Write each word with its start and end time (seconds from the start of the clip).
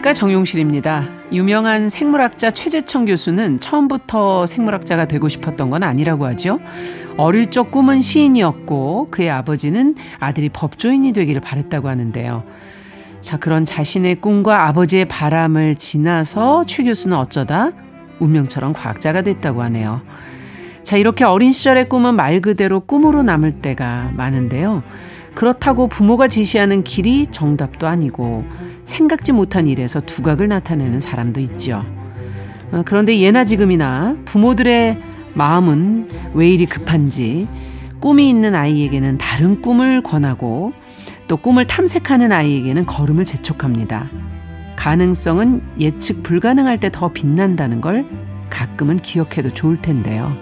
안녕하십니까 0.00 0.12
정용실입니다. 0.12 1.08
유명한 1.32 1.88
생물학자 1.88 2.50
최재청 2.50 3.04
교수는 3.04 3.60
처음부터 3.60 4.46
생물학자가 4.46 5.06
되고 5.06 5.28
싶었던 5.28 5.70
건 5.70 5.82
아니라고 5.82 6.26
하죠. 6.26 6.58
어릴 7.16 7.50
적 7.50 7.70
꿈은 7.70 8.00
시인이었고 8.00 9.08
그의 9.10 9.30
아버지는 9.30 9.94
아들이 10.18 10.48
법조인이 10.48 11.12
되기를 11.12 11.40
바랬다고 11.40 11.88
하는데요. 11.88 12.44
자 13.20 13.36
그런 13.38 13.64
자신의 13.64 14.16
꿈과 14.16 14.68
아버지의 14.68 15.06
바람을 15.06 15.76
지나서 15.76 16.64
최 16.64 16.82
교수는 16.82 17.16
어쩌다 17.16 17.72
운명처럼 18.20 18.72
과학자가 18.72 19.22
됐다고 19.22 19.62
하네요. 19.62 20.00
자 20.82 20.96
이렇게 20.96 21.24
어린 21.24 21.52
시절의 21.52 21.88
꿈은 21.88 22.14
말 22.14 22.40
그대로 22.40 22.80
꿈으로 22.80 23.22
남을 23.22 23.60
때가 23.60 24.12
많은데요. 24.16 24.82
그렇다고 25.34 25.86
부모가 25.86 26.28
제시하는 26.28 26.84
길이 26.84 27.26
정답도 27.26 27.86
아니고 27.86 28.44
생각지 28.84 29.32
못한 29.32 29.66
일에서 29.68 30.00
두각을 30.00 30.48
나타내는 30.48 31.00
사람도 31.00 31.40
있죠. 31.40 31.84
어, 32.72 32.82
그런데 32.84 33.18
예나 33.20 33.44
지금이나 33.44 34.16
부모들의 34.24 34.98
마음은 35.34 36.08
왜 36.34 36.48
이리 36.48 36.66
급한지 36.66 37.48
꿈이 38.00 38.28
있는 38.28 38.54
아이에게는 38.54 39.18
다른 39.18 39.60
꿈을 39.62 40.02
권하고 40.02 40.72
또 41.28 41.36
꿈을 41.36 41.66
탐색하는 41.66 42.32
아이에게는 42.32 42.86
걸음을 42.86 43.24
재촉합니다. 43.24 44.08
가능성은 44.76 45.62
예측 45.78 46.22
불가능할 46.22 46.78
때 46.78 46.88
더 46.90 47.12
빛난다는 47.12 47.80
걸 47.80 48.04
가끔은 48.48 48.96
기억해도 48.96 49.50
좋을 49.50 49.80
텐데요. 49.80 50.34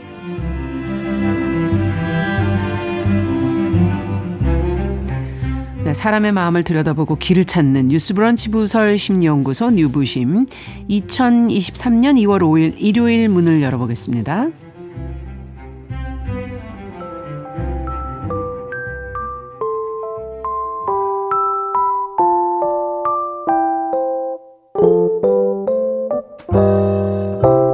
네, 5.88 5.94
사람의 5.94 6.32
마음을 6.32 6.64
들여다보고 6.64 7.16
길을 7.16 7.46
찾는 7.46 7.86
뉴스브런치 7.86 8.50
부설 8.50 8.98
심리연구소 8.98 9.70
뉴부심. 9.70 10.44
2023년 10.90 12.20
2월 12.26 12.42
5일 12.42 12.74
일요일 12.76 13.30
문을 13.30 13.62
열어보겠습니다. 13.62 14.48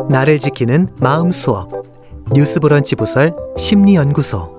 나를 0.08 0.38
지키는 0.38 0.90
마음 1.00 1.32
수업. 1.32 1.68
뉴스브런치 2.32 2.94
부설 2.94 3.34
심리연구소 3.58 4.53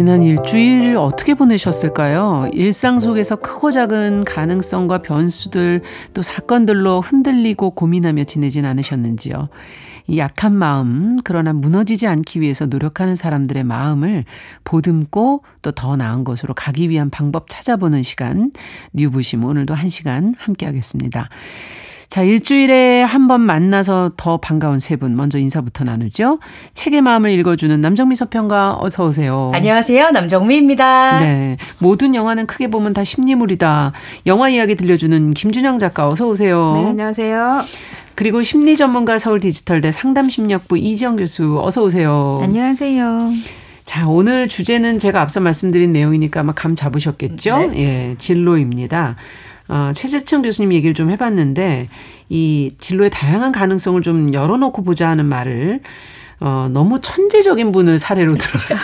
지난 0.00 0.22
일주일 0.22 0.96
어떻게 0.96 1.34
보내셨을까요? 1.34 2.48
일상 2.54 2.98
속에서 2.98 3.36
크고 3.36 3.70
작은 3.70 4.24
가능성과 4.24 5.02
변수들 5.02 5.82
또 6.14 6.22
사건들로 6.22 7.02
흔들리고 7.02 7.72
고민하며 7.72 8.24
지내진 8.24 8.64
않으셨는지요? 8.64 9.50
이 10.06 10.16
약한 10.16 10.54
마음, 10.54 11.18
그러나 11.22 11.52
무너지지 11.52 12.06
않기 12.06 12.40
위해서 12.40 12.64
노력하는 12.64 13.14
사람들의 13.14 13.62
마음을 13.64 14.24
보듬고 14.64 15.44
또 15.60 15.70
더 15.72 15.96
나은 15.96 16.24
곳으로 16.24 16.54
가기 16.54 16.88
위한 16.88 17.10
방법 17.10 17.50
찾아보는 17.50 18.02
시간, 18.02 18.52
뉴부심 18.94 19.44
오늘도 19.44 19.74
한 19.74 19.90
시간 19.90 20.34
함께 20.38 20.64
하겠습니다. 20.64 21.28
자, 22.10 22.22
일주일에 22.24 23.02
한 23.04 23.28
번 23.28 23.40
만나서 23.42 24.10
더 24.16 24.38
반가운 24.38 24.80
세 24.80 24.96
분 24.96 25.14
먼저 25.16 25.38
인사부터 25.38 25.84
나누죠. 25.84 26.40
책의 26.74 27.02
마음을 27.02 27.30
읽어주는 27.30 27.80
남정미 27.80 28.16
서평가 28.16 28.78
어서 28.80 29.06
오세요. 29.06 29.52
안녕하세요. 29.54 30.10
남정미입니다. 30.10 31.20
네. 31.20 31.56
모든 31.78 32.16
영화는 32.16 32.46
크게 32.48 32.66
보면 32.68 32.92
다 32.94 33.04
심리물이다. 33.04 33.92
영화 34.26 34.48
이야기 34.48 34.74
들려주는 34.74 35.34
김준영 35.34 35.78
작가 35.78 36.08
어서 36.08 36.26
오세요. 36.26 36.72
네, 36.82 36.86
안녕하세요. 36.88 37.62
그리고 38.16 38.42
심리 38.42 38.74
전문가 38.76 39.16
서울 39.18 39.38
디지털대 39.38 39.92
상담심리학부 39.92 40.76
이지영 40.78 41.14
교수 41.16 41.60
어서 41.62 41.84
오세요. 41.84 42.40
안녕하세요. 42.42 43.32
자, 43.84 44.08
오늘 44.08 44.48
주제는 44.48 44.98
제가 44.98 45.20
앞서 45.20 45.40
말씀드린 45.40 45.92
내용이니까 45.92 46.40
아마 46.40 46.52
감 46.52 46.74
잡으셨겠죠? 46.74 47.70
네. 47.72 47.78
예, 47.78 48.14
진로입니다. 48.18 49.14
어, 49.70 49.92
최재청 49.94 50.42
교수님 50.42 50.72
얘기를 50.72 50.94
좀 50.94 51.10
해봤는데 51.10 51.88
이 52.28 52.74
진로의 52.78 53.10
다양한 53.10 53.52
가능성을 53.52 54.02
좀 54.02 54.34
열어놓고 54.34 54.82
보자 54.82 55.08
하는 55.08 55.26
말을 55.26 55.80
어, 56.42 56.68
너무 56.72 56.98
천재적인 57.00 57.70
분을 57.70 57.98
사례로 57.98 58.32
들어서 58.32 58.76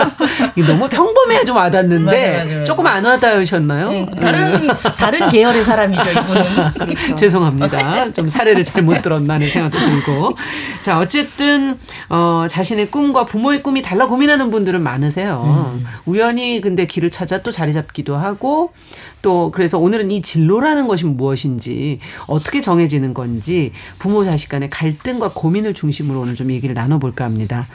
너무 0.66 0.88
평범해 0.88 1.44
좀 1.44 1.56
와닿는데 1.56 2.04
맞아, 2.04 2.38
맞아, 2.38 2.50
맞아. 2.52 2.64
조금 2.64 2.86
안 2.86 3.04
와닿으셨나요? 3.04 3.90
네, 3.90 4.06
다른 4.18 4.66
다른 4.96 5.28
계열의 5.28 5.62
사람이죠 5.62 6.02
이분은. 6.10 6.72
그렇죠. 6.72 7.14
죄송합니다. 7.16 8.12
좀 8.12 8.28
사례를 8.28 8.64
잘못 8.64 9.02
들었나 9.02 9.34
하는 9.34 9.46
생각도 9.46 9.78
들고 9.78 10.36
자 10.80 10.98
어쨌든 10.98 11.78
어, 12.08 12.46
자신의 12.48 12.90
꿈과 12.90 13.26
부모의 13.26 13.62
꿈이 13.62 13.82
달라 13.82 14.06
고민하는 14.06 14.50
분들은 14.50 14.82
많으세요. 14.82 15.74
음. 15.74 15.86
우연히 16.06 16.62
근데 16.62 16.86
길을 16.86 17.10
찾아 17.10 17.42
또 17.42 17.50
자리 17.50 17.74
잡기도 17.74 18.16
하고 18.16 18.72
또 19.20 19.50
그래서 19.50 19.78
오늘은 19.78 20.10
이 20.12 20.22
진로라는 20.22 20.86
것이 20.86 21.04
무엇인지 21.04 21.98
어떻게 22.26 22.60
정해지는 22.60 23.12
건지 23.12 23.72
부모 23.98 24.24
자식 24.24 24.48
간의 24.48 24.70
갈등과 24.70 25.32
고민을 25.34 25.74
중심으로 25.74 26.20
오늘 26.20 26.36
좀 26.36 26.50
얘기를 26.52 26.74
나 26.74 26.85
눠볼까 26.88 27.24
합니다. 27.24 27.66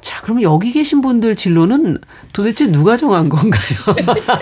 자, 0.00 0.20
그러면 0.22 0.42
여기 0.42 0.72
계신 0.72 1.00
분들 1.00 1.36
진로는 1.36 1.98
도대체 2.32 2.70
누가 2.70 2.96
정한 2.96 3.28
건가요? 3.28 3.60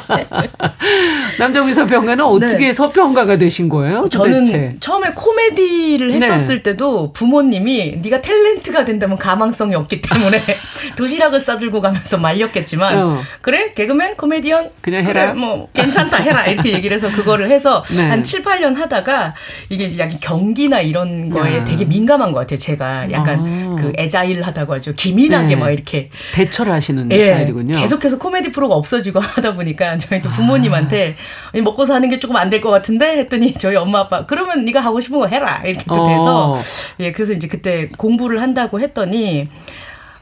남정희 1.38 1.72
서평가는 1.72 2.24
어떻게 2.24 2.66
네. 2.66 2.72
서평가가 2.72 3.38
되신 3.38 3.68
거예요? 3.68 4.08
저는 4.08 4.44
도대체? 4.44 4.76
처음에 4.80 5.12
코미디를 5.14 6.10
네. 6.10 6.16
했었을 6.16 6.56
네. 6.56 6.62
때도 6.62 7.12
부모님이 7.12 8.00
네가 8.02 8.20
탤런트가 8.20 8.84
된다면 8.84 9.18
가망성이 9.18 9.74
없기 9.74 10.00
때문에 10.00 10.42
도시락을 10.96 11.40
싸들고 11.40 11.80
가면서 11.80 12.18
말렸겠지만 12.18 12.98
어. 12.98 13.22
그래 13.40 13.72
개그맨 13.74 14.16
코미디언 14.16 14.70
그냥 14.80 15.04
해라 15.04 15.32
그래, 15.32 15.40
뭐 15.40 15.68
괜찮다 15.72 16.18
해라 16.18 16.46
이렇게 16.46 16.72
얘기를 16.72 16.94
해서 16.94 17.10
그거를 17.10 17.50
해서 17.50 17.82
네. 17.96 18.08
한 18.08 18.22
7, 18.22 18.42
8년 18.42 18.74
하다가 18.76 19.34
이게 19.70 19.98
약간 19.98 20.18
경기나 20.20 20.80
이런 20.80 21.30
거에 21.30 21.58
야. 21.58 21.64
되게 21.64 21.84
민감한 21.84 22.32
것 22.32 22.40
같아요. 22.40 22.58
제가 22.58 23.10
약간 23.10 23.38
아. 23.40 23.76
그 23.80 23.92
애자일하다고 23.96 24.74
하죠. 24.74 24.92
기민한 24.94 25.47
네. 25.54 25.60
막 25.60 25.70
이렇게 25.70 26.08
대처를 26.34 26.72
하시는 26.72 27.10
예, 27.12 27.22
스타일이군요. 27.22 27.78
계속해서 27.80 28.18
코미디 28.18 28.52
프로가 28.52 28.74
없어지고 28.74 29.20
하다 29.20 29.54
보니까 29.54 29.98
저희 29.98 30.20
또 30.22 30.28
부모님한테 30.30 31.16
아. 31.54 31.60
먹고 31.60 31.84
사는 31.84 32.08
게 32.08 32.18
조금 32.18 32.36
안 32.36 32.50
될 32.50 32.60
것 32.60 32.70
같은데 32.70 33.18
했더니 33.18 33.52
저희 33.54 33.76
엄마 33.76 34.00
아빠 34.00 34.26
그러면 34.26 34.64
네가 34.64 34.80
하고 34.80 35.00
싶은 35.00 35.18
거 35.18 35.26
해라 35.26 35.62
이렇게 35.64 35.84
또 35.86 35.94
돼서 36.06 36.52
어. 36.52 36.56
예 37.00 37.12
그래서 37.12 37.32
이제 37.32 37.46
그때 37.48 37.88
공부를 37.96 38.40
한다고 38.42 38.80
했더니 38.80 39.48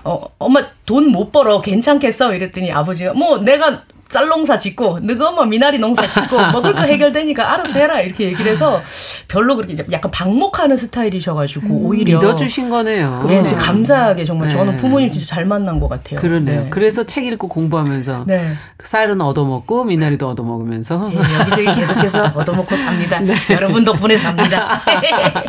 어, 0.04 0.22
엄마 0.38 0.62
돈 0.86 1.08
못 1.10 1.32
벌어 1.32 1.60
괜찮겠어 1.60 2.34
이랬더니 2.34 2.70
아버지가 2.72 3.14
뭐 3.14 3.38
내가 3.38 3.82
쌀농사 4.08 4.58
짓고 4.58 5.00
너가 5.00 5.32
뭐 5.32 5.44
미나리 5.44 5.78
농사 5.78 6.02
짓고 6.02 6.36
먹을 6.52 6.72
거 6.72 6.82
해결되니까 6.82 7.52
알아서 7.52 7.78
해라 7.78 8.00
이렇게 8.00 8.24
얘기를 8.26 8.50
해서 8.50 8.80
별로 9.28 9.56
그렇게 9.56 9.76
약간 9.90 10.10
방목하는 10.10 10.76
스타일이셔가지고 10.76 11.66
음, 11.66 11.86
오히려 11.86 12.16
믿어주신 12.16 12.68
거네요. 12.68 13.24
네. 13.26 13.42
감사하게 13.42 14.24
정말 14.24 14.48
네. 14.48 14.54
저는 14.54 14.76
부모님 14.76 15.10
진짜 15.10 15.26
잘 15.26 15.44
만난 15.44 15.80
것 15.80 15.88
같아요. 15.88 16.20
그러네요. 16.20 16.62
네. 16.64 16.70
그래서 16.70 17.04
책 17.04 17.26
읽고 17.26 17.48
공부하면서 17.48 18.24
네. 18.26 18.52
쌀은 18.78 19.20
얻어먹고 19.20 19.84
미나리도 19.84 20.28
얻어먹으면서 20.28 21.10
네, 21.12 21.18
여기저기 21.40 21.78
계속해서 21.78 22.32
얻어먹고 22.36 22.76
삽니다. 22.76 23.18
네. 23.20 23.34
여러분 23.50 23.84
덕분에 23.84 24.16
삽니다. 24.16 24.80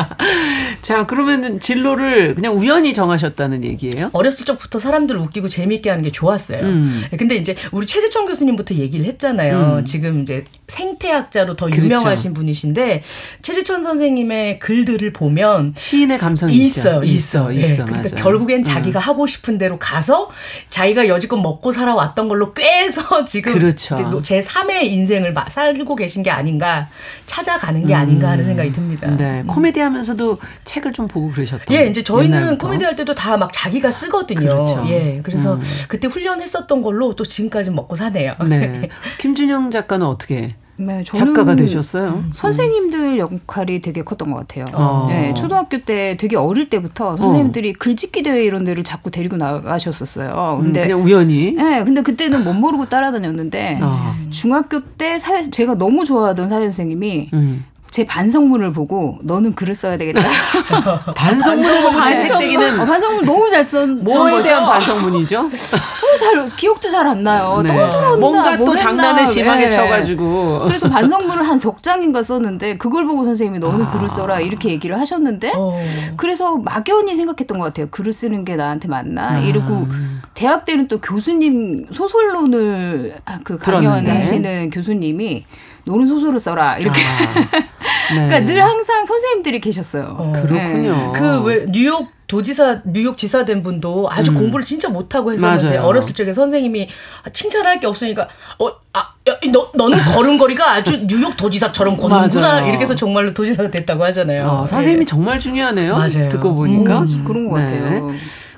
자 0.82 1.06
그러면 1.06 1.60
진로를 1.60 2.34
그냥 2.36 2.58
우연히 2.58 2.94
정하셨다는 2.94 3.64
얘기예요? 3.64 4.10
어렸을 4.14 4.46
적부터 4.46 4.80
사람들 4.80 5.16
웃기고 5.18 5.48
재미있게 5.48 5.90
하는 5.90 6.04
게 6.04 6.12
좋았어요. 6.12 6.62
음. 6.62 7.04
근데 7.18 7.36
이제 7.36 7.56
우리 7.72 7.86
최재청 7.86 8.26
교수님 8.26 8.47
교수님부터 8.48 8.76
얘기를 8.76 9.06
했잖아요. 9.06 9.78
음. 9.80 9.86
지금 9.86 10.22
이제 10.22 10.46
생태학자로 10.68 11.56
더 11.56 11.66
그렇죠. 11.68 11.84
유명하신 11.84 12.34
분이신데 12.34 13.04
최지천 13.42 13.84
선생님의 13.84 14.60
글들을 14.60 15.14
보면 15.14 15.74
시인의 15.76 16.18
감성이 16.18 16.54
있어요. 16.56 17.04
있어, 17.04 17.52
있어. 17.52 17.68
네. 17.68 17.74
있어 17.74 17.86
그러니까 17.86 18.16
결국엔 18.16 18.60
음. 18.60 18.64
자기가 18.64 19.00
하고 19.00 19.28
싶은 19.28 19.58
대로 19.58 19.78
가서 19.80 20.30
자기가 20.70 21.08
여지껏 21.08 21.40
먹고 21.40 21.72
살아왔던 21.72 22.28
걸로 22.28 22.54
꿰서 22.54 23.24
지금 23.26 23.54
그렇죠. 23.54 24.22
제 24.22 24.40
3의 24.40 24.84
인생을 24.86 25.34
살고 25.50 25.96
계신 25.96 26.24
게 26.24 26.32
아닌가 26.32 26.88
찾아가는 27.26 27.86
게 27.86 27.94
아닌가 27.94 28.30
하는 28.32 28.44
음. 28.44 28.48
생각이 28.48 28.72
듭니다. 28.72 29.10
네. 29.16 29.42
음. 29.42 29.48
코미디 29.48 29.80
하면서도 29.80 30.38
책을 30.64 30.94
좀 30.94 31.08
보고 31.08 31.32
그러셨던. 31.32 31.76
예, 31.76 31.86
이제 31.88 32.04
저희는 32.04 32.38
옛날부터. 32.40 32.68
코미디 32.68 32.84
할 32.86 32.96
때도 32.96 33.14
다 33.16 33.38
막 33.38 33.52
자기가 33.54 33.92
쓰거든요. 33.92 34.40
그렇죠. 34.40 34.84
예, 34.88 35.20
그래서 35.22 35.54
음. 35.56 35.62
그때 35.88 36.08
훈련했었던 36.08 36.82
걸로 36.82 37.14
또 37.14 37.24
지금까지 37.24 37.70
먹고 37.70 37.96
사네요. 37.96 38.34
네. 38.48 38.90
김준영 39.20 39.72
작가는 39.72 40.06
어떻게? 40.06 40.56
네, 40.80 41.04
작가가 41.04 41.56
되셨어요? 41.56 42.24
선생님들 42.32 43.18
역할이 43.18 43.82
되게 43.82 44.04
컸던 44.04 44.32
것 44.32 44.48
같아요. 44.48 44.66
어. 44.74 45.08
네, 45.10 45.34
초등학교 45.34 45.82
때 45.82 46.18
되게 46.20 46.36
어릴 46.36 46.70
때부터 46.70 47.18
선생님들이 47.18 47.74
글짓기 47.74 48.22
대회 48.22 48.44
이런 48.44 48.64
데를 48.64 48.84
자꾸 48.84 49.10
데리고 49.10 49.38
나가셨었어요. 49.38 50.58
음, 50.60 50.66
근데 50.66 50.84
그냥 50.84 51.02
우연히. 51.02 51.54
네, 51.54 51.84
근데 51.84 52.04
그때는 52.04 52.44
못 52.44 52.54
모르고 52.54 52.86
따라다녔는데 52.86 53.80
어. 53.82 54.14
중학교 54.30 54.82
때 54.82 55.18
사회 55.18 55.42
제가 55.42 55.76
너무 55.76 56.06
좋아하던 56.06 56.48
사회 56.48 56.62
선생님이 56.62 57.30
음. 57.34 57.66
제 57.98 58.06
반성문을 58.06 58.74
보고 58.74 59.18
너는 59.24 59.56
글을 59.56 59.74
써야 59.74 59.98
되겠다. 59.98 60.20
반성문을 61.18 61.82
보고 61.82 62.00
채택되기는 62.00 62.80
어, 62.80 62.86
반성문 62.86 63.26
너무 63.26 63.50
잘 63.50 63.64
썼던 63.64 64.04
뭐에 64.04 64.34
거죠. 64.34 64.44
대한 64.44 64.66
반성문이죠? 64.70 65.38
너무 65.42 66.18
잘 66.20 66.48
기억도 66.56 66.92
잘 66.92 67.08
안 67.08 67.24
나요. 67.24 67.62
네. 67.64 67.70
또 67.70 67.90
들었나 67.90 68.18
뭔가 68.18 68.56
또뭘 68.56 68.78
장난을. 68.78 69.26
심하게 69.26 69.64
네. 69.64 69.70
쳐가지고. 69.72 70.66
그래서 70.68 70.88
반성문을 70.90 71.48
한석 71.48 71.82
장인가 71.82 72.22
썼는데 72.22 72.78
그걸 72.78 73.08
보고 73.08 73.24
선생님이 73.24 73.58
너는 73.58 73.88
아. 73.88 73.92
글을 73.92 74.10
써라 74.10 74.40
이렇게 74.42 74.70
얘기를 74.70 75.00
하셨는데 75.00 75.54
어. 75.56 75.76
그래서 76.18 76.58
막연히 76.58 77.16
생각했던 77.16 77.58
것 77.58 77.66
같아요. 77.66 77.88
글을 77.90 78.14
쓰는 78.14 78.46
게 78.46 78.56
나한테 78.56 78.88
아. 78.90 78.92
맞나? 78.92 79.40
이러고 79.40 79.88
대학 80.36 80.66
때는 80.66 80.88
또 80.88 81.02
교수님 81.02 81.88
소설론을 81.92 83.16
아, 83.26 83.40
그. 83.44 83.58
강연하시는 83.58 84.70
교수님이 84.70 85.46
너는 85.86 86.06
소설을 86.06 86.38
써라 86.40 86.78
이렇게. 86.78 87.00
네. 87.02 87.70
그러니까 88.10 88.40
늘 88.42 88.64
항상 88.64 89.06
선생님들이 89.06 89.60
계셨어요. 89.62 90.16
어. 90.18 90.32
그렇군요. 90.36 91.12
그 91.14 91.44
왜 91.44 91.66
뉴욕 91.70 92.10
도지사 92.28 92.82
뉴욕 92.86 93.18
지사 93.18 93.46
된 93.46 93.64
분도 93.64 94.10
아주 94.12 94.34
공부를 94.34 94.66
진짜 94.66 94.90
못하고 94.90 95.32
했었는데 95.32 95.64
음. 95.64 95.70
맞아요. 95.70 95.88
어렸을 95.88 96.14
적에 96.14 96.32
선생님이 96.34 96.90
칭찬할 97.32 97.80
게 97.80 97.88
없으니까 97.88 98.28
어 98.60 98.68
아 98.94 99.08
너 99.52 99.70
너는 99.76 99.98
걸음걸이가 100.00 100.72
아주 100.74 101.06
뉴욕 101.06 101.36
도지사처럼 101.38 101.98
걷는구나. 101.98 102.62
이렇게 102.62 102.80
해서 102.80 102.96
정말로 102.96 103.34
도지사가 103.34 103.70
됐다고 103.70 104.04
하잖아요. 104.06 104.46
어, 104.48 104.66
선생님이 104.66 105.02
예. 105.02 105.06
정말 105.06 105.40
중요하네요. 105.40 105.94
맞아요. 105.94 106.30
듣고 106.30 106.56
보니까. 106.56 107.00
음, 107.02 107.24
그런 107.26 107.50
것 107.50 107.60
네. 107.60 107.66
같아요. 107.66 108.10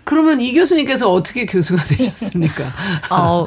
그러면 0.04 0.40
이 0.42 0.54
교수님께서 0.54 1.12
어떻게 1.12 1.46
교수가 1.46 1.84
되셨습니까? 1.90 2.72
어, 3.10 3.46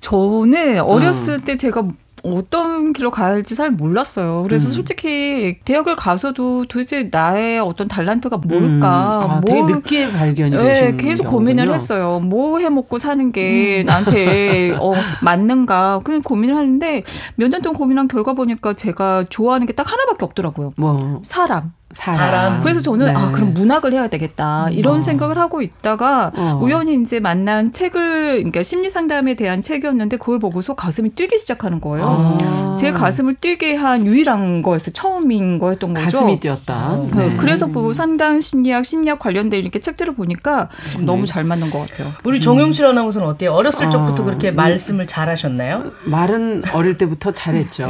저는 0.00 0.80
어렸을 0.80 1.40
때 1.42 1.56
제가 1.56 1.82
어떤 2.22 2.92
길로 2.92 3.10
가야 3.10 3.28
할지 3.32 3.54
잘 3.54 3.70
몰랐어요. 3.70 4.42
그래서 4.44 4.68
음. 4.68 4.72
솔직히 4.72 5.58
대학을 5.64 5.96
가서도 5.96 6.66
도대체 6.66 7.08
나의 7.10 7.58
어떤 7.60 7.88
달란트가 7.88 8.36
뭘까? 8.38 9.24
음. 9.26 9.30
아, 9.30 9.40
되게 9.44 9.58
뭘- 9.60 9.72
늦게 9.72 10.10
발견이 10.12 10.50
네, 10.56 10.56
되신 10.62 10.96
계속 10.98 11.24
경우군요. 11.24 11.38
고민을 11.38 11.72
했어요. 11.74 12.20
뭐 12.20 12.58
해 12.60 12.68
먹고 12.70 12.98
사는 12.98 13.32
게 13.32 13.82
나한테 13.86 14.76
어, 14.80 14.92
맞는가? 15.22 16.00
그냥 16.04 16.22
고민을 16.22 16.54
하는데 16.56 17.02
몇 17.36 17.48
년 17.48 17.60
동안 17.62 17.76
고민한 17.76 18.08
결과 18.08 18.34
보니까 18.34 18.72
제가 18.72 19.24
좋아하는 19.28 19.66
게 19.66 19.72
딱 19.72 19.90
하나밖에 19.90 20.24
없더라고요. 20.24 20.70
뭐 20.76 21.20
사람. 21.24 21.72
사람. 21.92 22.18
사람. 22.18 22.62
그래서 22.62 22.80
저는 22.80 23.06
네. 23.06 23.12
아 23.14 23.30
그럼 23.30 23.54
문학을 23.54 23.92
해야 23.92 24.08
되겠다 24.08 24.68
이런 24.70 24.98
어. 24.98 25.00
생각을 25.00 25.38
하고 25.38 25.62
있다가 25.62 26.32
어. 26.36 26.60
우연히 26.62 26.94
이제 27.00 27.20
만난 27.20 27.72
책을 27.72 28.36
그러니까 28.38 28.62
심리 28.62 28.90
상담에 28.90 29.34
대한 29.34 29.60
책이었는데 29.60 30.16
그걸 30.16 30.38
보고서 30.38 30.74
가슴이 30.74 31.10
뛰기 31.10 31.38
시작하는 31.38 31.80
거예요. 31.80 32.06
아. 32.06 32.74
제 32.76 32.90
가슴을 32.90 33.34
뛰게 33.34 33.74
한 33.74 34.06
유일한 34.06 34.62
거였어요. 34.62 34.92
처음인 34.92 35.58
거였던 35.58 35.94
거죠. 35.94 36.04
가슴이 36.04 36.40
뛰었다. 36.40 36.98
네, 37.14 37.28
네. 37.28 37.36
그래서 37.36 37.66
뭐 37.66 37.92
상담 37.92 38.40
심리학, 38.40 38.84
심리학 38.84 39.18
관련된 39.18 39.60
이렇게 39.60 39.78
책들을 39.78 40.14
보니까 40.14 40.68
네. 40.96 41.04
너무 41.04 41.26
잘 41.26 41.44
맞는 41.44 41.70
것 41.70 41.88
같아요. 41.88 42.12
우리 42.24 42.40
정용실 42.40 42.86
아나운서는 42.86 43.26
어때요? 43.28 43.52
어렸을 43.52 43.86
아, 43.86 43.90
적부터 43.90 44.24
그렇게 44.24 44.50
음. 44.50 44.56
말씀을 44.56 45.06
잘하셨나요? 45.06 45.92
말은 46.04 46.64
어릴 46.72 46.96
때부터 46.98 47.32
잘했죠. 47.32 47.88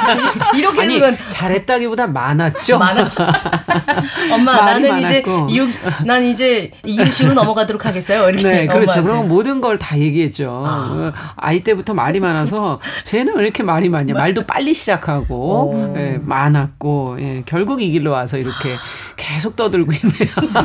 이렇게 0.56 0.80
아니 0.80 1.00
잘했다기보다 1.28 2.08
많았죠. 2.08 2.78
많아. 2.78 3.04
엄마 4.32 4.60
말이 4.62 4.82
나는 4.88 5.02
이제 5.02 5.22
많았고. 5.26 5.46
이육 5.50 5.70
난 6.06 6.22
이제 6.22 6.70
이유시로 6.84 7.34
넘어가도록 7.34 7.84
하겠어요. 7.86 8.28
이렇게 8.30 8.42
네, 8.48 8.66
그렇죠. 8.66 9.02
그럼 9.02 9.28
모든 9.28 9.60
걸 9.60 9.74
다 9.78 9.98
얘기했죠. 9.98 10.62
어, 10.66 11.12
아이 11.36 11.60
때부터 11.60 11.94
말이 11.94 12.20
많아서 12.20 12.80
쟤는 13.04 13.34
왜 13.36 13.42
이렇게 13.42 13.62
말이 13.62 13.88
많냐. 13.88 14.14
말도 14.14 14.44
빨리 14.46 14.72
시작하고 14.72 15.70
오. 15.74 15.94
예, 15.98 16.18
많았고 16.22 17.16
예, 17.20 17.42
결국 17.44 17.82
이 17.82 17.90
길로 17.90 18.12
와서 18.12 18.38
이렇게 18.38 18.76
계속 19.16 19.56
떠들고 19.56 19.92
있네요. 19.92 20.30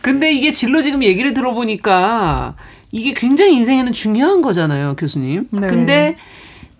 근데 0.00 0.32
이게 0.32 0.50
진로 0.50 0.80
지금 0.80 1.02
얘기를 1.02 1.34
들어보니까 1.34 2.54
이게 2.92 3.12
굉장히 3.14 3.54
인생에는 3.54 3.92
중요한 3.92 4.42
거잖아요, 4.42 4.96
교수님. 4.96 5.48
네. 5.50 5.66
근데 5.68 6.16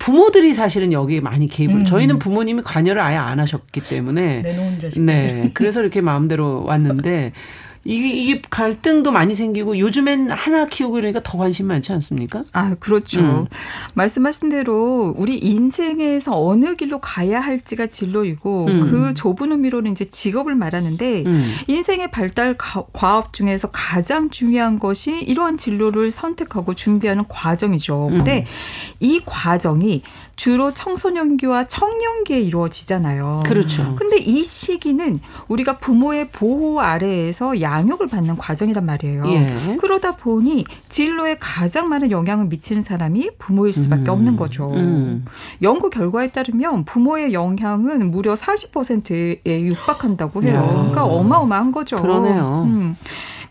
부모들이 0.07 0.55
사실은 0.55 0.93
여기에 0.93 1.19
많이 1.19 1.49
개입을. 1.49 1.79
음. 1.79 1.85
저희는 1.85 2.21
부모님이 2.21 2.63
관여를 2.63 3.03
아예 3.03 3.17
안 3.17 3.41
하셨기 3.41 3.81
때문에 3.81 4.41
내놓은 4.43 4.79
자식. 4.79 5.03
네. 5.03 5.51
그래서 5.53 5.81
이렇게 5.81 6.01
마음대로 6.01 6.63
왔는데 6.63 7.33
이게, 7.87 8.09
이게 8.09 8.43
갈등도 8.51 9.13
많이 9.13 9.35
생기고 9.35 9.79
요즘엔 9.79 10.31
하나 10.31 10.67
키우고 10.67 10.99
이러니까 10.99 11.21
더 11.23 11.39
관심 11.39 11.69
많지 11.69 11.93
않습니까? 11.93 12.45
아, 12.53 12.75
그렇죠. 12.81 13.21
음. 13.21 13.47
말씀하신 13.95 14.49
대로 14.49 15.15
우리 15.17 15.39
인생에서 15.39 16.33
어느 16.45 16.75
길로 16.77 16.99
가야 17.01 17.41
할지가 17.41 17.87
진로이고 17.87 18.67
음. 18.67 18.81
그 18.81 19.15
좁은 19.15 19.53
의미로는 19.53 19.93
이제 19.93 20.05
직업을 20.05 20.55
말하는데 20.55 21.23
음. 21.27 21.55
인생의 21.69 22.11
발달 22.11 22.55
가- 22.59 22.85
과업 22.93 23.33
중에서 23.33 23.69
가장 23.73 24.31
중요한 24.31 24.79
것이 24.79 25.13
이러한 25.21 25.57
진로를 25.57 26.11
선택하고 26.11 26.75
준비하는 26.75 27.25
과정이죠. 27.29 28.09
음. 28.09 28.17
근데 28.17 28.47
이 29.01 29.21
과정이 29.25 30.03
주로 30.37 30.73
청소년기와 30.73 31.67
청년기에 31.67 32.41
이루어지잖아요. 32.41 33.43
그렇죠. 33.47 33.95
근데 33.97 34.19
이 34.19 34.45
시기는 34.45 35.19
우리가 35.49 35.79
부모의 35.79 36.29
보호 36.29 36.81
아래에서 36.81 37.61
양육을 37.63 38.07
받는 38.09 38.37
과정이란 38.37 38.85
말이에요. 38.85 39.27
예. 39.29 39.77
그러다 39.81 40.17
보니 40.17 40.67
진로에 40.91 41.39
가장 41.41 41.89
많은 41.89 42.11
영향을 42.11 42.47
미치는 42.47 42.83
사람이 42.83 43.31
부모일 43.39 43.73
수밖에 43.73 44.03
음. 44.03 44.09
없는 44.11 44.37
거죠. 44.37 44.71
음. 44.75 45.25
연구 45.63 45.89
결과에 45.89 46.31
따르면 46.31 46.85
부모의 46.85 47.33
영향은 47.33 48.11
무려 48.11 48.35
40%에 48.35 49.63
육박한다고 49.63 50.43
해요. 50.43 50.57
야. 50.57 50.69
그러니까 50.69 51.05
어마어마한 51.05 51.73
거죠. 51.73 52.01
그러네요. 52.01 52.65
음. 52.67 52.97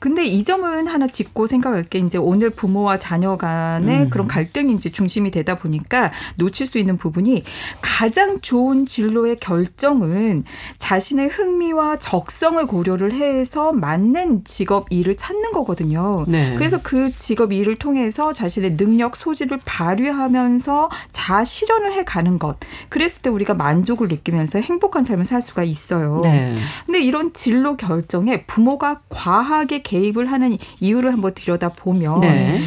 근데 0.06 0.24
이 0.24 0.44
점은 0.44 0.86
하나 0.86 1.08
짚고 1.08 1.48
생각할 1.48 1.82
게 1.82 1.98
이제 1.98 2.20
오늘 2.20 2.52
부모와 2.52 3.00
자녀 3.00 3.38
간의 3.38 4.02
음. 4.02 4.10
그런 4.12 4.28
갈등이 4.28 4.72
이제 4.76 4.92
중심이 4.92 5.32
되다 5.32 5.58
보니까 5.58 6.12
놓칠 6.36 6.68
수 6.68 6.78
있는 6.78 6.96
부분이 6.96 7.44
가장 7.82 8.40
좋은 8.40 8.86
진로의 8.86 9.38
결정은 9.38 10.44
자신의 10.78 11.30
흥미와 11.30 11.98
적성을 11.98 12.64
고려를 12.68 13.14
해서 13.14 13.72
맞는 13.72 14.44
직업 14.44 14.86
일을 14.92 15.18
찾는 15.18 15.52
거거든요. 15.52 16.26
네. 16.28 16.54
그래서 16.56 16.82
그 16.84 17.12
직업 17.12 17.52
일을 17.52 17.76
통해서 17.76 18.32
자신의 18.32 18.78
능력, 18.78 19.16
소질을 19.16 19.62
발휘하면서 19.66 20.92
자아 21.14 21.44
실현을 21.44 21.94
해 21.94 22.04
가는 22.04 22.38
것. 22.38 22.58
그랬을 22.90 23.24
때 23.24 23.32
우리가 23.32 23.56
만족을 23.56 24.10
느끼면서 24.10 24.60
행복한 24.60 25.04
삶을 25.04 25.26
살 25.26 25.42
수가 25.42 25.64
있어요. 25.64 26.20
네. 26.22 26.54
근데 26.86 27.02
이런 27.02 27.34
진로 27.34 27.76
결정에 27.76 28.44
부모가 28.44 29.02
과하게 29.10 29.82
개입을 29.82 30.32
하는 30.32 30.58
이유를 30.80 31.12
한번 31.12 31.34
들여다 31.34 31.70
보면 31.70 32.22
네. 32.22 32.60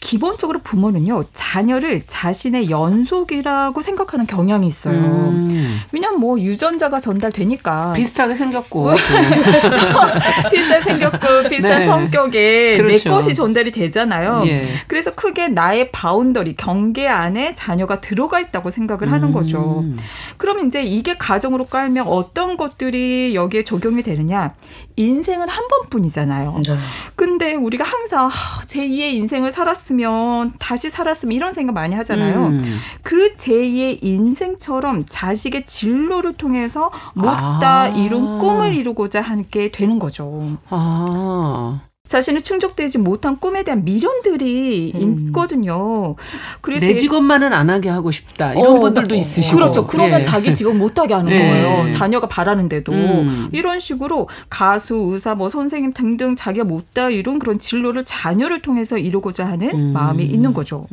기본적으로 0.00 0.60
부모는요 0.60 1.22
자녀를 1.32 2.02
자신의 2.06 2.70
연속이라고 2.70 3.80
생각하는 3.80 4.26
경향이 4.26 4.66
있어요. 4.66 4.96
음. 4.96 5.80
왜냐면 5.92 6.20
뭐 6.20 6.38
유전자가 6.38 7.00
전달되니까 7.00 7.94
비슷하게 7.94 8.34
생겼고. 8.34 8.92
비슷하게 10.52 10.80
생겼고 10.82 11.48
비슷한 11.48 11.80
네. 11.80 11.86
성격에 11.86 12.76
그렇죠. 12.76 13.08
내 13.08 13.14
것이 13.14 13.34
전달이 13.34 13.70
되잖아요. 13.70 14.42
예. 14.46 14.62
그래서 14.86 15.14
크게 15.14 15.48
나의 15.48 15.90
boundary 15.92 16.56
경계 16.56 17.08
안에 17.08 17.54
자녀가 17.54 18.00
들어가 18.00 18.40
있다고 18.40 18.70
생각을 18.70 19.10
하는 19.12 19.32
거죠. 19.32 19.80
음. 19.82 19.96
그럼 20.36 20.66
이제 20.66 20.82
이게 20.82 21.16
가정으로 21.16 21.66
깔면 21.66 22.06
어떤 22.06 22.56
것들이 22.56 23.34
여기에 23.34 23.64
적용이 23.64 24.02
되느냐? 24.02 24.54
인생은 24.96 25.48
한 25.48 25.68
번뿐이잖아요. 25.68 26.62
네. 26.66 26.76
근데 27.14 27.54
우리가 27.54 27.84
항상 27.84 28.26
하, 28.26 28.62
제2의 28.62 29.14
인생을 29.14 29.50
살았 29.52 29.85
으면 29.90 30.52
다시 30.58 30.90
살았으면 30.90 31.32
이런 31.32 31.52
생각 31.52 31.72
많이 31.72 31.94
하잖아요. 31.94 32.46
음. 32.48 32.78
그 33.02 33.34
제2의 33.34 33.98
인생처럼 34.02 35.04
자식의 35.08 35.66
진로를 35.66 36.34
통해서 36.34 36.90
못다 37.14 37.82
아. 37.82 37.88
이룬 37.88 38.38
꿈을 38.38 38.74
이루고자 38.74 39.20
하게 39.20 39.70
되는 39.70 39.98
거죠. 39.98 40.42
아. 40.70 41.80
자신이 42.06 42.42
충족되지 42.42 42.98
못한 42.98 43.36
꿈에 43.38 43.62
대한 43.64 43.84
미련들이 43.84 44.92
있거든요. 44.94 46.14
그래서 46.60 46.86
내 46.86 46.92
이- 46.92 46.96
직업만은 46.98 47.52
안 47.52 47.68
하게 47.70 47.88
하고 47.88 48.10
싶다. 48.10 48.52
이런 48.54 48.76
어, 48.76 48.80
분들도 48.80 49.14
어, 49.14 49.18
있으시고. 49.18 49.56
그렇죠. 49.56 49.86
그러면 49.86 50.20
예. 50.20 50.22
자기 50.22 50.54
직업 50.54 50.76
못하게 50.76 51.14
하는 51.14 51.32
예. 51.32 51.38
거예요. 51.38 51.90
자녀가 51.90 52.26
바라는데도 52.28 52.92
음. 52.92 53.48
이런 53.52 53.78
식으로 53.80 54.28
가수, 54.48 54.94
의사, 55.12 55.34
뭐 55.34 55.48
선생님 55.48 55.92
등등 55.92 56.34
자기가 56.34 56.64
못다 56.64 57.10
이룬 57.10 57.38
그런 57.38 57.58
진로를 57.58 58.04
자녀를 58.04 58.62
통해서 58.62 58.96
이루고자 58.98 59.46
하는 59.46 59.68
음. 59.74 59.92
마음이 59.92 60.24
있는 60.24 60.52
거죠. 60.52 60.86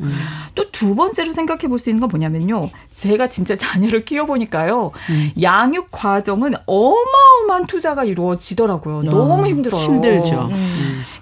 또 0.55 0.63
두 0.73 0.95
번째로 0.95 1.31
생각해 1.31 1.67
볼 1.67 1.77
수 1.77 1.89
있는 1.91 2.01
건 2.01 2.09
뭐냐면요. 2.09 2.69
제가 2.93 3.29
진짜 3.29 3.55
자녀를 3.57 4.03
키워보니까요. 4.05 4.91
음. 5.11 5.31
양육 5.41 5.89
과정은 5.91 6.53
어마어마한 6.65 7.67
투자가 7.67 8.03
이루어지더라고요. 8.03 9.03
너무 9.03 9.47
힘들어요. 9.47 9.79
아, 9.81 9.85
힘들죠. 9.85 10.49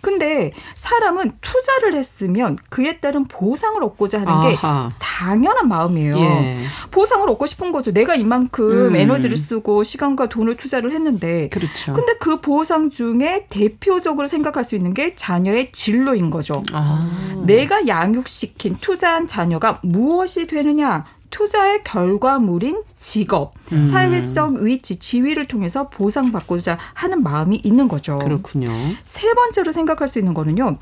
근데 0.02 0.52
사람은 0.76 1.32
투자를 1.42 1.96
했으면 1.96 2.58
그에 2.70 3.00
따른 3.00 3.26
보상을 3.26 3.82
얻고자 3.84 4.22
하는 4.22 4.42
게 4.42 4.56
아하. 4.56 4.90
당연한 5.00 5.68
마음이에요. 5.68 6.18
예. 6.18 6.58
보상을 6.92 7.28
얻고 7.30 7.46
싶은 7.46 7.72
거죠. 7.72 7.92
내가 7.92 8.16
이만큼 8.16 8.90
음. 8.90 8.96
에너지를 8.96 9.38
쓰고 9.38 9.84
시간과 9.84 10.28
돈을 10.28 10.58
투자를 10.58 10.92
했는데 10.92 11.50
그렇죠. 11.50 11.94
근데 11.94 12.14
그 12.20 12.42
보상 12.42 12.90
중에 12.90 13.48
대표적으로 13.50 14.28
생각할 14.28 14.64
수 14.64 14.76
있는 14.76 14.94
게 14.94 15.16
자녀의 15.16 15.72
진로인 15.72 16.30
거죠. 16.30 16.64
아. 16.72 17.44
내가 17.46 17.88
양육시킨 17.88 18.78
투자한 18.78 19.28
자녀가 19.28 19.80
무엇이 19.84 20.48
되느냐? 20.48 21.06
투자의 21.32 21.84
결과물인 21.84 22.84
직업, 22.96 23.54
음. 23.72 23.84
사회적 23.84 24.58
위치, 24.58 24.98
지위를 24.98 25.48
통해서 25.48 25.90
보상받고자 25.90 26.78
하는 26.94 27.24
마음이 27.24 27.62
있는 27.64 27.88
거죠. 27.88 28.20
그렇군요. 28.20 28.70
세 29.04 29.34
번째로 29.34 29.72
생각할 29.72 30.08
수 30.08 30.20
있는 30.20 30.34
거는요. 30.34 30.78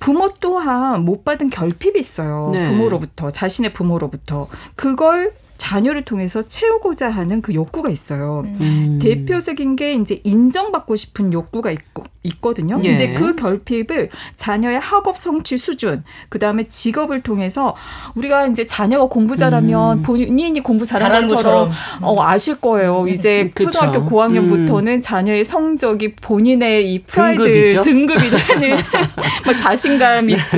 부모 0.00 0.32
또한 0.40 1.04
못 1.04 1.24
받은 1.24 1.50
결핍이 1.50 1.98
있어요. 1.98 2.50
네. 2.52 2.66
부모로부터 2.66 3.30
자신의 3.30 3.72
부모로부터 3.72 4.48
그걸 4.74 5.34
자녀를 5.60 6.06
통해서 6.06 6.40
채우고자 6.40 7.10
하는 7.10 7.42
그 7.42 7.52
욕구가 7.52 7.90
있어요. 7.90 8.44
음. 8.62 8.98
대표적인 9.00 9.76
게 9.76 9.92
이제 9.92 10.18
인정받고 10.24 10.96
싶은 10.96 11.34
욕구가 11.34 11.70
있고, 11.70 12.04
있거든요. 12.22 12.80
예. 12.82 12.94
이제 12.94 13.12
그 13.12 13.34
결핍을 13.34 14.08
자녀의 14.36 14.80
학업 14.80 15.18
성취 15.18 15.58
수준, 15.58 16.02
그 16.30 16.38
다음에 16.38 16.64
직업을 16.64 17.20
통해서 17.20 17.76
우리가 18.14 18.46
이제 18.46 18.64
자녀가 18.64 19.06
공부 19.06 19.36
잘하면 19.36 19.98
음. 19.98 20.02
본인이 20.02 20.60
공부 20.60 20.86
잘하는 20.86 21.26
것처럼 21.26 21.68
것처럼. 21.68 21.70
어, 22.00 22.22
아실 22.22 22.58
거예요. 22.58 23.06
이제 23.08 23.50
그쵸. 23.54 23.70
초등학교 23.70 24.06
고학년부터는 24.06 25.02
자녀의 25.02 25.44
성적이 25.44 26.14
본인의 26.16 26.90
이 26.90 27.02
프라이드 27.02 27.42
등급이죠. 27.42 27.80
등급이 27.82 28.30
되는 28.30 28.76
막 29.44 29.58
자신감 29.60 30.30
있고 30.30 30.56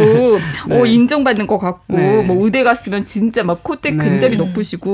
네. 0.68 0.80
어, 0.80 0.86
인정받는 0.86 1.48
것 1.48 1.58
같고 1.58 1.96
네. 1.96 2.22
뭐 2.22 2.44
의대 2.44 2.62
갔으면 2.62 3.02
진짜 3.02 3.42
막 3.42 3.64
콧대 3.64 3.90
네. 3.90 3.96
근접이 3.96 4.36
높으시고 4.36 4.91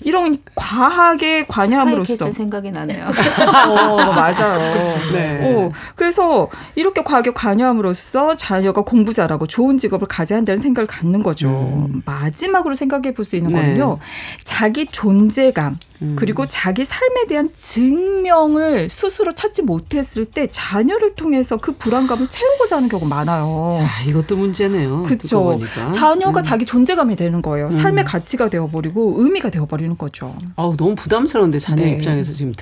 이런 0.00 0.38
과하게 0.56 1.46
관여함으로써 1.46 2.32
생각이 2.32 2.70
나네요. 2.72 3.06
어, 3.68 4.12
맞아요. 4.12 4.58
네. 5.12 5.38
어, 5.42 5.70
그래서 5.94 6.48
이렇게 6.74 7.02
과하게 7.04 7.32
관여함으로써 7.32 8.34
자녀가 8.34 8.82
공부 8.82 9.14
잘하고 9.14 9.46
좋은 9.46 9.78
직업을 9.78 10.08
가져야 10.08 10.38
한다는 10.38 10.58
생각을 10.60 10.86
갖는 10.86 11.22
거죠. 11.22 11.88
마지막으로 12.04 12.74
생각해 12.74 13.14
볼 13.14 13.28
수 13.28 13.36
있는 13.36 13.50
음. 13.50 13.54
네. 13.54 13.60
거는요. 13.60 13.98
자기 14.44 14.86
존재감 14.86 15.78
음. 16.00 16.14
그리고 16.18 16.46
자기 16.46 16.84
삶에 16.84 17.26
대한 17.28 17.50
증명을 17.54 18.88
스스로 18.88 19.34
찾지 19.34 19.62
못했을 19.62 20.24
때 20.24 20.46
자녀를 20.50 21.14
통해서 21.14 21.56
그 21.56 21.72
불안감을 21.72 22.28
채우고자 22.28 22.76
하는 22.76 22.88
경우가 22.88 23.08
많아요. 23.08 23.80
아, 23.82 24.02
이것도 24.06 24.36
문제네요. 24.36 25.02
그렇죠. 25.02 25.60
자녀가 25.92 26.40
음. 26.40 26.42
자기 26.42 26.64
존재감이 26.64 27.16
되는 27.16 27.42
거예요. 27.42 27.70
삶의 27.70 28.04
가치가 28.04 28.48
되어버리고 28.48 29.14
의미 29.18 29.37
가 29.38 29.50
되어버리는 29.50 29.96
거죠. 29.96 30.34
아우 30.56 30.76
너무 30.76 30.94
부담스러운데 30.94 31.58
자녀 31.58 31.84
네. 31.84 31.92
입장에서 31.92 32.32
지금 32.32 32.52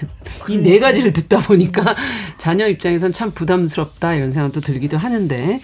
이 0.49 0.57
네 0.59 0.79
가지를 0.79 1.13
듣다 1.13 1.39
보니까 1.41 1.95
자녀 2.39 2.67
입장에선 2.69 3.13
참 3.13 3.31
부담스럽다 3.33 4.15
이런 4.15 4.31
생각도 4.31 4.61
들기도 4.61 4.97
하는데 4.97 5.61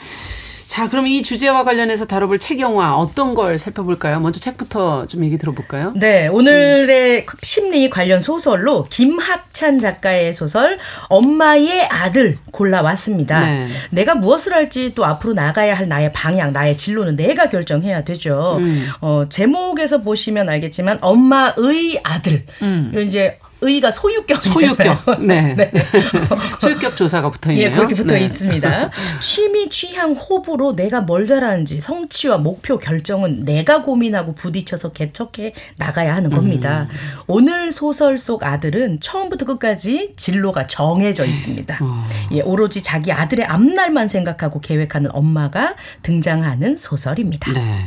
자 0.73 0.89
그럼 0.89 1.07
이 1.07 1.23
주제와 1.23 1.65
관련해서 1.65 2.07
다뤄볼 2.07 2.39
책 2.39 2.59
영화 2.59 2.97
어떤 2.97 3.35
걸 3.35 3.59
살펴볼까요? 3.59 4.21
먼저 4.21 4.41
책부터 4.41 5.07
좀 5.07 5.23
얘기 5.23 5.37
들어볼까요? 5.37 5.93
네, 5.97 6.29
오늘의 6.29 7.27
심리 7.43 7.91
관련 7.91 8.23
소설로 8.23 8.85
김학찬 8.85 9.79
작가의 9.79 10.33
소설 10.33 10.79
엄마의 11.11 11.89
아들 11.91 12.39
골라왔습니다. 12.53 13.41
네. 13.41 13.67
내가 13.91 14.15
무엇을 14.15 14.55
할지 14.55 14.95
또 14.95 15.05
앞으로 15.05 15.35
나가야 15.35 15.75
할 15.75 15.89
나의 15.89 16.11
방향, 16.15 16.55
나의 16.55 16.79
진로는 16.79 17.17
내가 17.17 17.51
결정해야 17.51 18.03
되죠. 18.05 18.57
음. 18.59 18.87
어, 19.03 19.27
제목에서 19.29 20.01
보시면 20.01 20.49
알겠지만 20.49 21.01
엄마의 21.03 22.01
아들. 22.03 22.47
음. 22.63 22.93
이제 22.97 23.39
의가 23.63 23.91
소유격이잖아요. 23.91 24.77
소유격. 24.77 25.23
네. 25.25 25.71
소유격 26.61 26.97
조사가 26.97 27.31
붙어 27.31 27.53
있네요. 27.53 27.69
예, 27.69 27.71
그렇게 27.71 27.95
붙어 27.95 28.15
네. 28.15 28.25
있습니다. 28.25 28.91
취미, 29.21 29.69
취향, 29.69 30.13
호불호 30.13 30.75
내가 30.77 31.01
뭘 31.01 31.27
잘하는지 31.27 31.81
성취와 31.81 32.39
목표 32.39 32.79
결정은 32.79 33.45
내가 33.45 33.83
고민하고 33.83 34.35
부딪혀서 34.35 34.93
개척해 34.93 35.55
나가야 35.77 36.15
하는 36.15 36.31
겁니다. 36.31 36.89
음. 36.91 36.97
오늘 37.29 37.73
소설 37.73 38.19
속 38.19 38.45
아들은 38.45 39.01
처음부터 39.01 39.47
끝까지 39.47 40.13
진로가 40.17 40.67
정해져 40.67 41.25
있습니다. 41.25 41.79
어. 41.81 42.09
예, 42.33 42.41
오로지 42.41 42.83
자기 42.83 43.13
아들의 43.13 43.47
앞날만 43.47 44.09
생각하고 44.09 44.61
계획하는 44.61 45.11
엄마가 45.13 45.77
등장하는 46.03 46.77
소설입니다. 46.77 47.53
네. 47.53 47.87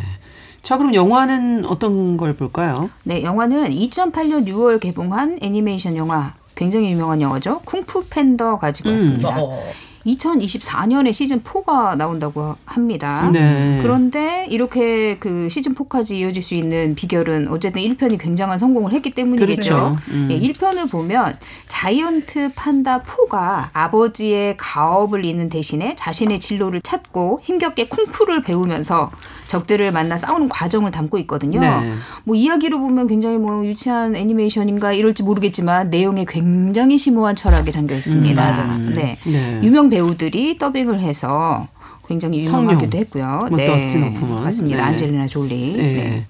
자 0.66 0.78
그럼 0.80 0.96
영화는 0.96 1.66
어떤 1.66 2.18
걸 2.18 2.36
볼까요? 2.36 2.90
네, 3.04 3.22
영화는 3.22 3.70
2008년 3.70 4.48
6월 4.48 4.80
개봉한 4.80 5.38
애니메이션 5.44 5.96
영화 5.96 6.34
굉장히 6.56 6.92
유명한 6.92 7.22
영화죠. 7.22 7.62
쿵푸 7.66 8.08
팬더 8.10 8.58
가지고 8.58 8.90
왔습니다. 8.90 9.30
어, 9.40 9.60
2024년에 10.08 11.14
시즌 11.14 11.42
4가 11.42 11.96
나온다고 11.98 12.56
합니다. 12.66 13.30
네. 13.32 13.80
그런데 13.82 14.48
이렇게 14.50 15.18
그 15.20 15.50
시즌 15.50 15.76
4까지 15.76 16.16
이어질 16.16 16.42
수 16.42 16.56
있는 16.56 16.96
비결은 16.96 17.48
어쨌든 17.50 17.82
1편이 17.82 18.20
굉장한 18.20 18.58
성공을 18.58 18.92
했기 18.94 19.12
때문이겠죠. 19.12 19.76
그렇죠. 19.76 19.98
음. 20.10 20.30
예, 20.32 20.40
1편을 20.40 20.90
보면 20.90 21.38
자이언트 21.68 22.54
판다 22.56 23.02
4가 23.02 23.70
아버지의 23.74 24.58
가업을 24.58 25.26
잇는 25.26 25.50
대신에 25.50 25.96
자신의 25.96 26.40
진로를 26.40 26.82
찾고 26.82 27.42
힘겹게 27.44 27.88
쿵푸를 27.88 28.42
배우면서 28.42 29.12
적들을 29.48 29.92
만나 29.92 30.18
싸우는 30.18 30.50
과정을 30.50 30.92
담고 30.92 31.18
있거든요. 31.20 31.60
네. 31.60 31.94
뭐 32.24 32.36
이야기로 32.36 32.80
보면 32.80 33.08
굉장히 33.08 33.38
뭐 33.38 33.66
유치한 33.66 34.16
애니메이션인가 34.16 34.94
이럴지 34.94 35.24
모르겠지만 35.24 35.90
내용에 35.90 36.26
굉장히 36.28 36.98
심오한 36.98 37.36
철학이 37.36 37.72
담겨 37.72 37.96
있습니다. 37.96 38.42
음, 38.42 38.68
맞아요. 38.68 38.96
네. 38.96 39.18
네. 39.26 39.60
유명 39.64 39.90
배우들이 39.90 40.58
더빙을 40.58 41.00
해서 41.00 41.68
굉장히 42.08 42.44
유명하기도. 42.44 42.98
했고요. 42.98 43.48
뭐 43.50 43.66
더스틴 43.66 44.04
호프만. 44.04 44.44
맞습니다. 44.44 44.78
네. 44.78 44.84
안젤리나 44.84 45.28
졸리. 45.28 45.74
네. 45.76 46.26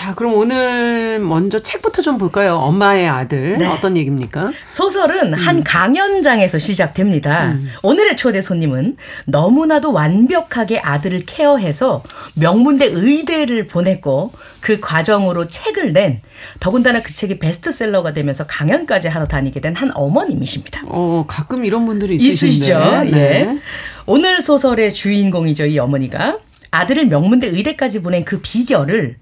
네. 0.00 0.06
자, 0.06 0.14
그럼 0.14 0.32
오늘 0.34 1.18
먼저 1.18 1.58
책부터 1.60 2.00
좀 2.00 2.16
볼까요? 2.16 2.56
엄마의 2.56 3.06
아들. 3.06 3.58
네. 3.58 3.66
어떤 3.66 3.98
얘기입니까? 3.98 4.50
소설은 4.68 5.34
한 5.34 5.62
강연장에서 5.62 6.58
시작됩니다. 6.58 7.58
오늘의 7.82 8.16
초대 8.16 8.40
손님은 8.40 8.96
너무나도 9.26 9.92
완벽하게 9.92 10.78
아들을 10.78 11.24
케어해서 11.26 12.02
명문대 12.34 12.86
의대를 12.86 13.66
보냈고 13.66 14.32
그 14.60 14.80
과정으로 14.80 15.48
책을 15.48 15.92
낸 15.92 16.22
더군다나 16.60 17.02
그 17.02 17.12
책이 17.12 17.38
베스트셀러가 17.38 18.12
되면서 18.14 18.46
강연까지 18.46 19.08
하러 19.08 19.26
다니게 19.26 19.60
된 19.60 19.70
한 19.70 19.90
어머님이십니다. 19.94 20.82
어, 20.86 21.24
가끔 21.28 21.64
이런 21.64 21.86
분들이 21.86 22.16
있으시죠? 22.16 22.46
있으시죠? 22.46 22.78
네. 23.04 23.12
예. 23.14 23.58
오늘 24.06 24.40
소설의 24.40 24.92
주인공이죠, 24.92 25.66
이 25.66 25.78
어머니가. 25.78 26.38
아들을 26.72 27.06
명문대 27.06 27.46
의대까지 27.48 28.02
보낸 28.02 28.24
그 28.24 28.40
비결을 28.42 29.16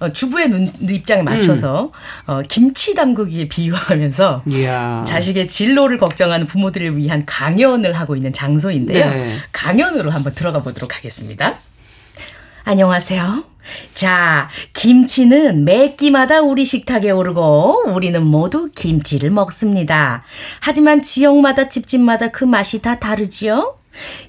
어, 0.00 0.12
주부의 0.12 0.48
눈, 0.48 0.72
입장에 0.80 1.22
맞춰서 1.22 1.92
어, 2.26 2.42
김치 2.48 2.94
담그기에 2.94 3.48
비유하면서 3.48 4.42
이야. 4.46 5.04
자식의 5.06 5.48
진로를 5.48 5.98
걱정하는 5.98 6.46
부모들을 6.46 6.96
위한 6.96 7.24
강연을 7.26 7.92
하고 7.92 8.16
있는 8.16 8.32
장소인데요. 8.32 9.10
네. 9.10 9.36
강연으로 9.52 10.10
한번 10.10 10.34
들어가 10.34 10.62
보도록 10.62 10.96
하겠습니다. 10.96 11.54
안녕하세요. 12.64 13.44
자, 13.94 14.48
김치는 14.72 15.64
매 15.64 15.94
끼마다 15.96 16.40
우리 16.40 16.64
식탁에 16.64 17.10
오르고 17.10 17.84
우리는 17.88 18.24
모두 18.24 18.70
김치를 18.74 19.30
먹습니다. 19.30 20.24
하지만 20.60 21.02
지역마다 21.02 21.68
집집마다 21.68 22.30
그 22.30 22.44
맛이 22.44 22.80
다 22.82 22.98
다르지요? 22.98 23.76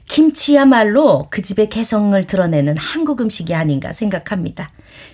김치야말로 0.08 1.28
그 1.30 1.42
집의 1.42 1.70
개성을 1.70 2.26
드러내는 2.26 2.78
한국 2.78 3.22
음식이 3.22 3.54
아닌가 3.54 3.92
생각합니다. 3.92 4.70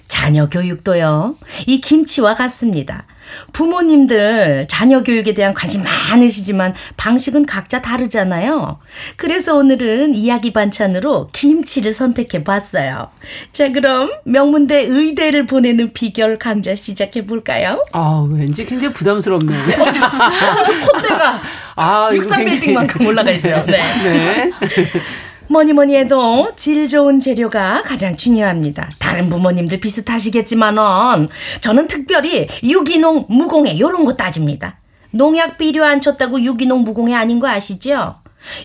자녀 0.07 0.47
교육도요. 0.49 1.35
이 1.67 1.81
김치와 1.81 2.35
같습니다. 2.35 3.05
부모님들 3.51 4.67
자녀 4.69 5.01
교육에 5.01 5.33
대한 5.33 5.53
관심 5.53 5.83
많으시지만 5.83 6.75
방식은 6.97 7.45
각자 7.45 7.81
다르잖아요. 7.81 8.79
그래서 9.15 9.55
오늘은 9.55 10.13
이야기 10.13 10.53
반찬으로 10.53 11.29
김치를 11.33 11.93
선택해 11.93 12.43
봤어요. 12.43 13.09
자, 13.51 13.71
그럼 13.71 14.11
명문대 14.25 14.85
의대를 14.87 15.47
보내는 15.47 15.93
비결 15.93 16.37
강좌 16.37 16.75
시작해 16.75 17.25
볼까요? 17.25 17.83
아, 17.93 18.23
왠지 18.29 18.65
굉장히 18.65 18.93
부담스럽네요. 18.93 19.63
저 19.91 20.91
콧대가 20.91 21.41
아, 21.75 22.07
이거 22.11 22.17
육상 22.17 22.39
굉장히- 22.39 22.59
빌딩만큼 22.59 23.05
올라가 23.07 23.31
있어요. 23.31 23.63
네. 23.65 23.77
네. 24.03 24.51
뭐니 25.53 25.71
뭐니 25.73 25.95
해도 25.95 26.51
질 26.55 26.87
좋은 26.87 27.19
재료가 27.19 27.83
가장 27.83 28.17
중요합니다. 28.17 28.89
다른 28.97 29.29
부모님들 29.29 29.79
비슷하시겠지만은 29.81 31.27
저는 31.61 31.85
특별히 31.85 32.47
유기농, 32.63 33.27
무공해 33.29 33.77
요런 33.79 34.03
거 34.03 34.15
따집니다. 34.15 34.79
농약 35.11 35.59
비료 35.59 35.83
안 35.83 36.01
쳤다고 36.01 36.41
유기농, 36.41 36.81
무공해 36.81 37.13
아닌 37.13 37.39
거 37.39 37.47
아시죠? 37.47 38.15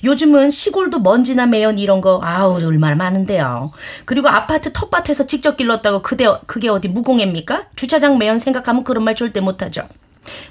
요즘은 0.03 0.51
시골도 0.51 1.01
먼지나 1.01 1.45
매연 1.45 1.79
이런 1.79 2.01
거 2.01 2.23
아우 2.25 2.55
얼마나 2.65 2.97
많은데요. 2.97 3.71
그리고 4.07 4.29
아파트 4.31 4.73
텃밭에서 4.73 5.27
직접 5.27 5.59
길렀다고 5.59 6.01
그대 6.01 6.25
그게 6.47 6.71
어디 6.71 6.89
무공해입니까? 6.89 7.67
주차장 7.77 8.17
매연 8.17 8.39
생각하면 8.39 8.83
그런 8.83 9.05
말 9.05 9.15
절대 9.15 9.41
못하죠. 9.41 9.87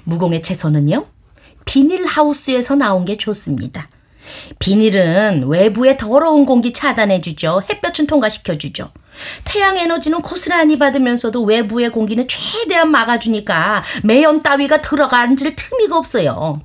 무공해 0.04 0.40
채소는요 0.40 1.04
비닐하우스에서 1.64 2.76
나온 2.76 3.04
게 3.04 3.16
좋습니다. 3.16 3.88
비닐은 4.58 5.44
외부의 5.46 5.96
더러운 5.96 6.44
공기 6.44 6.72
차단해주죠. 6.72 7.62
햇볕은 7.70 8.06
통과시켜주죠. 8.06 8.90
태양 9.44 9.76
에너지는 9.76 10.22
고스란히 10.22 10.78
받으면서도 10.78 11.42
외부의 11.42 11.90
공기는 11.90 12.26
최대한 12.28 12.90
막아주니까 12.90 13.82
매연 14.04 14.42
따위가 14.42 14.80
들어가질 14.80 15.54
틈이가 15.56 15.96
없어요. 15.96 16.60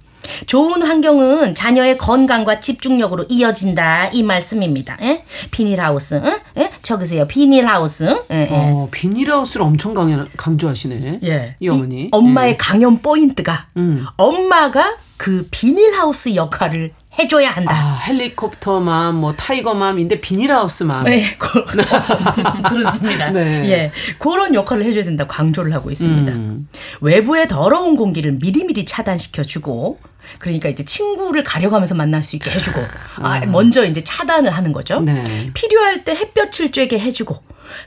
좋은 0.45 0.83
환경은 0.83 1.53
자녀의 1.53 1.97
건강과 1.97 2.59
집중력으로 2.59 3.25
이어진다 3.29 4.07
이 4.13 4.23
말씀입니다. 4.23 4.97
에? 5.01 5.25
비닐하우스, 5.51 6.21
응? 6.23 6.39
에? 6.57 6.71
적으세요. 6.81 7.27
비닐하우스. 7.27 8.05
에, 8.29 8.43
에. 8.43 8.47
어, 8.49 8.87
비닐하우스를 8.91 9.65
엄청 9.65 9.93
강연, 9.93 10.27
강조하시네. 10.37 11.19
예. 11.23 11.55
이 11.59 11.67
어머니. 11.69 12.03
이 12.03 12.09
엄마의 12.11 12.57
강연 12.57 13.01
포인트가 13.01 13.67
음. 13.77 14.05
엄마가 14.15 14.95
그 15.17 15.47
비닐하우스 15.51 16.35
역할을 16.35 16.93
해줘야 17.19 17.51
한다. 17.51 17.71
아, 17.75 17.95
헬리콥터맘, 18.07 19.15
뭐 19.15 19.33
타이거맘인데 19.33 20.19
비닐하우스맘. 20.21 21.03
네, 21.03 21.35
고- 21.37 21.63
그렇습니다. 22.69 23.29
네. 23.31 23.69
예, 23.69 23.91
그런 24.17 24.53
역할을 24.55 24.83
해줘야 24.85 25.03
된다고 25.03 25.27
강조를 25.27 25.73
하고 25.73 25.91
있습니다. 25.91 26.31
음. 26.31 26.67
외부의 27.01 27.47
더러운 27.47 27.95
공기를 27.95 28.33
미리미리 28.41 28.85
차단시켜주고, 28.85 29.99
그러니까 30.39 30.69
이제 30.69 30.83
친구를 30.85 31.43
가려가면서 31.43 31.95
만날 31.95 32.23
수 32.23 32.35
있게 32.35 32.49
해주고, 32.49 32.79
아, 33.17 33.45
먼저 33.45 33.85
이제 33.85 34.01
차단을 34.03 34.49
하는 34.49 34.73
거죠. 34.73 34.99
네. 35.01 35.51
필요할 35.53 36.03
때 36.03 36.13
햇볕을 36.15 36.71
쬐게 36.71 36.97
해주고, 36.97 37.35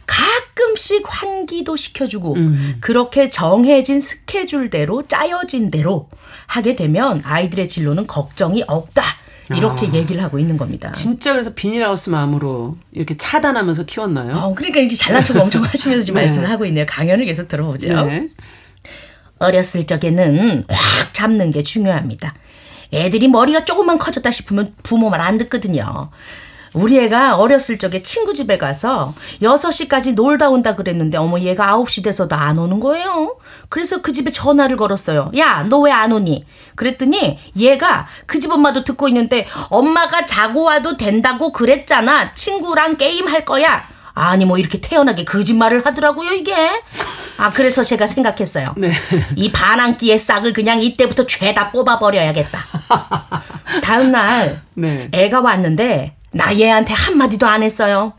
가끔씩 0.07 1.03
환기도 1.07 1.77
시켜주고, 1.77 2.35
음. 2.35 2.77
그렇게 2.81 3.31
정해진 3.31 4.01
스케줄대로 4.01 5.03
짜여진 5.07 5.71
대로 5.71 6.09
하게 6.47 6.77
되면 6.77 7.21
아이들의 7.25 7.69
진로는 7.69 8.07
걱정이 8.07 8.65
없다. 8.67 9.03
이렇게 9.55 9.87
아. 9.87 9.93
얘기를 9.93 10.23
하고 10.25 10.41
있는 10.41 10.57
겁니다. 10.57 10.91
진짜 10.91 11.31
그래서 11.33 11.55
비닐하우스맘으로 11.55 12.77
이렇게 12.91 13.17
차단하면서 13.17 13.85
키웠나요? 13.85 14.35
어, 14.35 14.55
그러니까 14.57 14.81
이제 14.81 14.97
잘난 14.97 15.25
척 15.25 15.37
엄청 15.37 15.63
하시면서 15.63 16.05
지금 16.05 16.17
네. 16.19 16.23
말씀을 16.23 16.51
하고 16.51 16.65
있네요. 16.67 16.85
강연을 16.89 17.25
계속 17.27 17.47
들어보죠. 17.47 17.89
네. 18.07 18.29
어렸을 19.39 19.87
적에는 19.87 20.65
확 20.69 21.15
잡는 21.15 21.53
게 21.53 21.63
중요합니다. 21.63 22.35
애들이 22.93 23.29
머리가 23.29 23.65
조금만 23.65 23.99
커졌다 23.99 24.29
싶으면 24.31 24.75
부모 24.83 25.11
말 25.11 25.21
안 25.21 25.39
듣거든요. 25.39 26.11
우리 26.75 26.99
애가 26.99 27.37
어렸을 27.37 27.79
적에 27.79 28.03
친구 28.03 28.35
집에 28.35 28.59
가서 28.59 29.15
6시까지 29.43 30.15
놀다 30.15 30.49
온다 30.51 30.75
그랬는데 30.75 31.17
어머 31.19 31.39
얘가 31.41 31.73
9시 31.77 32.05
돼서도 32.05 32.35
안 32.37 32.59
오는 32.59 32.81
거예요. 32.81 33.37
그래서 33.69 34.03
그 34.03 34.13
집에 34.13 34.31
전화를 34.31 34.77
걸었어요. 34.77 35.31
야, 35.39 35.65
너 35.69 35.81
왜 35.87 35.93
안 35.93 36.13
오니? 36.13 36.45
그랬더니 36.75 37.39
얘가 37.57 38.07
그 38.27 38.39
집 38.41 38.51
엄마도 38.53 38.85
듣고 38.85 39.09
있는데 39.09 39.47
엄마가 39.71 40.27
자고 40.27 40.65
와도 40.65 40.97
된다고 40.97 41.51
그랬잖아. 41.53 42.35
친구랑 42.35 42.97
게임 42.97 43.27
할 43.29 43.45
거야. 43.45 43.85
아니 44.19 44.45
뭐 44.47 44.57
이렇게 44.57 44.81
태연하게 44.81 45.25
거짓말을 45.25 45.85
하더라고요 45.85 46.33
이게. 46.33 46.55
아 47.39 47.51
그래서 47.51 47.85
제가 47.85 48.07
생각했어요. 48.07 48.75
네. 48.77 48.91
이 49.37 49.53
반항기의 49.53 50.19
싹을 50.19 50.53
그냥 50.55 50.81
이때부터 50.83 51.27
죄다 51.27 51.71
뽑아버려야겠다. 51.71 52.65
다음 53.83 54.11
날 54.13 54.63
네. 54.75 55.09
애가 55.13 55.41
왔는데 55.41 56.16
나 56.33 56.57
얘한테 56.59 56.95
한마디도 56.95 57.47
안 57.47 57.63
했어요. 57.63 58.15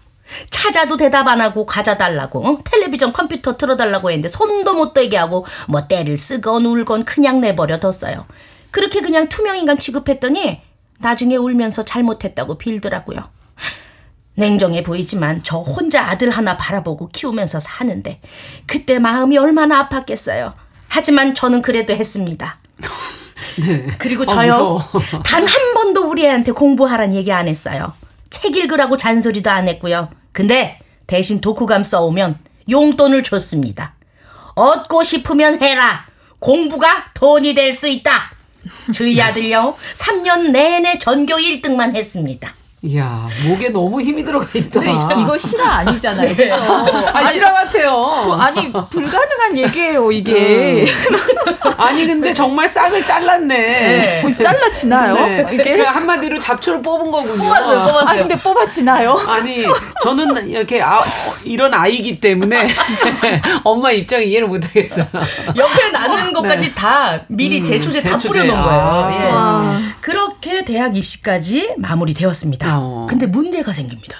찾아도 0.49 0.97
대답 0.97 1.27
안 1.27 1.39
하고 1.39 1.65
과자 1.65 1.97
달라고 1.97 2.45
어? 2.45 2.59
텔레비전 2.63 3.13
컴퓨터 3.13 3.55
틀어달라고 3.55 4.11
했는데 4.11 4.27
손도 4.27 4.73
못 4.73 4.93
대게 4.93 5.17
하고 5.17 5.45
뭐 5.67 5.87
때를 5.87 6.17
쓰건 6.17 6.65
울건 6.65 7.03
그냥 7.03 7.39
내버려 7.39 7.79
뒀어요. 7.79 8.25
그렇게 8.71 9.01
그냥 9.01 9.29
투명인간 9.29 9.79
취급했더니 9.79 10.61
나중에 10.99 11.35
울면서 11.35 11.85
잘못했다고 11.85 12.57
빌더라고요. 12.57 13.29
냉정해 14.35 14.83
보이지만 14.83 15.41
저 15.43 15.57
혼자 15.57 16.03
아들 16.03 16.29
하나 16.29 16.57
바라보고 16.57 17.09
키우면서 17.09 17.59
사는데 17.59 18.21
그때 18.67 18.99
마음이 18.99 19.37
얼마나 19.37 19.87
아팠겠어요. 19.87 20.53
하지만 20.87 21.33
저는 21.33 21.61
그래도 21.61 21.93
했습니다. 21.93 22.59
네. 23.57 23.87
그리고 23.97 24.23
아, 24.23 24.25
저요 24.25 24.47
무서워. 24.51 24.81
단한 25.23 25.73
번도 25.73 26.09
우리 26.09 26.25
애한테 26.25 26.51
공부하란 26.51 27.13
얘기 27.13 27.31
안 27.31 27.47
했어요. 27.47 27.93
책 28.29 28.55
읽으라고 28.55 28.97
잔소리도 28.97 29.49
안 29.49 29.67
했고요. 29.67 30.09
근데 30.31 30.79
대신 31.07 31.39
독후감 31.41 31.83
써오면 31.83 32.39
용돈을 32.69 33.23
줬습니다. 33.23 33.95
얻고 34.55 35.03
싶으면 35.03 35.61
해라. 35.61 36.05
공부가 36.39 37.05
돈이 37.13 37.53
될 37.53 37.73
수 37.73 37.87
있다. 37.87 38.31
저희 38.93 39.19
아들요 39.21 39.75
3년 39.95 40.49
내내 40.51 40.97
전교 40.97 41.35
1등만 41.35 41.95
했습니다. 41.95 42.53
이야, 42.83 43.27
목에 43.47 43.69
너무 43.69 43.99
힘이 43.99 44.23
들어가 44.23 44.45
있다. 44.53 44.79
이거 45.19 45.35
실화 45.35 45.77
아니잖아요. 45.79 46.35
네. 46.35 46.51
아, 46.51 47.25
실화 47.25 47.51
같아요. 47.51 48.21
부- 48.23 48.33
아니 48.35 48.71
불가능한 48.71 49.57
얘기예요 49.57 50.11
이게. 50.11 50.85
아니, 51.75 52.05
근데 52.05 52.31
정말 52.33 52.69
싹을 52.69 53.03
잘랐네. 53.03 54.21
뭐 54.21 54.29
잘라지나요? 54.29 55.15
네. 55.15 55.47
이게? 55.53 55.75
그 55.77 55.81
한마디로 55.83 56.37
잡초를 56.37 56.83
뽑은 56.83 57.09
거군요. 57.09 57.37
뽑았어요, 57.43 57.79
뽑았어요. 57.79 58.07
아 58.09 58.13
근데 58.15 58.39
뽑아지나요? 58.39 59.17
아니 59.27 59.65
저는 60.03 60.47
이렇게 60.47 60.79
아, 60.79 60.99
어, 60.99 61.03
이런 61.43 61.73
아이기 61.73 62.19
때문에 62.19 62.67
엄마 63.65 63.89
입장 63.89 64.21
이해를 64.21 64.47
못하겠어요. 64.47 65.07
옆에 65.55 65.89
낳는 65.91 66.31
것까지 66.31 66.75
다 66.75 67.21
미리 67.27 67.57
음, 67.59 67.63
제초제 67.63 68.01
다 68.03 68.09
제초제. 68.11 68.27
뿌려놓은 68.27 68.61
거예요. 68.61 68.79
아. 68.79 69.09
예. 69.11 69.29
아. 69.33 69.81
그렇게 69.99 70.63
대학 70.63 70.95
입시까지 70.95 71.73
마무리되었습니다. 71.77 72.67
어. 72.79 73.05
근데 73.09 73.25
문제가 73.27 73.73
생깁니다. 73.73 74.17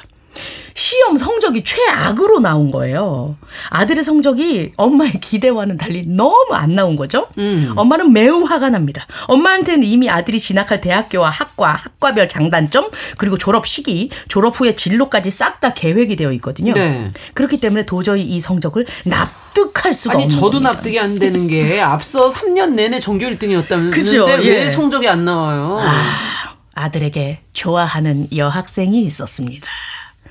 시험 0.76 1.18
성적이 1.18 1.64
최악으로 1.64 2.40
나온 2.40 2.70
거예요. 2.70 3.36
아들의 3.72 4.04
성적이 4.04 4.74
엄마의 4.78 5.14
기대와는 5.20 5.78
달리 5.78 6.04
너무 6.06 6.54
안 6.54 6.76
나온 6.76 6.96
거죠. 6.96 7.28
음. 7.40 7.74
엄마는 7.76 8.14
매우 8.14 8.44
화가 8.44 8.70
납니다. 8.70 9.08
엄마한테는 9.26 9.82
이미 9.84 10.08
아들이 10.08 10.40
진학할 10.40 10.80
대학교와 10.80 11.32
학과, 11.32 11.72
학과별 11.74 12.30
장단점, 12.30 12.92
그리고 13.18 13.40
졸업 13.40 13.66
시기, 13.66 14.12
졸업 14.28 14.60
후에 14.60 14.76
진로까지 14.76 15.32
싹 15.32 15.60
다 15.60 15.74
계획이 15.74 16.16
되어 16.16 16.32
있거든요. 16.34 16.74
네. 16.76 17.10
그렇기 17.34 17.60
때문에 17.60 17.88
도저히 17.88 18.22
이 18.22 18.40
성적을 18.40 18.86
납득할 19.06 19.92
수가 19.92 20.14
아니 20.14 20.26
없는 20.26 20.38
저도 20.38 20.52
겁니다. 20.52 20.72
납득이 20.74 21.00
안 21.00 21.16
되는 21.18 21.48
게 21.48 21.82
앞서 21.82 22.30
3년 22.30 22.74
내내 22.74 23.00
전교 23.00 23.26
1등이었다는데 23.26 23.92
그죠, 23.92 24.26
왜 24.26 24.66
예. 24.66 24.70
성적이 24.70 25.08
안 25.10 25.26
나와요? 25.26 25.80
아 25.82 26.47
들에게 26.92 27.42
좋아하는 27.54 28.28
여학생이 28.36 29.04
있었습니다. 29.04 29.68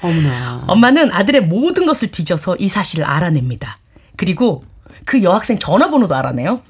어머나. 0.03 0.65
엄마는 0.67 1.13
아들의 1.13 1.43
모든 1.43 1.87
것을 1.87 2.11
뒤져서 2.11 2.57
이 2.59 2.69
사실을 2.69 3.05
알아냅니다. 3.05 3.79
그리고 4.17 4.65
그 5.05 5.23
여학생 5.23 5.59
전화번호도 5.59 6.15
알아내요. 6.15 6.63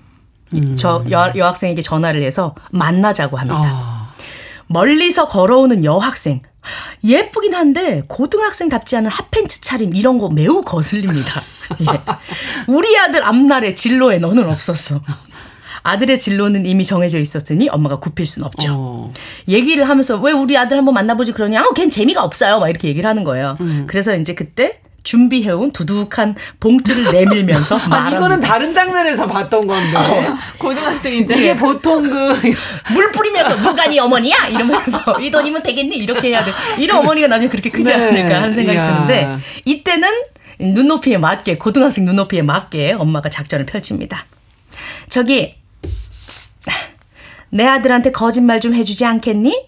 저 0.76 1.04
여, 1.10 1.32
여학생에게 1.34 1.82
전화를 1.82 2.22
해서 2.22 2.54
만나자고 2.70 3.36
합니다. 3.36 3.60
아, 3.62 4.14
멀리서 4.68 5.26
걸어오는 5.26 5.84
여학생. 5.84 6.42
예쁘긴 7.04 7.54
한데 7.54 8.02
고등학생답지 8.08 8.96
않은 8.96 9.10
핫팬츠 9.10 9.60
차림 9.60 9.94
이런 9.94 10.18
거 10.18 10.28
매우 10.28 10.62
거슬립니다. 10.62 11.42
예. 11.80 11.86
우리 12.66 12.98
아들 12.98 13.24
앞날에 13.24 13.74
진로에 13.74 14.18
너는 14.18 14.50
없었어. 14.50 15.00
아들의 15.82 16.18
진로는 16.18 16.66
이미 16.66 16.84
정해져 16.84 17.18
있었으니 17.18 17.68
엄마가 17.68 17.98
굽힐 17.98 18.26
순 18.26 18.44
없죠. 18.44 18.68
어. 18.72 19.12
얘기를 19.48 19.88
하면서 19.88 20.16
왜 20.18 20.32
우리 20.32 20.56
아들 20.58 20.76
한번 20.78 20.94
만나보지 20.94 21.32
그러냐? 21.32 21.62
어, 21.64 21.70
걘 21.72 21.88
재미가 21.90 22.22
없어요. 22.22 22.58
막 22.60 22.68
이렇게 22.68 22.88
얘기를 22.88 23.08
하는 23.08 23.24
거예요. 23.24 23.56
그래서 23.86 24.14
이제 24.16 24.34
그때 24.34 24.80
준비해온 25.02 25.70
두둑한 25.70 26.34
봉투를 26.58 27.12
내밀면서 27.12 27.76
말합니다. 27.88 28.16
이거는 28.16 28.40
다른 28.40 28.74
장면에서 28.74 29.26
봤던 29.28 29.64
건데. 29.64 30.26
고등학생인데 30.58 31.34
이게 31.36 31.54
보통 31.56 32.02
그 32.02 32.32
물 32.92 33.12
뿌리면서 33.12 33.56
누가 33.62 33.86
네 33.86 34.00
어머니야 34.00 34.48
이러면서 34.48 35.20
이 35.20 35.30
돈이면 35.30 35.62
되겠니 35.62 35.96
이렇게 35.96 36.30
해야 36.30 36.44
돼 36.44 36.50
이런 36.78 36.98
어머니가 36.98 37.28
나중에 37.28 37.48
그렇게 37.48 37.70
크지 37.70 37.88
네. 37.88 37.94
않을까 37.94 38.42
하는 38.42 38.52
생각이 38.54 38.76
이야. 38.76 38.94
드는데 39.06 39.38
이때는 39.64 40.08
눈높이에 40.58 41.18
맞게 41.18 41.58
고등학생 41.58 42.04
눈높이에 42.04 42.42
맞게 42.42 42.94
엄마가 42.94 43.28
작전을 43.28 43.64
펼칩니다 43.66 44.24
저기 45.08 45.54
내 47.56 47.64
아들한테 47.64 48.12
거짓말 48.12 48.60
좀 48.60 48.74
해주지 48.74 49.06
않겠니? 49.06 49.66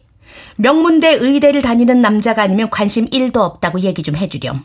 명문대 0.57 1.15
의대를 1.21 1.63
다니는 1.63 2.03
남자가 2.03 2.43
아니면 2.43 2.69
관심 2.69 3.09
1도 3.09 3.39
없다고 3.39 3.81
얘기 3.81 4.03
좀 4.03 4.15
해주렴. 4.15 4.63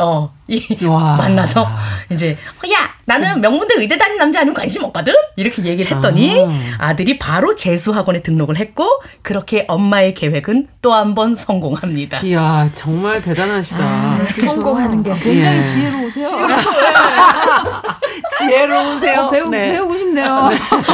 어, 0.00 0.32
이, 0.48 0.84
와. 0.84 1.16
만나서 1.16 1.66
이제 2.10 2.36
어, 2.64 2.72
야 2.72 2.90
나는 3.04 3.40
명문대 3.40 3.74
의대 3.76 3.96
다니는 3.98 4.18
남자 4.18 4.40
아니면 4.40 4.54
관심 4.54 4.84
없거든 4.84 5.12
이렇게 5.36 5.62
얘기를 5.64 5.90
했더니 5.90 6.44
아. 6.78 6.94
들이 6.96 7.18
바로 7.18 7.54
재수학원에 7.56 8.20
등록을 8.20 8.56
했고 8.56 8.88
그렇게 9.22 9.64
엄마의 9.68 10.14
계획은 10.14 10.68
또 10.82 10.92
한 10.92 11.14
번 11.14 11.34
성공합니다. 11.34 12.18
이야 12.20 12.68
정말 12.72 13.20
대단하시다. 13.20 14.16
성공하는 14.30 15.02
게 15.02 15.12
굉장히 15.14 15.58
예. 15.60 15.64
지혜로우세요. 15.64 16.26
지혜로우세요. 18.38 19.20
어, 19.22 19.30
배우, 19.30 19.48
네. 19.50 19.72
배우고 19.72 19.96
싶네요. 19.96 20.50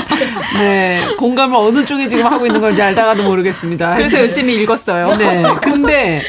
네. 0.59 1.07
공감을 1.19 1.57
어느 1.57 1.85
쪽에 1.85 2.09
지금 2.09 2.25
하고 2.27 2.47
있는 2.47 2.61
건지 2.61 2.81
알다가도 2.83 3.23
모르겠습니다. 3.25 3.95
그래서 3.97 4.19
열심히 4.19 4.55
읽었어요. 4.55 5.15
네. 5.17 5.43
근데 5.63 6.23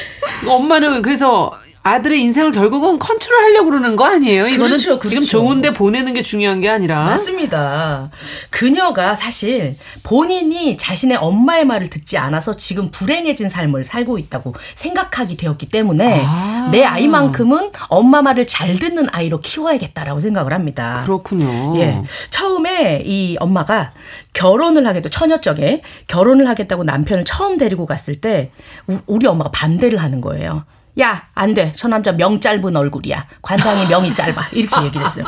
엄마는 0.48 1.02
그래서 1.02 1.52
아들의 1.84 2.20
인생을 2.22 2.52
결국은 2.52 3.00
컨트롤 3.00 3.44
하려고 3.44 3.70
그러는 3.70 3.96
거 3.96 4.06
아니에요? 4.06 4.48
이거는 4.48 4.68
그렇죠, 4.72 5.00
그렇죠. 5.00 5.10
지금 5.10 5.24
좋은데 5.24 5.72
보내는 5.72 6.14
게 6.14 6.22
중요한 6.22 6.60
게 6.60 6.68
아니라. 6.70 7.06
맞습니다. 7.06 8.10
그녀가 8.50 9.16
사실 9.16 9.78
본인이 10.04 10.76
자신의 10.76 11.18
엄마의 11.18 11.64
말을 11.66 11.90
듣지 11.90 12.18
않아서 12.18 12.56
지금 12.58 12.90
불행해진 12.92 13.48
삶을 13.48 13.86
살고 13.86 14.18
있다고 14.18 14.54
생각하게 14.76 15.38
되었기 15.38 15.70
때문에 15.70 16.24
아. 16.26 16.70
내 16.74 16.84
아이만큼은 16.84 17.72
엄마 17.88 18.22
말을 18.22 18.48
잘 18.48 18.76
듣는 18.76 19.08
아이로 19.14 19.40
키워야겠다라고 19.40 20.20
생각을 20.20 20.52
합니다. 20.54 21.02
그렇군요. 21.06 21.78
예. 21.80 22.02
처음에 22.32 23.04
이 23.06 23.38
엄마가 23.40 23.94
결혼을 24.34 24.86
하겠다, 24.86 25.10
처녀적에 25.10 25.82
결혼을 26.08 26.48
하겠다고 26.50 26.84
남편을 26.84 27.24
처음 27.24 27.58
데리고 27.58 27.86
갔을 27.86 28.20
때 28.20 28.52
우- 28.88 29.00
우리 29.08 29.26
엄마가 29.26 29.52
반대를 29.52 30.00
하는 30.00 30.20
거예요. 30.20 30.66
야, 31.00 31.28
안 31.36 31.54
돼. 31.54 31.74
저 31.76 31.88
남자 31.88 32.12
명 32.12 32.40
짧은 32.40 32.76
얼굴이야. 32.76 33.28
관상이 33.42 33.88
명이 33.88 34.14
짧아. 34.16 34.50
이렇게 34.52 34.86
얘기를 34.86 35.06
했어요. 35.06 35.26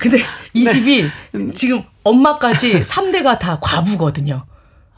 근데 0.00 0.18
이 0.54 0.64
네. 0.64 0.72
집이 0.72 1.06
지금 1.54 1.82
엄마까지 2.02 2.82
3대가 2.82 3.38
다 3.38 3.58
과부거든요. 3.60 4.44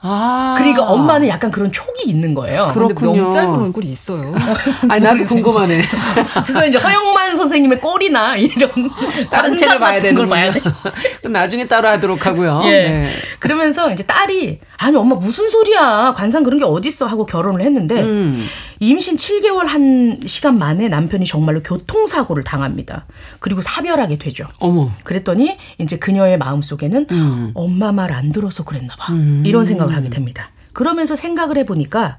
아. 0.01 0.55
그러니까 0.59 0.85
엄마는 0.85 1.29
약간 1.29 1.51
그런 1.51 1.73
촉이 1.73 2.03
있는 2.07 2.35
거예요. 2.35 2.71
그렇군요. 2.75 3.15
명 3.15 3.31
짧은 3.31 3.51
얼굴이 3.51 3.87
있어요. 3.89 4.35
아니 4.89 5.03
나도 5.05 5.25
궁금하네. 5.25 5.83
그거 6.47 6.67
이제 6.67 6.79
허영만 6.79 7.37
선생님의 7.37 7.81
꼴이나 7.81 8.37
이런 8.37 8.71
다른 9.31 9.57
책을 9.57 9.79
봐야 9.79 9.99
되는 9.99 10.15
걸 10.17 10.27
봐야 10.29 10.51
돼. 10.53 10.61
그럼 11.19 11.33
나중에 11.33 11.67
따로 11.67 11.89
하도록 11.89 12.25
하고요. 12.27 12.63
예. 12.65 12.71
네. 12.71 13.13
그러면서 13.39 13.91
이제 13.93 14.05
딸이 14.05 14.61
아니 14.77 14.97
엄마 14.97 15.17
무슨 15.17 15.51
소리야 15.51 16.13
관상 16.17 16.43
그런 16.45 16.59
게 16.59 16.65
어딨어 16.65 17.07
하고 17.07 17.27
결혼을 17.27 17.63
했는데 17.63 18.01
음. 18.03 18.45
임신 18.81 19.17
7개월 19.17 19.67
한 19.67 20.21
시간 20.27 20.57
만에 20.59 20.89
남편이 20.89 21.27
정말로 21.27 21.61
교통사고를 21.63 22.45
당합니다. 22.45 23.07
그리고 23.41 23.61
사별하게 23.63 24.19
되죠. 24.19 24.47
어머. 24.61 24.91
그랬더니 25.03 25.57
이제 25.79 25.97
그녀의 25.99 26.39
마음 26.39 26.63
속에는 26.63 27.07
음. 27.11 27.51
엄마 27.55 27.91
말 27.93 28.09
안 28.09 28.33
들어서 28.33 28.65
그랬나 28.65 28.95
봐. 28.97 29.13
이런 29.45 29.65
생각 29.65 29.88
을 29.89 29.97
하게 29.97 30.11
됩니다. 30.11 30.51
그러면서 30.73 31.17
생각을 31.17 31.59
해보니까 31.59 32.19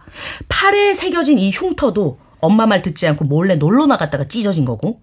팔에 0.50 0.94
새겨진 0.94 1.40
이 1.40 1.52
흉터도 1.52 2.20
엄마 2.42 2.66
말 2.66 2.82
듣지 2.82 3.08
않고 3.08 3.26
몰래 3.26 3.56
놀러 3.56 3.86
나갔다가 3.86 4.26
찢어진 4.26 4.66
거고 4.66 5.02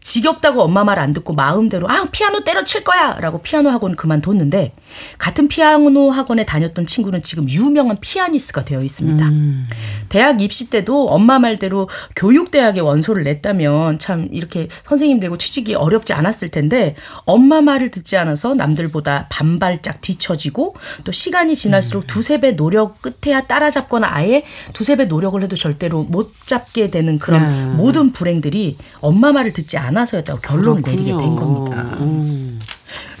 지겹다고 0.00 0.62
엄마 0.62 0.84
말 0.84 1.00
안 1.00 1.12
듣고 1.12 1.32
마음대로 1.32 1.88
아 1.88 2.06
피아노 2.12 2.44
때려칠 2.44 2.84
거야 2.84 3.16
라고 3.20 3.40
피아노 3.40 3.70
학원 3.70 3.96
그만뒀는데 3.96 4.72
같은 5.18 5.48
피아노 5.48 6.10
학원에 6.10 6.44
다녔던 6.44 6.86
친구는 6.86 7.22
지금 7.22 7.48
유명한 7.48 7.96
피아니스트가 8.00 8.64
되어 8.64 8.82
있습니다. 8.82 9.24
음. 9.24 9.66
대학 10.08 10.42
입시 10.42 10.68
때도 10.68 11.08
엄마 11.08 11.38
말대로 11.38 11.88
교육대학에 12.16 12.80
원서를 12.80 13.24
냈다면 13.24 13.98
참 13.98 14.28
이렇게 14.32 14.68
선생님 14.84 15.20
되고 15.20 15.38
취직이 15.38 15.74
어렵지 15.74 16.12
않았을 16.12 16.50
텐데 16.50 16.96
엄마 17.24 17.62
말을 17.62 17.90
듣지 17.90 18.16
않아서 18.16 18.54
남들보다 18.54 19.28
반발짝 19.30 20.00
뒤처지고 20.00 20.74
또 21.04 21.12
시간이 21.12 21.54
지날수록 21.56 22.06
두세 22.06 22.40
배 22.40 22.56
노력 22.56 23.00
끝에야 23.00 23.42
따라잡거나 23.42 24.08
아예 24.10 24.44
두세 24.72 24.96
배 24.96 25.04
노력을 25.06 25.40
해도 25.42 25.56
절대로 25.56 26.02
못 26.02 26.32
잡게 26.44 26.90
되는 26.90 27.18
그런 27.18 27.50
네. 27.50 27.76
모든 27.76 28.12
불행들이 28.12 28.76
엄마 29.00 29.32
말을 29.32 29.49
듣지 29.52 29.78
않아서였다고 29.78 30.40
결론을 30.40 30.82
내리게 30.82 31.16
된 31.16 31.36
겁니다. 31.36 31.82
음. 32.00 32.60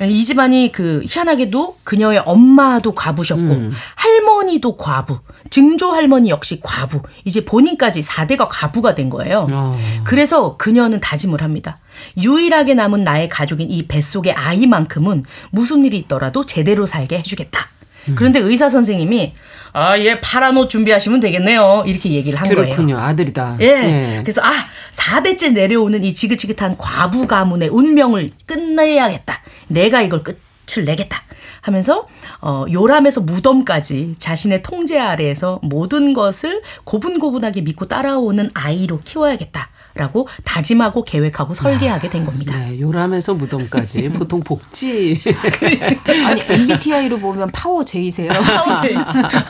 이 0.02 0.24
집안이 0.24 0.72
그 0.72 1.02
희한하게도 1.06 1.76
그녀의 1.84 2.22
엄마도 2.24 2.94
과부셨고 2.94 3.42
음. 3.42 3.70
할머니도 3.96 4.76
과부, 4.76 5.18
증조 5.50 5.92
할머니 5.92 6.30
역시 6.30 6.60
과부, 6.62 7.02
이제 7.24 7.44
본인까지 7.44 8.00
4대가 8.00 8.46
과부가 8.48 8.94
된 8.94 9.10
거예요. 9.10 9.46
어. 9.50 9.78
그래서 10.04 10.56
그녀는 10.56 11.00
다짐을 11.00 11.42
합니다. 11.42 11.78
유일하게 12.16 12.74
남은 12.74 13.02
나의 13.02 13.28
가족인 13.28 13.70
이 13.70 13.86
뱃속의 13.86 14.32
아이만큼은 14.32 15.24
무슨 15.50 15.84
일이 15.84 15.98
있더라도 15.98 16.46
제대로 16.46 16.86
살게 16.86 17.18
해주겠다. 17.18 17.68
음. 18.08 18.14
그런데 18.16 18.38
의사 18.40 18.68
선생님이 18.68 19.34
아, 19.72 19.98
얘 19.98 20.20
파란 20.20 20.56
옷 20.56 20.68
준비하시면 20.68 21.20
되겠네요. 21.20 21.84
이렇게 21.86 22.10
얘기를 22.10 22.38
한 22.40 22.48
거예요. 22.48 22.64
그렇군요. 22.64 22.98
아들이다. 22.98 23.58
예. 23.60 24.20
그래서 24.22 24.42
아, 24.42 24.66
4대째 24.92 25.52
내려오는 25.52 26.02
이 26.02 26.12
지긋지긋한 26.12 26.76
과부 26.76 27.26
가문의 27.26 27.68
운명을 27.68 28.32
끝내야겠다. 28.46 29.42
내가 29.68 30.02
이걸 30.02 30.24
끝을 30.24 30.84
내겠다. 30.84 31.22
하면서 31.60 32.06
어 32.40 32.64
요람에서 32.70 33.20
무덤까지 33.22 34.14
자신의 34.18 34.62
통제 34.62 34.98
아래에서 34.98 35.58
모든 35.62 36.12
것을 36.14 36.62
고분고분하게 36.84 37.60
믿고 37.62 37.86
따라오는 37.86 38.50
아이로 38.54 39.00
키워야겠다라고 39.04 40.28
다짐하고 40.44 41.04
계획하고 41.04 41.54
설계하게 41.54 42.08
된 42.10 42.24
겁니다. 42.24 42.56
네, 42.56 42.80
요람에서 42.80 43.34
무덤까지 43.34 44.08
보통 44.16 44.40
복지 44.40 45.20
아니 46.24 46.40
MBTI로 46.48 47.18
보면 47.18 47.50
파워 47.52 47.84
J세요. 47.84 48.30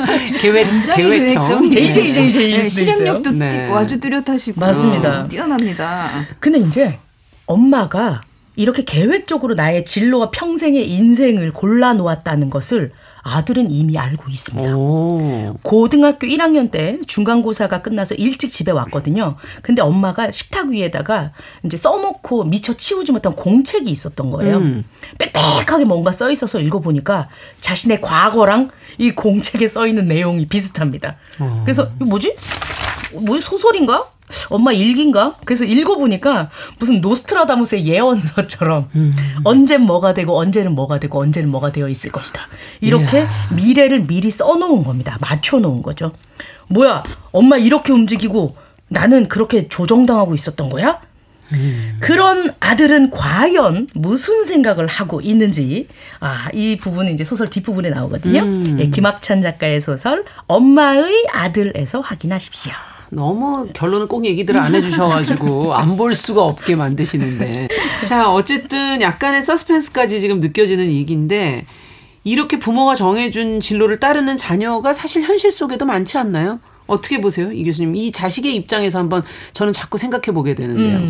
계획 0.41 0.71
굉장히 0.71 1.03
계획형 1.03 1.71
계획적인 1.71 1.71
J, 1.71 1.93
J, 1.93 2.13
J, 2.13 2.31
J 2.33 2.51
일 2.51 2.61
네, 2.63 2.69
실행력도. 2.69 3.31
띠- 3.31 3.37
네. 3.39 3.73
아주 3.73 4.01
뚜렷하시고 4.01 4.61
맞습니다. 4.61 5.27
뛰어납니다. 5.29 6.27
근데 6.41 6.59
이제 6.59 6.99
엄마가 7.47 8.23
이렇게 8.57 8.85
계획적으로 8.85 9.55
나의 9.55 9.85
진로와 9.85 10.31
평생의 10.31 10.91
인생을 10.91 11.53
골라 11.53 11.95
놓았다는 11.95 12.51
것을 12.51 12.93
아들은 13.23 13.71
이미 13.71 13.99
알고 13.99 14.31
있습니다. 14.31 14.77
오. 14.77 15.57
고등학교 15.63 16.27
1학년 16.27 16.71
때 16.71 16.99
중간고사가 17.07 17.83
끝나서 17.83 18.15
일찍 18.15 18.51
집에 18.51 18.73
왔거든요. 18.73 19.37
근데 19.63 19.83
엄마가 19.83 20.31
식탁 20.31 20.69
위에다가 20.69 21.33
이제 21.65 21.77
써놓고 21.77 22.45
미처 22.45 22.75
치우지 22.75 23.13
못한 23.13 23.33
공책이 23.33 23.91
있었던 23.91 24.31
거예요. 24.31 24.57
음. 24.57 24.85
빽빽하게 25.19 25.85
뭔가 25.85 26.13
써 26.13 26.31
있어서 26.31 26.61
읽어보니까 26.61 27.29
자신의 27.61 28.01
과거랑 28.01 28.71
이 28.99 29.11
공책에 29.13 29.69
써 29.69 29.87
있는 29.87 30.09
내용이 30.09 30.47
비슷합니다. 30.47 31.17
어. 31.41 31.63
그래서 31.65 31.91
이거 31.97 32.07
뭐지? 32.07 32.37
뭐 33.13 33.41
소설인가? 33.41 34.11
엄마 34.49 34.73
일기인가? 34.73 35.35
그래서 35.45 35.65
읽어보니까 35.65 36.51
무슨 36.79 37.01
노스트라다무스의 37.01 37.87
예언서처럼 37.87 38.89
음. 38.95 39.15
언젠 39.45 39.83
뭐가 39.83 40.15
되고 40.15 40.39
언제는 40.39 40.75
뭐가 40.75 40.99
되고 41.01 41.21
언제는 41.21 41.51
뭐가 41.51 41.73
되어 41.73 41.89
있을 41.89 42.13
것이다. 42.13 42.41
이렇게 42.81 43.27
미래를 43.55 44.07
미리 44.07 44.31
써놓은 44.31 44.85
겁니다. 44.85 45.19
맞춰놓은 45.21 45.83
거죠. 45.83 46.11
뭐야, 46.69 47.03
엄마 47.33 47.57
이렇게 47.57 47.93
움직이고 47.93 48.57
나는 48.89 49.29
그렇게 49.29 49.69
조정당하고 49.69 50.35
있었던 50.35 50.69
거야? 50.69 51.01
그런 51.99 52.53
아들은 52.61 53.11
과연 53.11 53.89
무슨 53.95 54.45
생각을 54.45 54.87
하고 54.87 55.21
있는지 55.21 55.89
아 56.21 56.49
이 56.55 56.77
부분은 56.77 57.13
이제 57.13 57.25
소설 57.25 57.51
뒷부분에 57.51 57.91
나오거든요. 57.91 58.41
음. 58.43 58.77
예, 58.81 58.87
김학찬 58.87 59.43
작가의 59.43 59.81
소설 59.81 60.25
엄마의 60.47 61.27
아들에서 61.33 62.01
확인하십시오. 62.01 62.73
너무 63.11 63.69
결론을 63.73 64.07
꼭 64.09 64.25
얘기들을 64.25 64.59
안 64.61 64.75
해주셔가지고 64.75 65.75
안 65.75 65.97
볼 65.97 66.15
수가 66.15 66.43
없게 66.43 66.77
만드시는데. 66.77 67.69
자, 68.07 68.33
어쨌든 68.33 69.01
약간의 69.03 69.43
서스펜스까지 69.43 70.21
지금 70.21 70.41
느껴지는 70.41 70.87
얘기인데, 70.87 71.67
이렇게 72.23 72.59
부모가 72.59 72.95
정해준 72.95 73.61
진로를 73.61 73.99
따르는 73.99 74.37
자녀가 74.37 74.93
사실 74.93 75.23
현실 75.23 75.51
속에도 75.51 75.85
많지 75.87 76.17
않나요? 76.19 76.61
어떻게 76.91 77.21
보세요, 77.21 77.53
이 77.53 77.65
교수님? 77.65 77.95
이 77.97 78.11
자식의 78.13 78.55
입장에서 78.57 78.99
한번 78.99 79.23
저는 79.53 79.73
자꾸 79.73 79.99
생각해 79.99 80.35
보게 80.35 80.55
되는데요. 80.55 80.99
음. 80.99 81.09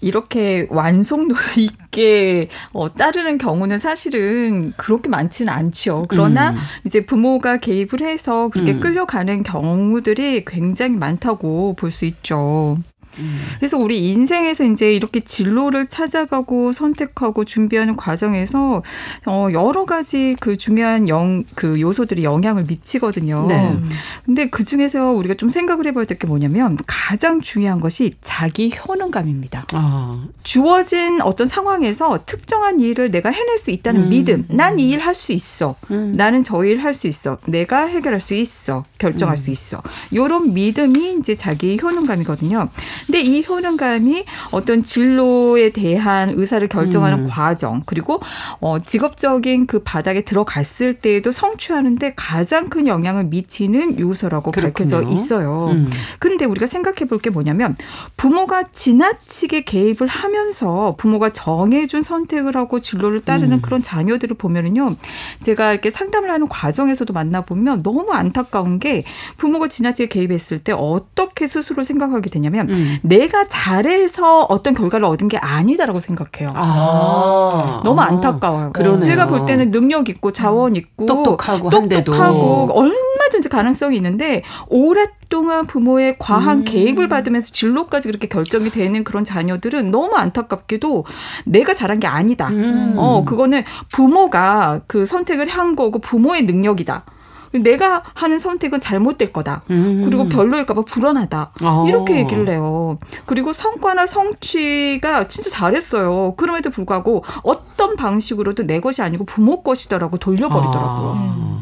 이렇게 0.00 0.66
완성도 0.70 1.34
있게 1.56 2.48
어, 2.72 2.92
따르는 2.92 3.38
경우는 3.38 3.78
사실은 3.78 4.72
그렇게 4.76 5.08
많지는 5.08 5.52
않죠. 5.52 6.06
그러나 6.08 6.50
음. 6.50 6.56
이제 6.86 7.04
부모가 7.06 7.56
개입을 7.58 8.00
해서 8.02 8.48
그렇게 8.48 8.72
음. 8.72 8.80
끌려가는 8.80 9.42
경우들이 9.42 10.44
굉장히 10.46 10.96
많다고 10.96 11.74
볼 11.76 11.90
수 11.92 12.06
있죠. 12.06 12.76
음. 13.18 13.38
그래서 13.58 13.76
우리 13.78 14.08
인생에서 14.10 14.64
이제 14.64 14.92
이렇게 14.92 15.20
진로를 15.20 15.86
찾아가고 15.86 16.72
선택하고 16.72 17.44
준비하는 17.44 17.96
과정에서 17.96 18.82
어 19.26 19.48
여러 19.52 19.84
가지 19.84 20.36
그 20.40 20.56
중요한 20.56 21.08
영 21.08 21.42
그 21.54 21.80
요소들이 21.80 22.24
영향을 22.24 22.64
미치거든요. 22.64 23.46
네. 23.48 23.76
근데 24.24 24.48
그 24.48 24.64
중에서 24.64 25.10
우리가 25.12 25.34
좀 25.34 25.50
생각을 25.50 25.86
해봐야 25.86 26.04
될 26.04 26.18
게 26.18 26.26
뭐냐면 26.26 26.76
가장 26.86 27.40
중요한 27.40 27.80
것이 27.80 28.12
자기 28.20 28.72
효능감입니다. 28.86 29.66
아, 29.72 30.24
주어진 30.42 31.20
어떤 31.22 31.46
상황에서 31.46 32.20
특정한 32.26 32.80
일을 32.80 33.10
내가 33.10 33.30
해낼 33.30 33.56
수 33.58 33.70
있다는 33.70 34.02
음. 34.04 34.08
믿음. 34.10 34.44
난 34.48 34.76
이 34.78 34.92
일 34.92 35.00
할 35.00 35.14
수 35.14 35.32
있어. 35.32 35.74
음. 35.90 36.14
나는 36.16 36.42
저 36.42 36.62
일 36.64 36.78
할 36.84 36.92
수 36.94 37.06
있어. 37.08 37.38
내가 37.46 37.86
해결할 37.86 38.20
수 38.20 38.34
있어. 38.34 38.84
결정할 38.98 39.34
음. 39.34 39.36
수 39.36 39.50
있어. 39.50 39.82
요런 40.14 40.52
믿음이 40.54 41.16
이제 41.18 41.34
자기 41.34 41.78
효능감이거든요. 41.82 42.68
근데 43.06 43.20
이 43.20 43.44
효능감이 43.46 44.24
어떤 44.50 44.82
진로에 44.82 45.70
대한 45.70 46.30
의사를 46.36 46.66
결정하는 46.68 47.20
음. 47.20 47.26
과정 47.28 47.82
그리고 47.86 48.20
어 48.60 48.78
직업적인 48.84 49.66
그 49.66 49.78
바닥에 49.80 50.22
들어갔을 50.22 50.94
때에도 50.94 51.32
성취하는데 51.32 52.12
가장 52.16 52.68
큰 52.68 52.86
영향을 52.86 53.24
미치는 53.24 53.98
요소라고 53.98 54.50
밝혀져 54.50 54.96
그렇군요. 54.98 55.14
있어요. 55.14 55.68
음. 55.72 55.88
근데 56.18 56.44
우리가 56.44 56.66
생각해 56.66 57.06
볼 57.08 57.22
게 57.22 57.30
뭐냐면 57.30 57.76
부모가 58.16 58.64
지나치게 58.72 59.62
개입을 59.62 60.08
하면서 60.08 60.96
부모가 60.98 61.28
정해준 61.30 62.02
선택을 62.02 62.56
하고 62.56 62.80
진로를 62.80 63.20
따르는 63.20 63.58
음. 63.58 63.62
그런 63.62 63.80
자녀들을 63.80 64.36
보면은요. 64.36 64.96
제가 65.40 65.70
이렇게 65.72 65.88
상담을 65.88 66.30
하는 66.30 66.48
과정에서도 66.48 67.12
만나보면 67.12 67.82
너무 67.84 68.10
안타까운 68.10 68.80
게 68.80 69.04
부모가 69.36 69.68
지나치게 69.68 70.08
개입했을 70.08 70.58
때 70.58 70.72
어떻게 70.72 71.46
스스로 71.46 71.84
생각하게 71.84 72.28
되냐면 72.30 72.70
음. 72.70 72.91
내가 73.02 73.44
잘해서 73.48 74.42
어떤 74.48 74.74
결과를 74.74 75.06
얻은 75.06 75.28
게 75.28 75.38
아니다라고 75.38 76.00
생각해요. 76.00 76.52
아, 76.54 77.80
너무 77.84 78.00
아. 78.00 78.06
안타까워요. 78.06 78.72
그러네요. 78.72 78.98
제가 78.98 79.26
볼 79.26 79.44
때는 79.44 79.70
능력 79.70 80.08
있고 80.08 80.32
자원 80.32 80.76
있고 80.76 81.06
똑똑하고. 81.06 81.70
똑똑하고 81.70 82.68
얼마든지 82.72 83.48
가능성이 83.48 83.96
있는데 83.96 84.42
오랫동안 84.68 85.66
부모의 85.66 86.16
과한 86.18 86.58
음. 86.58 86.64
개입을 86.64 87.08
받으면서 87.08 87.52
진로까지 87.52 88.08
그렇게 88.08 88.28
결정이 88.28 88.70
되는 88.70 89.04
그런 89.04 89.24
자녀들은 89.24 89.90
너무 89.90 90.16
안타깝게도 90.16 91.04
내가 91.46 91.74
잘한 91.74 92.00
게 92.00 92.06
아니다. 92.06 92.48
음. 92.48 92.94
어 92.96 93.24
그거는 93.24 93.64
부모가 93.90 94.80
그 94.86 95.06
선택을 95.06 95.48
한 95.48 95.76
거고 95.76 95.98
부모의 95.98 96.42
능력이다. 96.42 97.04
내가 97.52 98.02
하는 98.14 98.38
선택은 98.38 98.80
잘못될 98.80 99.32
거다. 99.32 99.62
음. 99.70 100.02
그리고 100.04 100.26
별로일까봐 100.28 100.82
불안하다. 100.82 101.52
어. 101.62 101.84
이렇게 101.88 102.16
얘기를 102.18 102.48
해요. 102.48 102.98
그리고 103.26 103.52
성과나 103.52 104.06
성취가 104.06 105.28
진짜 105.28 105.50
잘했어요. 105.50 106.34
그럼에도 106.36 106.70
불구하고 106.70 107.24
어떤 107.42 107.96
방식으로도 107.96 108.64
내 108.64 108.80
것이 108.80 109.02
아니고 109.02 109.24
부모 109.24 109.62
것이더라고 109.62 110.16
돌려버리더라고요. 110.18 111.16
아, 111.18 111.60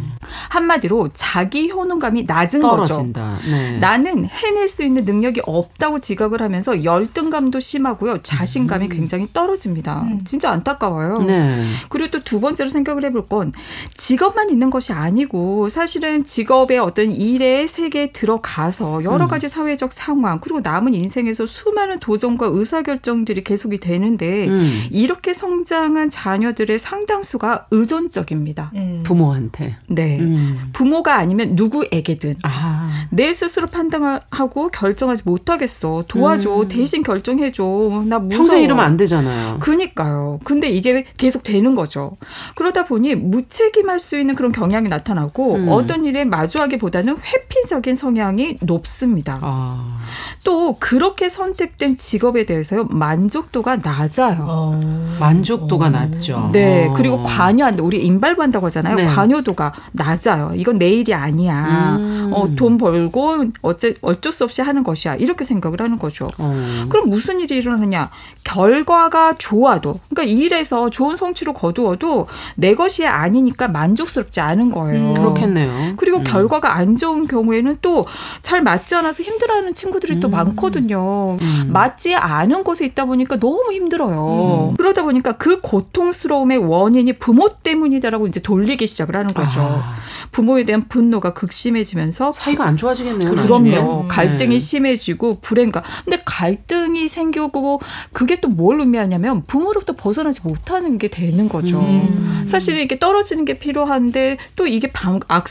한마디로 0.51 1.09
자기 1.13 1.71
효능감이 1.71 2.25
낮은 2.25 2.61
거죠. 2.61 2.85
떨어진다. 2.95 3.39
네. 3.51 3.79
나는 3.79 4.27
해낼 4.27 4.69
수 4.69 4.85
있는 4.85 5.05
능력이 5.05 5.43
없다고 5.45 5.99
지각을 5.99 6.41
하면서 6.41 6.85
열등감도 6.85 7.59
심하고요. 7.59 8.23
자신감이 8.23 8.89
굉장히 8.89 9.27
떨어집니다. 9.33 10.07
진짜 10.25 10.51
안타까워요. 10.51 11.17
음. 11.19 11.27
네. 11.27 11.65
그리고 11.89 12.11
또 12.13 12.21
두 12.31 12.39
번째로 12.39 12.71
생각을 12.71 13.05
해볼 13.07 13.27
건 13.27 13.53
직업만 13.97 14.51
있는 14.51 14.71
것이 14.71 14.93
아니고 14.93 15.69
사실은 15.81 16.25
직업의 16.25 16.79
어떤 16.79 17.11
일의 17.11 17.67
세계에 17.67 18.13
들어가서 18.13 19.03
여러 19.03 19.25
음. 19.25 19.29
가지 19.31 19.49
사회적 19.49 19.93
상황 19.93 20.39
그리고 20.39 20.61
남은 20.63 20.93
인생에서 20.93 21.47
수많은 21.47 22.01
도전과 22.01 22.49
의사결정들이 22.53 23.43
계속이 23.45 23.79
되는데 23.79 24.47
음. 24.49 24.89
이렇게 24.91 25.33
성장한 25.33 26.11
자녀들의 26.11 26.79
상당수가 26.79 27.69
의존적입니다. 27.71 28.73
음. 28.75 29.03
부모한테. 29.07 29.79
네. 29.87 30.21
음. 30.21 30.69
부모가 30.75 31.15
아니면 31.15 31.53
누구에게든 31.55 32.37
아. 32.43 33.07
내 33.09 33.33
스스로 33.33 33.67
판단하고 33.67 34.69
결정하지 34.69 35.23
못하겠어. 35.25 36.05
도와줘. 36.09 36.61
음. 36.61 36.69
대신 36.69 37.03
결정해줘. 37.03 38.05
나 38.05 38.19
무서워. 38.19 38.29
평생 38.29 38.63
이러면 38.63 38.85
안 38.85 38.99
되잖아요. 38.99 39.61
그니까요. 39.61 40.41
근데 40.45 40.69
이게 40.69 41.07
계속 41.17 41.43
되는 41.43 41.75
거죠. 41.75 42.19
그러다 42.55 42.85
보니 42.85 43.15
무책임할 43.15 43.99
수 43.99 44.19
있는 44.19 44.35
그런 44.35 44.53
경향이 44.53 44.91
나타나고 44.91 45.55
음. 45.55 45.70
어떤 45.75 46.05
일에 46.05 46.25
마주하기보다는 46.25 47.17
회피적인 47.19 47.95
성향이 47.95 48.59
높습니다. 48.63 49.39
아. 49.43 49.99
또 50.45 50.77
그렇게 50.79 51.29
선택된 51.29 51.97
직업에 51.97 52.45
대해서요 52.45 52.85
만족도가 52.85 53.77
낮아요. 53.77 54.47
어. 54.49 55.17
만족도가 55.19 55.87
어. 55.87 55.91
낮죠. 55.91 56.51
네, 56.53 56.89
어. 56.89 56.95
그리고 56.95 57.23
관여한다. 57.23 57.83
우리 57.83 58.05
인발부한다고 58.05 58.67
하잖아요. 58.67 58.97
네. 58.97 59.05
관여도가 59.07 59.73
낮아요. 59.93 60.53
이건 60.57 60.79
내 60.79 60.89
일이 60.91 61.15
아니야. 61.15 61.97
음. 61.99 62.31
어, 62.33 62.49
돈 62.57 62.79
벌고 62.79 63.45
어째, 63.63 63.95
어쩔 64.01 64.33
수 64.33 64.45
없이 64.45 64.63
하는 64.63 64.83
것이야. 64.83 65.17
이렇게 65.17 65.45
생각을 65.45 65.81
하는 65.81 65.99
거죠. 65.99 66.31
어. 66.39 66.87
그럼 66.89 67.11
무슨 67.11 67.41
일이 67.41 67.57
일어나냐? 67.57 68.11
결과가 68.45 69.35
좋아도, 69.35 70.01
그러니까 70.09 70.33
이 70.33 70.41
일에서 70.41 70.91
좋은 70.91 71.17
성취를 71.17 71.53
거두어도 71.53 72.27
내 72.57 72.75
것이 72.75 73.07
아니니까 73.07 73.69
만족스럽지 73.69 74.41
않은 74.41 74.71
거예요. 74.71 75.11
음, 75.11 75.15
그렇겠네 75.15 75.60
요. 75.67 75.93
그리고 75.97 76.19
음. 76.19 76.25
결과가 76.25 76.75
안 76.75 76.97
좋은 76.97 77.27
경우에는 77.27 77.79
또 77.83 78.07
잘 78.41 78.63
맞지 78.63 78.95
않아서 78.97 79.23
힘들어하는 79.23 79.75
친구들이 79.75 80.19
또 80.21 80.29
음. 80.29 80.33
많거든요. 80.33 81.37
음. 81.41 81.71
맞지 81.73 82.15
않은 82.15 82.65
곳에 82.65 82.85
있다 82.87 83.05
보니까 83.05 83.37
너무 83.39 83.73
힘들어요. 83.73 84.75
그러다 84.77 85.03
보니까 85.03 85.33
그 85.33 85.61
고통스러움의 85.61 86.59
원인이 86.59 87.13
부모 87.15 87.49
때문이다라고 87.63 88.27
이제 88.27 88.41
돌리기 88.41 88.87
시작을 88.87 89.17
하는 89.17 89.33
거죠. 89.35 89.61
아. 89.61 89.95
부모에 90.33 90.65
대한 90.65 90.83
분노가 90.89 91.33
극심해지면서 91.35 92.33
사이가 92.33 92.65
안 92.65 92.77
좋아지겠네요. 92.77 93.31
그럼요. 93.33 94.09
갈등이 94.09 94.55
네. 94.55 94.59
심해지고 94.59 95.39
불행감. 95.41 95.83
근데 96.05 96.23
갈등이 96.25 97.09
생기고 97.09 97.81
그게 98.13 98.41
또 98.41 98.51
뭘 98.51 98.81
의미하냐면 98.81 99.45
부모로부터 99.47 99.95
벗어나지 99.95 100.41
못하는 100.43 100.99
게 100.99 101.09
되는 101.09 101.49
거죠. 101.49 101.79
음. 101.81 102.45
사실 102.47 102.79
이게 102.79 102.99
떨어지는 102.99 103.45
게 103.45 103.59
필요한데 103.59 104.37
또 104.57 104.67
이게 104.67 104.91
방, 104.91 105.21
악 105.29 105.49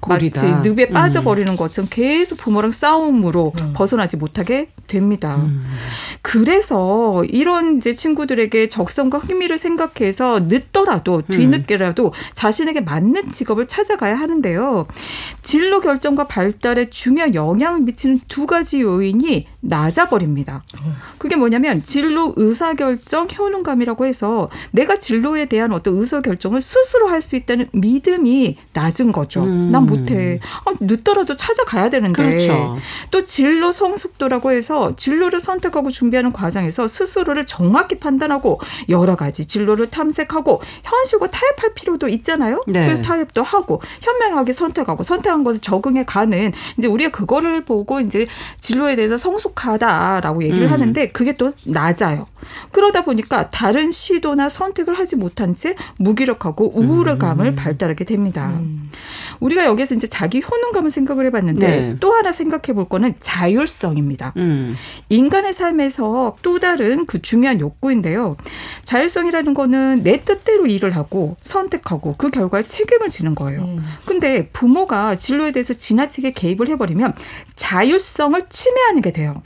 고리다. 0.00 0.46
마치 0.46 0.68
늪에 0.68 0.86
음. 0.90 0.92
빠져버리는 0.92 1.56
것처럼 1.56 1.88
계속 1.90 2.38
부모랑 2.38 2.72
싸움으로 2.72 3.52
벗어나지 3.74 4.16
못하게 4.16 4.68
됩니다. 4.86 5.36
음. 5.36 5.64
그래서 6.22 7.24
이런 7.24 7.78
이제 7.78 7.92
친구들에게 7.92 8.68
적성과 8.68 9.18
흥미를 9.18 9.58
생각해서 9.58 10.40
늦더라도 10.40 11.16
음. 11.16 11.22
뒤늦게라도 11.30 12.12
자신에게 12.32 12.80
맞는 12.80 13.30
직업을 13.30 13.66
찾아가야 13.66 14.16
하는데요. 14.18 14.86
진로 15.42 15.80
결정과 15.80 16.26
발달에 16.26 16.90
중요한 16.90 17.34
영향을 17.34 17.80
미치는 17.80 18.20
두 18.28 18.46
가지 18.46 18.80
요인이 18.82 19.46
낮아버립니다. 19.64 20.62
그게 21.18 21.36
뭐냐면 21.36 21.82
진로 21.82 22.32
의사결정 22.36 23.28
효능감이라고 23.36 24.06
해서 24.06 24.48
내가 24.70 24.98
진로에 24.98 25.46
대한 25.46 25.72
어떤 25.72 25.96
의사결정을 25.96 26.60
스스로 26.60 27.08
할 27.08 27.24
수 27.24 27.36
있다는 27.36 27.68
믿음이 27.72 28.58
낮은 28.74 29.10
거죠. 29.10 29.42
음. 29.44 29.70
난 29.72 29.86
못해. 29.86 30.38
아, 30.66 30.72
늦더라도 30.78 31.34
찾아가야 31.34 31.88
되는데. 31.88 32.22
그렇죠. 32.22 32.76
또 33.10 33.24
진로 33.24 33.72
성숙도라고 33.72 34.52
해서 34.52 34.92
진로를 34.94 35.40
선택하고 35.40 35.88
준비하는 35.90 36.30
과정에서 36.30 36.86
스스로를 36.86 37.46
정확히 37.46 37.98
판단하고 37.98 38.60
여러 38.90 39.16
가지 39.16 39.46
진로를 39.46 39.88
탐색하고 39.88 40.60
현실과 40.82 41.30
타협할 41.30 41.72
필요도 41.74 42.08
있잖아요. 42.08 42.62
네. 42.66 42.84
그래서 42.86 43.00
타협도 43.02 43.42
하고 43.42 43.80
현명하게 44.02 44.52
선택하고 44.52 45.02
선택한 45.02 45.42
것을 45.44 45.60
적응해 45.62 46.04
가는 46.04 46.52
이제 46.76 46.86
우리가 46.88 47.10
그거를 47.10 47.64
보고 47.64 48.00
이제 48.00 48.26
진로에 48.60 48.96
대해서 48.96 49.16
성숙 49.16 49.53
부족하다라고 49.54 50.42
얘기를 50.42 50.66
음. 50.66 50.72
하는데 50.72 51.08
그게 51.08 51.36
또 51.36 51.52
낮아요. 51.64 52.26
그러다 52.72 53.02
보니까 53.04 53.50
다른 53.50 53.90
시도나 53.90 54.48
선택을 54.48 54.98
하지 54.98 55.16
못한 55.16 55.54
채 55.54 55.74
무기력하고 55.96 56.72
우울감을 56.78 57.46
음. 57.46 57.56
발달하게 57.56 58.04
됩니다. 58.04 58.60
우리가 59.40 59.64
여기서 59.64 59.94
이제 59.94 60.06
자기 60.06 60.42
효능감을 60.42 60.90
생각을 60.90 61.26
해봤는데 61.26 61.66
네. 61.66 61.96
또 62.00 62.12
하나 62.12 62.32
생각해 62.32 62.74
볼 62.74 62.88
거는 62.88 63.14
자율성입니다. 63.20 64.34
음. 64.36 64.76
인간의 65.08 65.52
삶에서 65.52 66.36
또 66.42 66.58
다른 66.58 67.06
그 67.06 67.22
중요한 67.22 67.60
욕구인데요. 67.60 68.36
자율성이라는 68.84 69.54
거는 69.54 70.02
내 70.02 70.20
뜻대로 70.20 70.66
일을 70.66 70.96
하고 70.96 71.36
선택하고 71.40 72.14
그 72.18 72.30
결과에 72.30 72.62
책임을 72.62 73.08
지는 73.08 73.34
거예요. 73.34 73.62
음. 73.62 73.82
근데 74.04 74.48
부모가 74.48 75.14
진로에 75.16 75.52
대해서 75.52 75.72
지나치게 75.74 76.32
개입을 76.32 76.68
해버리면 76.68 77.14
자율성을 77.56 78.40
침해하는 78.48 79.00
게 79.00 79.12
돼요. 79.12 79.42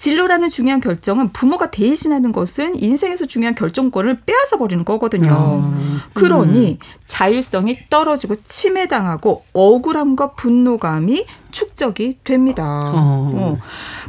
진로라는 0.00 0.48
중요한 0.48 0.80
결정은 0.80 1.30
부모가 1.30 1.70
대신하는 1.70 2.32
것은 2.32 2.82
인생에서 2.82 3.26
중요한 3.26 3.54
결정권을 3.54 4.22
빼앗아 4.24 4.56
버리는 4.58 4.82
거거든요. 4.82 5.30
아, 5.30 6.00
그러니 6.14 6.78
자율성이 7.10 7.78
떨어지고 7.90 8.36
침해당하고 8.44 9.42
억울함과 9.52 10.32
분노감이 10.32 11.26
축적이 11.50 12.18
됩니다. 12.22 12.62
어. 12.94 13.32
어. 13.34 13.58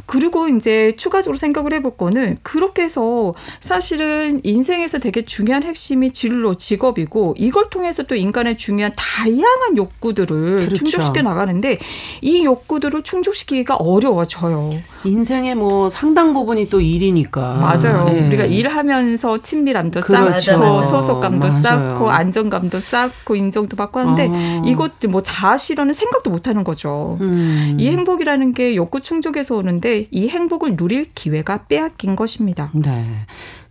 그리고 0.06 0.46
이제 0.46 0.94
추가적으로 0.96 1.36
생각을 1.36 1.72
해볼 1.74 1.96
거는 1.96 2.38
그렇게 2.42 2.82
해서 2.82 3.34
사실은 3.58 4.40
인생에서 4.44 5.00
되게 5.00 5.22
중요한 5.24 5.64
핵심이 5.64 6.12
진로, 6.12 6.54
직업이고 6.54 7.34
이걸 7.36 7.68
통해서 7.68 8.04
또 8.04 8.14
인간의 8.14 8.56
중요한 8.56 8.92
다양한 8.96 9.76
욕구들을 9.76 10.54
그렇죠. 10.60 10.74
충족시켜 10.76 11.22
나가는데 11.22 11.80
이 12.20 12.44
욕구들을 12.44 13.02
충족시키기가 13.02 13.74
어려워져요. 13.74 14.70
인생의 15.04 15.56
뭐 15.56 15.88
상당 15.88 16.32
부분이 16.34 16.68
또 16.70 16.80
일이니까. 16.80 17.54
맞아요. 17.54 18.06
예. 18.14 18.28
우리가 18.28 18.44
일하면서 18.44 19.38
친밀함도 19.42 20.00
그렇죠. 20.02 20.52
쌓고. 20.52 20.82
소속감도 20.84 21.48
맞아요. 21.48 21.62
쌓고 21.62 22.08
안정감도 22.08 22.78
쌓고 22.78 22.91
인정도 23.36 23.76
받고 23.76 24.00
하는데 24.00 24.28
어. 24.28 24.62
이것 24.66 24.92
뭐 25.08 25.22
자아 25.22 25.56
실현은 25.56 25.92
생각도 25.92 26.30
못 26.30 26.48
하는 26.48 26.64
거죠. 26.64 27.18
음. 27.20 27.76
이 27.78 27.88
행복이라는 27.88 28.52
게 28.52 28.76
욕구 28.76 29.00
충족에서 29.00 29.56
오는데 29.56 30.06
이 30.10 30.28
행복을 30.28 30.76
누릴 30.76 31.06
기회가 31.14 31.64
빼앗긴 31.64 32.16
것입니다. 32.16 32.70
네. 32.74 33.04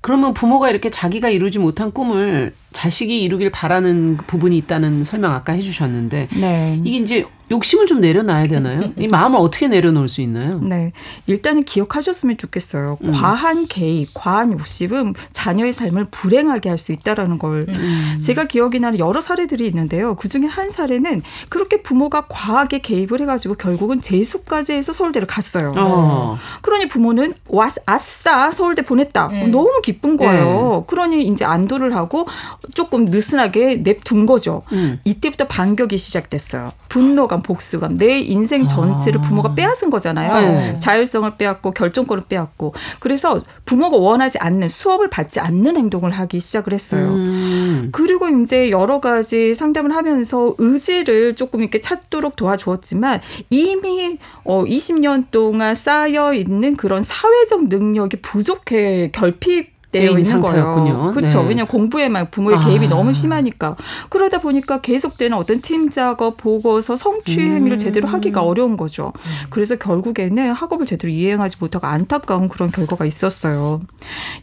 그러면 0.01 0.33
부모가 0.33 0.69
이렇게 0.69 0.89
자기가 0.89 1.29
이루지 1.29 1.59
못한 1.59 1.91
꿈을 1.91 2.53
자식이 2.73 3.21
이루길 3.21 3.51
바라는 3.51 4.17
부분이 4.17 4.57
있다는 4.57 5.03
설명 5.03 5.33
아까 5.33 5.53
해주셨는데 5.53 6.29
네. 6.39 6.81
이게 6.83 6.97
이제 6.97 7.25
욕심을 7.51 7.85
좀 7.85 8.01
내려놔야 8.01 8.47
되나요? 8.47 8.91
이 8.97 9.07
마음을 9.07 9.37
어떻게 9.39 9.67
내려놓을 9.67 10.07
수 10.07 10.21
있나요? 10.21 10.59
네. 10.61 10.91
일단은 11.27 11.63
기억하셨으면 11.63 12.37
좋겠어요. 12.37 12.97
음. 13.03 13.11
과한 13.11 13.67
개입, 13.67 14.09
과한 14.13 14.53
욕심은 14.53 15.13
자녀의 15.33 15.73
삶을 15.73 16.05
불행하게 16.11 16.69
할 16.69 16.81
수 16.81 16.91
있다라는 16.93 17.37
걸 17.37 17.65
음. 17.69 18.21
제가 18.23 18.45
기억이 18.45 18.79
나는 18.79 18.97
여러 18.97 19.21
사례들이 19.21 19.67
있는데요. 19.67 20.15
그 20.15 20.27
중에 20.27 20.45
한 20.47 20.71
사례는 20.71 21.21
그렇게 21.49 21.83
부모가 21.83 22.25
과하게 22.27 22.79
개입을 22.79 23.19
해 23.21 23.25
가지고 23.27 23.53
결국은 23.53 24.01
재수까지 24.01 24.73
해서 24.73 24.93
서울대를 24.93 25.27
갔어요. 25.27 25.73
어. 25.77 26.39
그러니 26.61 26.87
부모는 26.87 27.35
와, 27.49 27.69
아싸 27.85 28.49
서울대 28.51 28.81
보냈다. 28.81 29.27
음. 29.27 29.51
너무 29.51 29.81
기쁜 29.83 30.17
거예요. 30.17 30.85
그러니 30.87 31.23
이제 31.27 31.45
안도를 31.45 31.95
하고 31.95 32.25
조금 32.73 33.05
느슨하게 33.05 33.75
냅둔 33.83 34.25
거죠. 34.25 34.63
음. 34.71 34.99
이때부터 35.03 35.45
반격이 35.47 35.97
시작됐어요. 35.99 36.71
분노 36.89 37.27
감, 37.41 37.43
복수감. 37.43 37.97
내 37.97 38.19
인생 38.19 38.67
전체를 38.67 39.19
아. 39.19 39.23
부모가 39.23 39.55
빼앗은 39.55 39.89
거잖아요. 39.89 40.51
네. 40.51 40.79
자율성을 40.79 41.37
빼앗고 41.37 41.71
결정권을 41.71 42.23
빼앗고. 42.29 42.73
그래서 42.99 43.39
부모가 43.65 43.97
원하지 43.97 44.37
않는 44.39 44.69
수업을 44.69 45.09
받지 45.09 45.39
않는 45.39 45.75
행동을 45.75 46.11
하기 46.11 46.39
시작을 46.39 46.73
했어요. 46.73 47.07
음. 47.07 47.89
그리고 47.91 48.29
이제 48.29 48.69
여러 48.69 48.99
가지 48.99 49.53
상담을 49.53 49.93
하면서 49.93 50.55
의지를 50.57 51.35
조금 51.35 51.61
이렇게 51.61 51.81
찾도록 51.81 52.35
도와주었지만 52.35 53.21
이미 53.49 54.17
어 54.43 54.63
20년 54.63 55.25
동안 55.31 55.75
쌓여 55.75 56.33
있는 56.33 56.75
그런 56.75 57.01
사회적 57.03 57.65
능력이 57.65 58.21
부족해 58.21 59.11
결핍 59.11 59.80
되어 59.91 60.11
있는 60.11 60.23
상태였군요. 60.23 60.93
거예요. 60.97 61.11
그렇죠. 61.11 61.41
네. 61.41 61.49
왜냐하면 61.49 61.67
공부에만 61.67 62.31
부모의 62.31 62.57
아. 62.57 62.65
개입이 62.65 62.87
너무 62.87 63.13
심하니까 63.13 63.75
그러다 64.09 64.39
보니까 64.39 64.81
계속되는 64.81 65.37
어떤 65.37 65.61
팀 65.61 65.89
작업, 65.89 66.37
보고서, 66.37 66.95
성취 66.95 67.39
음. 67.41 67.55
행위를 67.55 67.77
제대로 67.77 68.07
하기가 68.07 68.41
어려운 68.41 68.77
거죠. 68.77 69.11
그래서 69.49 69.75
결국에는 69.75 70.51
학업을 70.53 70.85
제대로 70.85 71.11
이행하지 71.11 71.57
못하고 71.59 71.87
안타까운 71.87 72.47
그런 72.47 72.71
결과가 72.71 73.05
있었어요. 73.05 73.81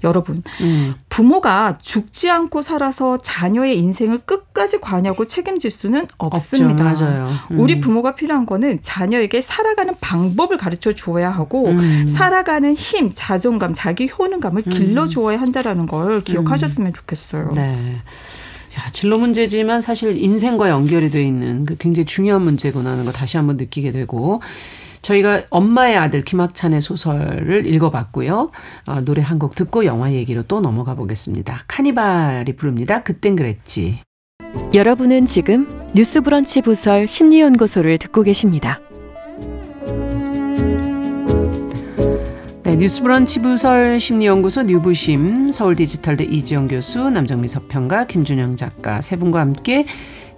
여러분, 0.04 0.42
음. 0.60 0.94
부모가 1.18 1.78
죽지 1.82 2.30
않고 2.30 2.62
살아서 2.62 3.16
자녀의 3.16 3.76
인생을 3.76 4.18
끝까지 4.18 4.78
관여하고 4.78 5.24
책임질 5.24 5.68
수는 5.68 6.06
없습니다. 6.16 6.88
없죠. 6.90 7.06
맞아요. 7.06 7.28
음. 7.50 7.58
우리 7.58 7.80
부모가 7.80 8.14
필요한 8.14 8.46
거는 8.46 8.78
자녀에게 8.82 9.40
살아가는 9.40 9.94
방법을 10.00 10.58
가르쳐 10.58 10.92
주어야 10.92 11.28
하고 11.28 11.70
음. 11.70 12.06
살아가는 12.06 12.72
힘, 12.72 13.10
자존감, 13.12 13.72
자기 13.74 14.08
효능감을 14.08 14.62
길러 14.62 15.08
주어야 15.08 15.40
한다라는 15.40 15.86
걸 15.86 16.22
기억하셨으면 16.22 16.92
좋겠어요. 16.92 17.50
네. 17.52 17.96
야, 18.78 18.90
진로 18.92 19.18
문제지만 19.18 19.80
사실 19.80 20.16
인생과 20.22 20.70
연결이 20.70 21.10
돼 21.10 21.24
있는 21.26 21.66
그 21.66 21.76
굉장히 21.78 22.06
중요한 22.06 22.42
문제구나 22.42 22.92
하는 22.92 23.04
거 23.04 23.10
다시 23.10 23.36
한번 23.36 23.56
느끼게 23.56 23.90
되고 23.90 24.40
저희가 25.08 25.42
엄마의 25.48 25.96
아들 25.96 26.22
김학찬의 26.22 26.80
소설을 26.82 27.66
읽어봤고요. 27.66 28.50
어, 28.86 29.00
노래 29.00 29.22
한 29.22 29.38
곡 29.38 29.54
듣고 29.54 29.84
영화 29.84 30.12
얘기로 30.12 30.42
또 30.42 30.60
넘어가 30.60 30.94
보겠습니다. 30.96 31.62
카니발이 31.68 32.56
부릅니다. 32.56 33.04
그땐 33.04 33.36
그랬지. 33.36 34.00
여러분은 34.74 35.26
지금 35.26 35.68
뉴스브런치 35.94 36.62
부설 36.62 37.06
심리연구소를 37.06 37.98
듣고 37.98 38.22
계십니다. 38.24 38.80
네, 42.64 42.74
뉴스브런치 42.76 43.40
부설 43.42 44.00
심리연구소 44.00 44.64
뉴부심 44.64 45.52
서울디지털대 45.52 46.24
이지영 46.24 46.68
교수 46.68 47.08
남정미 47.10 47.46
서평가 47.48 48.06
김준영 48.08 48.56
작가 48.56 49.00
세 49.00 49.16
분과 49.16 49.40
함께 49.40 49.86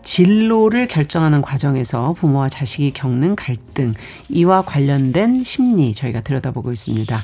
진로를 0.03 0.89
결정하는 0.89 1.43
과정에서 1.43 2.15
부모와 2.15 2.49
자식이 2.49 2.93
겪는 2.93 3.37
갈등 3.37 3.95
이와 4.29 4.63
관련된 4.63 5.45
심리 5.45 5.95
저희가 5.95 6.21
들여다보고 6.21 6.73
있습니다. 6.73 7.21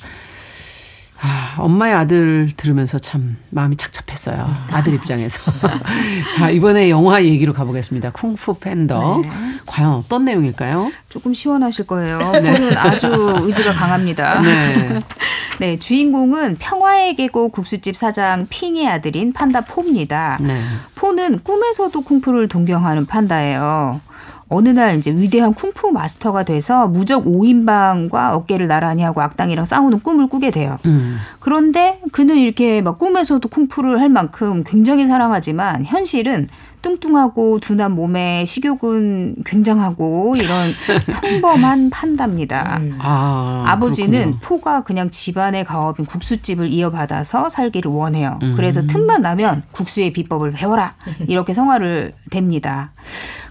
아, 1.19 1.55
엄마의 1.59 1.95
아들 1.95 2.53
들으면서 2.57 2.99
참 2.99 3.39
마음이 3.51 3.77
착잡했어요. 3.77 4.47
아들 4.71 4.93
입장에서. 4.95 5.51
자, 6.35 6.51
이번에 6.51 6.91
영화 6.91 7.25
얘기로 7.25 7.55
가보겠습니다. 7.55 8.11
쿵푸 8.11 8.61
팬더. 8.61 9.23
과연 9.65 9.95
어떤 9.95 10.27
내용일까요? 10.27 10.91
조금 11.09 11.33
시원하실 11.33 11.87
거예요. 11.87 12.19
저는 12.33 12.77
아주 12.77 13.09
의지가 13.43 13.73
강합니다. 13.73 14.41
네. 14.43 15.01
네, 15.59 15.79
주인공은 15.79 16.57
평화의 16.59 17.17
계곡 17.17 17.53
국수집 17.53 17.97
사장 17.97 18.47
핑의 18.51 18.87
아들인 18.87 19.33
판다 19.33 19.62
포입니다. 19.62 20.37
네. 20.43 20.61
포는 21.16 21.42
꿈에서도 21.42 21.98
쿵푸를 22.02 22.46
동경하는 22.46 23.07
판다예요. 23.07 24.00
어느 24.48 24.68
날 24.68 24.96
이제 24.96 25.11
위대한 25.11 25.54
쿵푸 25.54 25.92
마스터가 25.92 26.44
돼서 26.44 26.87
무적 26.87 27.24
5인방과 27.24 28.32
어깨를 28.35 28.68
나란히 28.68 29.02
하고 29.02 29.20
악당이랑 29.20 29.64
싸우는 29.64 30.00
꿈을 30.00 30.28
꾸게 30.28 30.50
돼요. 30.50 30.78
음. 30.87 31.18
그런데 31.40 32.00
그는 32.12 32.37
이렇게 32.37 32.80
막 32.80 32.98
꿈에서도 32.98 33.48
쿵푸를 33.48 34.00
할 34.00 34.09
만큼 34.09 34.62
굉장히 34.64 35.06
사랑하지만 35.06 35.85
현실은 35.85 36.46
뚱뚱하고 36.82 37.59
둔한 37.59 37.92
몸에 37.92 38.44
식욕은 38.44 39.42
굉장하고 39.44 40.37
이런 40.37 40.70
평범한 41.20 41.90
판다입니다. 41.90 42.78
음. 42.80 42.98
아, 43.00 43.64
아버지는 43.66 44.18
그렇군요. 44.18 44.38
포가 44.40 44.85
그냥 44.85 45.11
집안의 45.11 45.64
가업인 45.64 46.06
국수집을 46.06 46.70
이어받아서 46.72 47.48
살기를 47.48 47.90
원해요. 47.90 48.38
음. 48.42 48.54
그래서 48.54 48.87
틈만 48.87 49.22
나면 49.22 49.64
국수의 49.72 50.12
비법을 50.12 50.52
배워라. 50.52 50.94
이렇게 51.26 51.52
성화를 51.54 52.12
댑니다. 52.30 52.90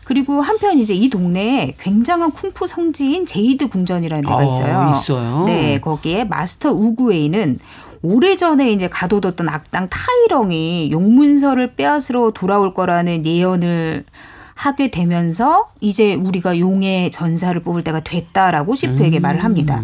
그리고 0.06 0.40
한편 0.42 0.80
이제 0.80 0.94
이 0.94 1.10
동네에 1.10 1.76
굉장한 1.80 2.32
쿵푸 2.32 2.68
성지인 2.68 3.26
제이드 3.26 3.70
궁전이라는 3.70 4.24
데가 4.24 4.38
어, 4.38 4.44
있어요. 4.44 4.92
있어요. 4.92 5.44
네, 5.46 5.80
거기에 5.82 6.24
마스터 6.24 6.72
우그웨이는 6.72 7.60
오래전에 8.04 8.72
이제 8.72 8.88
가둬뒀던 8.88 9.50
악당 9.50 9.90
타이렁이 9.90 10.92
용문서를 10.92 11.74
빼앗으러 11.76 12.32
돌아올 12.32 12.76
거라는 12.76 13.26
예언을 13.26 14.06
하게 14.54 14.92
되면서 14.92 15.72
이제 15.82 16.14
우리가 16.14 16.60
용의 16.60 17.10
전사를 17.10 17.60
뽑을 17.64 17.84
때가 17.84 18.02
됐다라고 18.02 18.76
시푸에게 18.76 19.20
말을 19.20 19.44
합니다. 19.44 19.84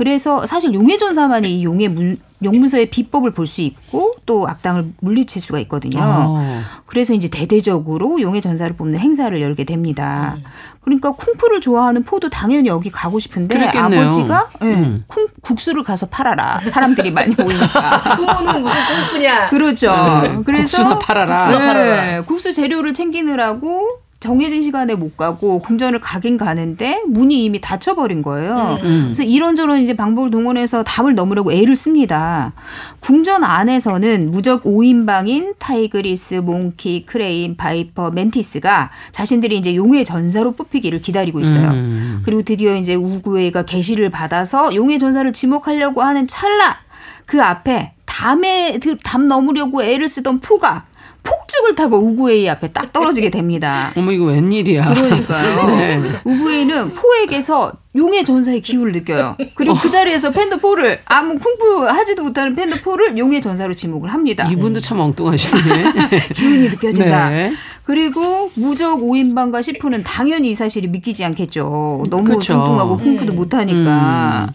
그래서 0.00 0.46
사실 0.46 0.72
용의 0.72 1.04
전사만이 1.04 1.58
이 1.60 1.62
용의 1.64 1.88
문, 1.88 2.18
용문서의 2.42 2.86
비법을 2.88 3.32
볼 3.32 3.44
수 3.44 3.60
있고 3.60 4.14
또 4.24 4.48
악당을 4.48 4.92
물리칠 5.00 5.42
수가 5.42 5.58
있거든요. 5.60 6.00
어. 6.02 6.62
그래서 6.86 7.12
이제 7.12 7.28
대대적으로 7.28 8.18
용의 8.22 8.40
전사를 8.40 8.74
뽑는 8.76 8.98
행사를 8.98 9.38
열게 9.42 9.64
됩니다. 9.64 10.38
그러니까 10.80 11.10
쿵푸를 11.10 11.60
좋아하는 11.60 12.04
포도 12.04 12.30
당연히 12.30 12.68
여기 12.70 12.88
가고 12.88 13.18
싶은데 13.18 13.58
그랬겠네요. 13.58 14.00
아버지가 14.00 14.48
예, 14.62 14.66
음. 14.68 15.04
쿵, 15.06 15.26
국수를 15.42 15.82
가서 15.82 16.06
팔아라. 16.06 16.62
사람들이 16.66 17.10
많이 17.10 17.34
모이니까. 17.34 18.00
쿵푸는 18.16 18.62
무슨 18.62 18.76
쿵푸냐. 18.86 19.50
그렇죠. 19.50 19.92
네, 20.22 20.38
그래서 20.46 20.78
국수나 20.78 20.98
팔아라. 20.98 21.36
국수나 21.44 21.58
네, 21.58 21.66
팔아라. 21.66 22.22
국수 22.22 22.54
재료를 22.54 22.94
챙기느라고 22.94 24.00
정해진 24.20 24.60
시간에 24.60 24.94
못 24.94 25.16
가고 25.16 25.60
궁전을 25.60 25.98
가긴 25.98 26.36
가는데 26.36 27.02
문이 27.06 27.42
이미 27.42 27.58
닫혀버린 27.58 28.20
거예요. 28.20 28.78
음. 28.82 29.00
그래서 29.04 29.22
이런저런 29.22 29.80
이제 29.80 29.96
방법을 29.96 30.30
동원해서 30.30 30.84
담을 30.84 31.14
넘으려고 31.14 31.50
애를 31.52 31.74
씁니다. 31.74 32.52
궁전 33.00 33.42
안에서는 33.42 34.30
무적 34.30 34.64
5인방인 34.64 35.54
타이그리스, 35.58 36.34
몽키, 36.34 37.06
크레인, 37.06 37.56
바이퍼, 37.56 38.10
멘티스가 38.10 38.90
자신들이 39.10 39.56
이제 39.56 39.74
용의 39.74 40.04
전사로 40.04 40.52
뽑히기를 40.52 41.00
기다리고 41.00 41.40
있어요. 41.40 41.70
음. 41.70 42.20
그리고 42.22 42.42
드디어 42.42 42.76
이제 42.76 42.94
우그웨이가 42.94 43.64
계시를 43.64 44.10
받아서 44.10 44.74
용의 44.74 44.98
전사를 44.98 45.32
지목하려고 45.32 46.02
하는 46.02 46.26
찰나 46.26 46.76
그 47.24 47.42
앞에 47.42 47.92
담에 48.04 48.80
그담 48.82 49.28
넘으려고 49.28 49.82
애를 49.82 50.08
쓰던 50.08 50.40
포가 50.40 50.89
폭죽을 51.22 51.74
타고 51.74 51.98
우구에이 51.98 52.48
앞에 52.48 52.68
딱 52.68 52.92
떨어지게 52.92 53.30
됩니다. 53.30 53.92
어머 53.96 54.12
이거 54.12 54.26
웬일이야. 54.26 54.94
그러니까요. 54.94 55.66
네. 55.76 56.00
우구에이는 56.24 56.94
포에게서 56.94 57.72
용의 57.96 58.24
전사의 58.24 58.60
기운을 58.60 58.92
느껴요. 58.92 59.36
그리고 59.54 59.74
그 59.80 59.90
자리에서 59.90 60.30
팬더포를 60.30 61.00
아무 61.06 61.38
쿵푸 61.38 61.88
하지도 61.88 62.22
못하는 62.22 62.54
팬더포를 62.54 63.18
용의 63.18 63.40
전사로 63.42 63.74
지목을 63.74 64.12
합니다. 64.12 64.48
이분도 64.48 64.80
참 64.80 65.00
엉뚱하시네. 65.00 65.92
기운이 66.34 66.68
느껴진다. 66.70 67.30
네. 67.30 67.52
그리고 67.84 68.50
무적 68.54 69.00
5인방과 69.00 69.62
시프는 69.62 70.04
당연히 70.04 70.50
이 70.50 70.54
사실을 70.54 70.90
믿기지 70.90 71.24
않겠죠. 71.24 72.04
너무 72.08 72.24
그렇죠. 72.24 72.54
뚱뚱하고 72.54 72.96
쿵푸도 72.98 73.32
못하니까. 73.32 74.46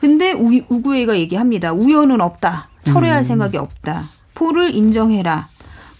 근데 0.00 0.32
우, 0.32 0.50
우구에가 0.68 1.16
얘기합니다. 1.18 1.72
우연은 1.72 2.20
없다. 2.22 2.70
철회할 2.84 3.18
음. 3.18 3.22
생각이 3.22 3.58
없다. 3.58 4.08
포를 4.34 4.74
인정해라. 4.74 5.48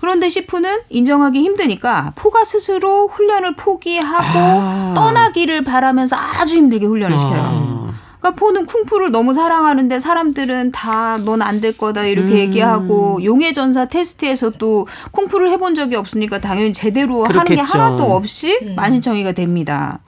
그런데 0.03 0.29
시프는 0.29 0.81
인정하기 0.91 1.39
힘드니까 1.41 2.11
포가 2.17 2.43
스스로 2.43 3.07
훈련을 3.07 3.55
포기하고 3.55 4.39
아. 4.39 4.93
떠나기를 4.97 5.63
바라면서 5.63 6.17
아주 6.17 6.57
힘들게 6.57 6.87
훈련을 6.87 7.17
시켜요. 7.17 7.41
아. 7.41 7.93
그러니까 8.19 8.39
포는 8.41 8.67
쿵푸를 8.67 9.13
너무 9.13 9.33
사랑하는데 9.33 9.99
사람들은 10.01 10.73
다 10.73 11.19
넌 11.25 11.41
안 11.41 11.61
될 11.61 11.77
거다 11.77 12.05
이렇게 12.07 12.33
음. 12.33 12.39
얘기하고 12.39 13.23
용의 13.23 13.55
전사 13.55 13.85
테스트에서 13.87 14.51
또 14.59 14.89
쿵푸를 15.13 15.51
해본 15.51 15.77
적이 15.77 15.95
없으니까 15.97 16.41
당연히 16.41 16.73
제대로 16.73 17.25
하는 17.25 17.45
게 17.45 17.55
그렇겠죠. 17.55 17.79
하나도 17.79 18.05
없이 18.13 18.59
만신청이가 18.77 19.33
됩니다. 19.33 20.01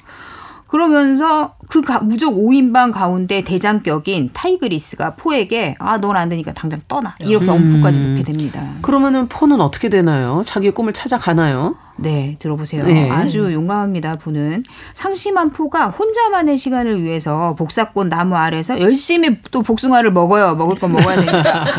그러면서 0.67 1.55
그 1.69 1.83
가- 1.83 2.01
무적 2.01 2.35
5인방 2.35 2.93
가운데 2.93 3.43
대장격인 3.43 4.31
타이그리스가 4.33 5.15
포에게 5.15 5.77
아 5.79 5.99
넌 5.99 6.17
안 6.17 6.29
되니까 6.29 6.53
당장 6.53 6.81
떠나 6.89 7.15
이렇게 7.21 7.49
엄포까지 7.51 8.01
놓게 8.01 8.23
됩니다. 8.25 8.63
그러면은 8.83 9.29
포는 9.29 9.61
어떻게 9.61 9.89
되나요? 9.89 10.43
자기의 10.45 10.73
꿈을 10.73 10.93
찾아가나요? 10.93 11.77
네, 11.97 12.37
들어보세요. 12.41 12.85
네. 12.85 13.09
아주 13.09 13.53
용감합니다, 13.53 14.17
보는. 14.17 14.65
상심한 14.95 15.51
포가 15.51 15.89
혼자만의 15.91 16.59
시간을 16.59 17.01
위해서 17.03 17.55
복사꽃 17.55 18.09
나무 18.09 18.35
아래서 18.35 18.81
열심히 18.81 19.39
또 19.53 19.63
복숭아를 19.63 20.11
먹어요. 20.13 20.57
먹을 20.57 20.77
건 20.79 20.93
먹어야 20.93 21.17
되니까. 21.21 21.65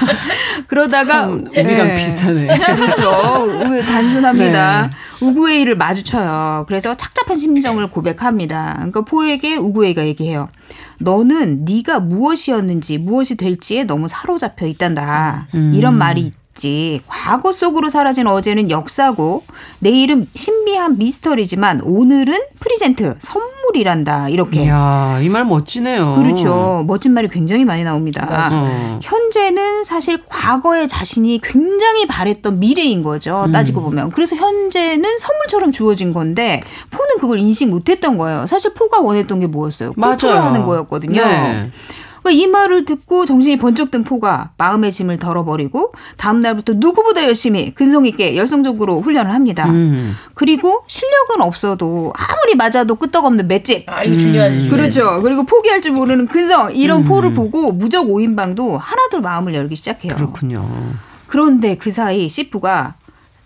그러다가. 0.68 1.14
참 1.14 1.48
우리랑 1.48 1.88
네. 1.88 1.94
비슷하네. 1.96 2.48
그렇죠. 2.76 3.82
단순합니다. 3.82 4.90
우그웨이를 5.22 5.76
마주쳐요. 5.76 6.66
그래서 6.68 6.96
착잡한 6.96 7.38
심정을 7.38 7.90
고백합니다. 7.90 8.74
그러니까 8.76 9.02
포에게 9.02 9.56
우그웨이가 9.56 10.06
얘기해요. 10.06 10.50
너는 11.00 11.66
네가 11.66 12.00
무엇이었는지 12.00 12.98
무엇이 12.98 13.36
될지에 13.38 13.84
너무 13.84 14.08
사로잡혀 14.08 14.66
있단다. 14.68 15.48
이런 15.74 15.98
말이 15.98 16.32
있지. 16.60 17.02
과거 17.08 17.52
속으로 17.52 17.90
사라진 17.90 18.28
어제는 18.28 18.72
역사고 18.72 19.44
내일은 19.80 20.28
신비한 20.34 20.98
미스터리지만 20.98 21.82
오늘은 21.84 22.34
present 22.60 23.16
선물이란다. 23.20 24.30
이렇게. 24.30 24.64
이야, 24.64 25.20
이 25.22 25.30
말 25.30 25.44
멋지네요. 25.46 26.14
그렇죠. 26.16 26.84
멋진 26.88 27.14
말이 27.14 27.28
굉장히 27.28 27.66
많이 27.66 27.84
나옵니다. 27.84 28.50
어. 28.52 29.00
현재는 29.04 29.84
사실 29.84 30.24
과거의 30.26 30.88
자신이 30.88 31.40
굉장히 31.44 32.06
바랬던 32.08 32.60
미래인 32.60 33.04
거죠. 33.04 33.44
음. 33.48 33.52
따지고 33.52 33.82
보면. 33.82 34.12
그래서 34.12 34.36
현재는 34.36 35.18
선물처럼 35.18 35.72
주어진 35.72 36.14
건데 36.14 36.62
포는 36.90 37.18
그걸 37.20 37.40
인식 37.40 37.68
못했던 37.68 38.18
거예요. 38.18 38.46
사실 38.48 38.74
포가 38.74 39.02
원했던 39.02 39.40
게 39.42 39.48
뭐였어요? 39.48 39.94
맞아요. 39.98 40.12
컨트롤하는 40.12 40.66
거였거든요. 40.66 41.22
네. 41.22 41.72
그러니까 42.26 42.32
이 42.32 42.48
말을 42.48 42.86
듣고 42.86 43.26
정신이 43.26 43.58
번쩍 43.58 43.92
든 43.92 44.04
포가 44.04 44.50
마음의 44.58 44.92
짐을 44.92 45.18
덜어버리고 45.20 45.92
다음 46.18 46.42
날부터 46.42 46.74
누구보다 46.78 47.24
열심히 47.24 47.74
근성 47.76 48.08
있게 48.08 48.36
열성적으로 48.36 49.02
훈련을 49.02 49.32
합니다. 49.32 49.70
음. 49.70 50.16
그리고 50.34 50.84
실력은 50.88 51.42
없어도 51.42 52.14
아무리 52.16 52.56
맞아도 52.56 52.96
끄떡없는 52.96 53.48
맷집. 53.48 53.88
아, 53.88 54.04
이거 54.04 54.18
중요하지. 54.18 54.64
중요하지. 54.64 54.70
그렇죠. 54.70 55.22
그리고 55.22 55.46
포기할 55.46 55.82
줄 55.82 55.92
모르는 55.92 56.26
근성 56.26 56.76
이런 56.76 57.04
음. 57.04 57.06
포를 57.06 57.34
보고 57.36 57.72
무적 57.72 58.08
5인방도 58.08 58.80
하나둘 58.82 59.22
마음을 59.22 59.54
열기 59.54 59.76
시작해요. 59.76 60.16
그렇군요. 60.16 60.68
그런데 61.28 61.78
그 61.78 61.92
사이 61.92 62.28
시프가 62.28 62.96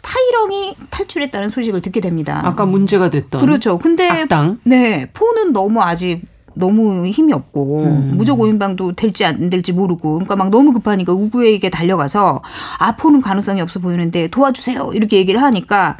타이렁이 0.02 0.76
탈출했다는 0.90 1.50
소식을 1.50 1.82
듣게 1.82 2.00
됩니다. 2.00 2.42
아까 2.46 2.66
문제가 2.66 3.10
됐던 3.10 3.42
그렇죠. 3.42 3.78
근데 3.78 4.10
악당. 4.10 4.60
네 4.64 5.10
포는 5.14 5.52
너무 5.52 5.82
아직 5.82 6.22
너무 6.56 7.06
힘이 7.08 7.34
없고 7.34 7.84
음. 7.84 8.18
무적 8.18 8.38
5인방도 8.40 8.96
될지 8.96 9.26
안 9.26 9.50
될지 9.50 9.74
모르고 9.74 10.14
그러니까 10.14 10.36
막 10.36 10.50
너무 10.50 10.74
급하니까 10.74 11.14
우구에게 11.14 11.70
달려가서 11.70 12.42
아 12.78 12.96
포는 12.96 13.22
가능성이 13.22 13.62
없어 13.62 13.80
보이는데 13.80 14.28
도와주세요 14.28 14.92
이렇게 14.94 15.18
얘기를 15.18 15.42
하니까 15.42 15.98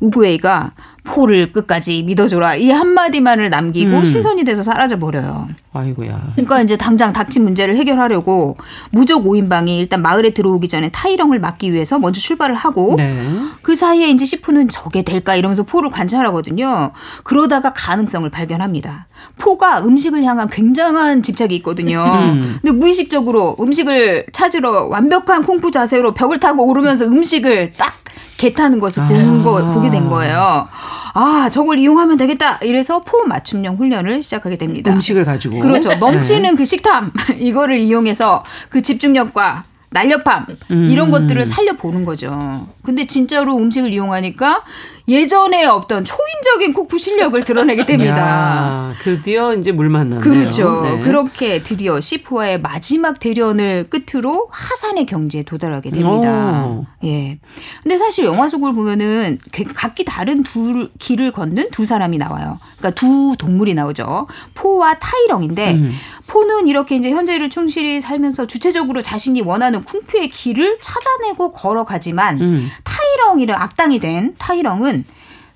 우구에가 0.00 0.72
포를 1.10 1.50
끝까지 1.52 2.04
믿어줘라 2.04 2.54
이 2.56 2.70
한마디만을 2.70 3.50
남기고 3.50 3.98
음. 3.98 4.04
신선이 4.04 4.44
돼서 4.44 4.62
사라져 4.62 4.98
버려요. 4.98 5.48
아이고야. 5.72 6.28
그러니까 6.32 6.62
이제 6.62 6.76
당장 6.76 7.12
닥친 7.12 7.44
문제를 7.44 7.76
해결하려고 7.76 8.56
무적 8.90 9.24
5인방이 9.24 9.78
일단 9.78 10.02
마을에 10.02 10.30
들어오기 10.30 10.68
전에 10.68 10.88
타이렁을 10.90 11.38
막기 11.38 11.72
위해서 11.72 11.98
먼저 11.98 12.20
출발을 12.20 12.54
하고 12.54 12.94
네. 12.96 13.24
그 13.62 13.74
사이에 13.74 14.08
이제 14.08 14.24
시프는 14.24 14.68
저게 14.68 15.02
될까 15.02 15.34
이러면서 15.34 15.62
포를 15.64 15.90
관찰하거든요. 15.90 16.92
그러다가 17.24 17.72
가능성을 17.72 18.28
발견합니다. 18.30 19.06
포가 19.38 19.84
음식을 19.84 20.24
향한 20.24 20.48
굉장한 20.48 21.22
집착이 21.22 21.54
있거든요. 21.56 22.04
음. 22.04 22.58
근데 22.62 22.72
무의식적으로 22.76 23.56
음식을 23.60 24.26
찾으러 24.32 24.86
완벽한 24.86 25.44
쿵푸 25.44 25.70
자세로 25.70 26.14
벽을 26.14 26.40
타고 26.40 26.66
오르면서 26.66 27.06
음식을 27.06 27.74
딱 27.76 27.99
개 28.40 28.54
타는 28.54 28.80
것을 28.80 29.06
본 29.06 29.40
아. 29.40 29.44
거, 29.44 29.74
보게 29.74 29.90
된 29.90 30.08
거예요. 30.08 30.66
아, 31.12 31.50
저걸 31.52 31.78
이용하면 31.78 32.16
되겠다. 32.16 32.56
이래서 32.62 33.00
포 33.00 33.26
맞춤형 33.26 33.76
훈련을 33.76 34.22
시작하게 34.22 34.56
됩니다. 34.56 34.90
음식을 34.90 35.26
가지고. 35.26 35.60
그렇죠. 35.60 35.90
네. 35.90 35.96
넘치는 35.96 36.56
그 36.56 36.64
식탐 36.64 37.12
이거를 37.38 37.76
이용해서 37.78 38.42
그 38.70 38.80
집중력과 38.80 39.64
날렵함 39.90 40.46
음. 40.70 40.88
이런 40.88 41.10
것들을 41.10 41.44
살려보는 41.44 42.06
거죠. 42.06 42.66
근데 42.82 43.04
진짜로 43.06 43.58
음식을 43.58 43.92
이용하니까 43.92 44.62
예전에 45.10 45.64
없던 45.64 46.04
초인적인 46.04 46.72
쿡푸 46.72 46.96
실력을 46.96 47.42
드러내게 47.42 47.84
됩니다. 47.84 48.16
야, 48.16 48.94
드디어 49.00 49.54
이제 49.54 49.72
물 49.72 49.88
만났네요. 49.88 50.20
그렇죠. 50.20 50.82
네. 50.82 51.00
그렇게 51.00 51.64
드디어 51.64 51.98
시프와의 51.98 52.60
마지막 52.60 53.18
대련을 53.18 53.88
끝으로 53.90 54.46
하산의 54.50 55.06
경지에 55.06 55.42
도달하게 55.42 55.90
됩니다. 55.90 56.64
오. 56.64 56.86
예. 57.02 57.40
근데 57.82 57.98
사실 57.98 58.24
영화 58.24 58.46
속을 58.46 58.72
보면은 58.72 59.38
각기 59.74 60.04
다른 60.04 60.44
두 60.44 60.88
길을 61.00 61.32
걷는 61.32 61.70
두 61.72 61.84
사람이 61.84 62.16
나와요. 62.16 62.60
그러니까 62.78 62.90
두 62.98 63.34
동물이 63.36 63.74
나오죠. 63.74 64.28
포와 64.54 65.00
타이렁인데 65.00 65.72
음. 65.72 65.92
포는 66.28 66.68
이렇게 66.68 66.94
이제 66.94 67.10
현재를 67.10 67.50
충실히 67.50 68.00
살면서 68.00 68.46
주체적으로 68.46 69.02
자신이 69.02 69.40
원하는 69.40 69.82
쿵푸의 69.82 70.28
길을 70.28 70.78
찾아내고 70.80 71.50
걸어가지만 71.50 72.40
음. 72.40 72.70
타 72.84 72.99
이렁이랑 73.14 73.60
악당이 73.60 74.00
된 74.00 74.34
타이렁은 74.38 75.04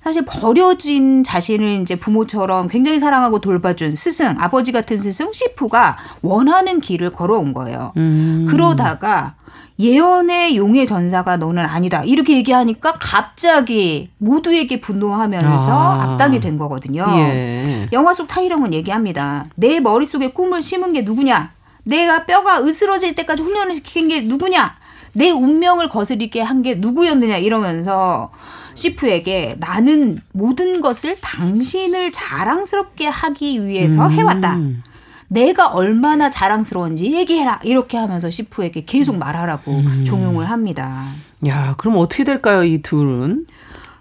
사실 0.03 0.23
버려진 0.27 1.23
자신을 1.23 1.81
이제 1.81 1.97
부모처럼 1.97 2.69
굉장히 2.69 2.99
사랑하고 2.99 3.41
돌봐준 3.41 3.93
스승, 3.93 4.37
아버지 4.39 4.71
같은 4.71 4.99
스승 4.99 5.33
시프가 5.33 5.97
원하는 6.21 6.79
길을 6.79 7.11
걸어온 7.11 7.55
거예요. 7.55 7.93
음. 7.97 8.47
그러다가 8.49 9.35
예언의 9.79 10.57
용의 10.57 10.87
전사가 10.87 11.39
너는 11.39 11.65
아니다. 11.65 12.05
이렇게 12.05 12.37
얘기하니까 12.37 12.99
갑자기 13.01 14.11
모두에게 14.19 14.81
분노하면서 14.81 15.73
아. 15.73 16.13
악당이 16.13 16.41
된 16.41 16.59
거거든요. 16.59 17.07
예. 17.17 17.89
영화 17.93 18.13
속 18.13 18.29
타이렁은 18.29 18.73
얘기합니다. 18.75 19.45
내 19.57 19.81
머릿속에 19.81 20.33
꿈을 20.33 20.61
심은 20.61 20.93
게 20.93 21.01
누구냐? 21.01 21.53
내가 21.85 22.25
뼈가 22.25 22.63
으스러질 22.63 23.15
때까지 23.15 23.43
훈련을 23.43 23.75
시킨 23.75 24.09
게 24.09 24.21
누구냐? 24.21 24.77
내 25.15 25.31
운명을 25.31 25.89
거스리게 25.89 26.41
한 26.43 26.63
게 26.63 26.75
누구였느냐 26.77 27.37
이러면서 27.39 28.31
시프에게 28.75 29.57
나는 29.59 30.21
모든 30.33 30.81
것을 30.81 31.17
당신을 31.21 32.11
자랑스럽게 32.13 33.07
하기 33.07 33.65
위해서 33.67 34.09
해왔다. 34.09 34.57
음. 34.57 34.83
내가 35.29 35.69
얼마나 35.69 36.31
자랑스러운지 36.31 37.13
얘기해라. 37.13 37.61
이렇게 37.65 37.97
하면서 37.97 38.31
시프에게 38.31 38.85
계속 38.85 39.17
말하라고 39.19 39.73
음. 39.73 40.05
종용을 40.07 40.51
합니다. 40.51 41.07
야, 41.47 41.75
그럼 41.79 41.97
어떻게 41.99 42.25
될까요, 42.25 42.65
이 42.65 42.79
둘은? 42.83 43.47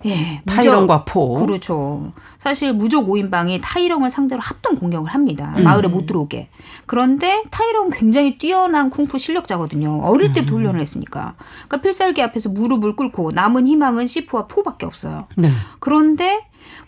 예, 0.05 0.41
무적- 0.45 0.55
타이런과 0.55 1.05
포. 1.05 1.35
그렇죠. 1.45 2.11
사실 2.37 2.73
무적 2.73 3.07
5인방이 3.07 3.59
타이렁을 3.63 4.09
상대로 4.09 4.41
합동 4.41 4.75
공격을 4.75 5.09
합니다. 5.09 5.53
음. 5.57 5.63
마을에 5.63 5.87
못 5.87 6.05
들어오게. 6.05 6.49
그런데 6.85 7.43
타이렁은 7.49 7.91
굉장히 7.91 8.37
뛰어난 8.37 8.89
쿵푸 8.89 9.17
실력자거든요. 9.17 10.01
어릴 10.03 10.33
때부터 10.33 10.55
음. 10.55 10.59
훈련을 10.59 10.79
했으니까. 10.81 11.35
그러니까 11.67 11.77
필살기 11.81 12.21
앞에서 12.21 12.49
무릎을 12.49 12.95
꿇고 12.95 13.31
남은 13.31 13.67
희망은 13.67 14.07
시프와 14.07 14.47
포밖에 14.47 14.85
없어요. 14.85 15.27
네. 15.37 15.49
그런데 15.79 16.41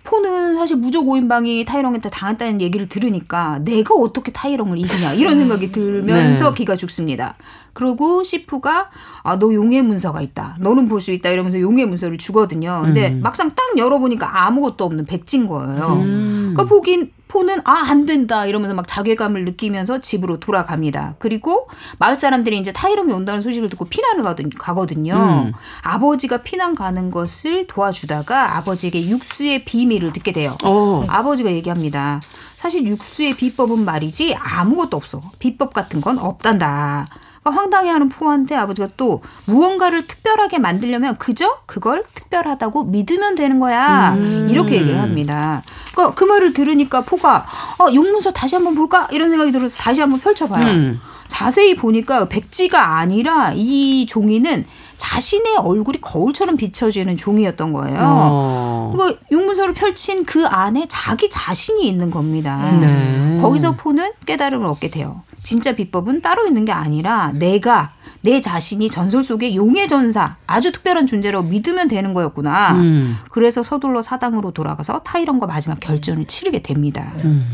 포는 0.04 0.56
사실 0.56 0.78
무적 0.78 1.06
5인방이 1.06 1.66
타이렁한테 1.66 2.10
당했다는 2.10 2.62
얘기를 2.62 2.88
들으니까 2.88 3.60
내가 3.64 3.96
어떻게 3.96 4.32
타이렁을 4.32 4.78
이기냐 4.78 5.14
이런 5.14 5.38
생각이 5.38 5.72
들면서 5.72 6.50
네. 6.50 6.56
기가 6.56 6.76
죽습니다. 6.76 7.36
그리고 7.76 8.24
시프가 8.24 8.90
아 9.24 9.38
너 9.38 9.54
용의 9.54 9.82
문서가 9.84 10.22
있다. 10.22 10.56
너는 10.60 10.88
볼 10.88 11.02
수 11.02 11.12
있다 11.12 11.30
이러면서 11.30 11.60
용의 11.60 11.86
문서를 11.86 12.18
주거든요. 12.18 12.82
근데 12.84 13.10
음. 13.10 13.20
막상 13.22 13.52
딱 13.52 13.78
열어보니까 13.78 14.46
아무것도 14.46 14.86
없는 14.86 15.06
백지인 15.06 15.48
거예요. 15.48 16.00
음. 16.02 16.54
그러니까 16.56 16.64
포긴 16.74 17.12
포는 17.28 17.60
아 17.66 17.86
안 17.90 18.06
된다 18.06 18.46
이러면서 18.46 18.74
막 18.76 18.88
자괴감을 18.88 19.44
느끼면서 19.46 20.00
집으로 20.00 20.40
돌아갑니다. 20.40 21.16
그리고 21.20 21.68
마을 22.00 22.16
사람들이 22.16 22.58
이제 22.60 22.72
타이렁이 22.72 23.12
온다는 23.12 23.42
소식을 23.42 23.70
듣고 23.70 23.86
피난을 23.86 24.24
가거든- 24.24 24.52
가거든요. 24.58 25.14
음. 25.48 25.52
아버지가 25.82 26.44
피난 26.44 26.76
가는 26.76 27.12
것을 27.12 27.68
도와주다가 27.68 28.56
아버지에게 28.58 29.10
육수의 29.10 29.66
비밀을 29.66 30.14
듣게 30.14 30.32
돼요. 30.32 30.56
어. 30.64 31.04
아버지가 31.10 31.52
얘기합니다. 31.52 32.22
사실 32.56 32.86
육수의 32.88 33.36
비법은 33.36 33.84
말이지 33.84 34.36
아무것도 34.40 34.96
없어. 34.96 35.22
비법 35.40 35.74
같은 35.74 36.00
건 36.00 36.18
없단다. 36.20 37.06
그러니까 37.46 37.62
황당해하는 37.62 38.10
포한테 38.10 38.56
아버지가 38.56 38.90
또 38.98 39.22
무언가를 39.46 40.08
특별하게 40.08 40.58
만들려면 40.58 41.16
그저 41.18 41.60
그걸 41.68 42.04
특별하다고 42.16 42.86
믿으면 42.86 43.36
되는 43.36 43.60
거야. 43.60 44.16
음. 44.20 44.48
이렇게 44.50 44.78
얘기를 44.78 45.00
합니다. 45.00 45.62
그러니까 45.94 46.16
그 46.16 46.24
말을 46.24 46.54
들으니까 46.54 47.02
포가 47.02 47.46
어, 47.80 47.94
용문서 47.94 48.32
다시 48.32 48.56
한번 48.56 48.74
볼까 48.74 49.08
이런 49.12 49.30
생각이 49.30 49.52
들어서 49.52 49.78
다시 49.78 50.02
한번 50.02 50.20
펼쳐봐요. 50.20 50.66
음. 50.66 51.00
자세히 51.28 51.76
보니까 51.76 52.28
백지가 52.28 52.98
아니라 52.98 53.52
이 53.56 54.06
종이는 54.08 54.66
자신의 54.98 55.58
얼굴이 55.58 56.00
거울처럼 56.02 56.58
비춰지는 56.58 57.18
종이였던 57.18 57.74
거예요. 57.74 58.00
어. 58.02 58.94
그러니까 58.96 59.20
용문서를 59.32 59.74
펼친 59.74 60.26
그 60.26 60.48
안에 60.48 60.86
자기 60.88 61.30
자신이 61.30 61.88
있는 61.88 62.10
겁니다. 62.10 62.72
네. 62.80 63.38
거기서 63.42 63.74
포는 63.74 64.14
깨달음을 64.26 64.66
얻게 64.66 64.90
돼요. 64.90 65.22
진짜 65.46 65.74
비법은 65.74 66.22
따로 66.22 66.48
있는 66.48 66.66
게 66.66 66.72
아니라 66.72 67.32
내가 67.34 67.94
내 68.22 68.42
자신이 68.42 68.90
전설 68.90 69.22
속의 69.22 69.56
용의 69.56 69.88
전사 69.88 70.38
아주 70.48 70.72
특별한 70.72 71.06
존재라고 71.06 71.48
믿으면 71.48 71.88
되는 71.88 72.16
거였구나. 72.16 72.74
음. 72.74 73.16
그래서 73.30 73.62
서둘러 73.62 74.02
사당으로 74.02 74.52
돌아가서 74.52 75.04
타이런과 75.04 75.46
마지막 75.46 75.80
결전을 75.80 76.26
치르게 76.26 76.64
됩니다. 76.64 77.14
음. 77.24 77.46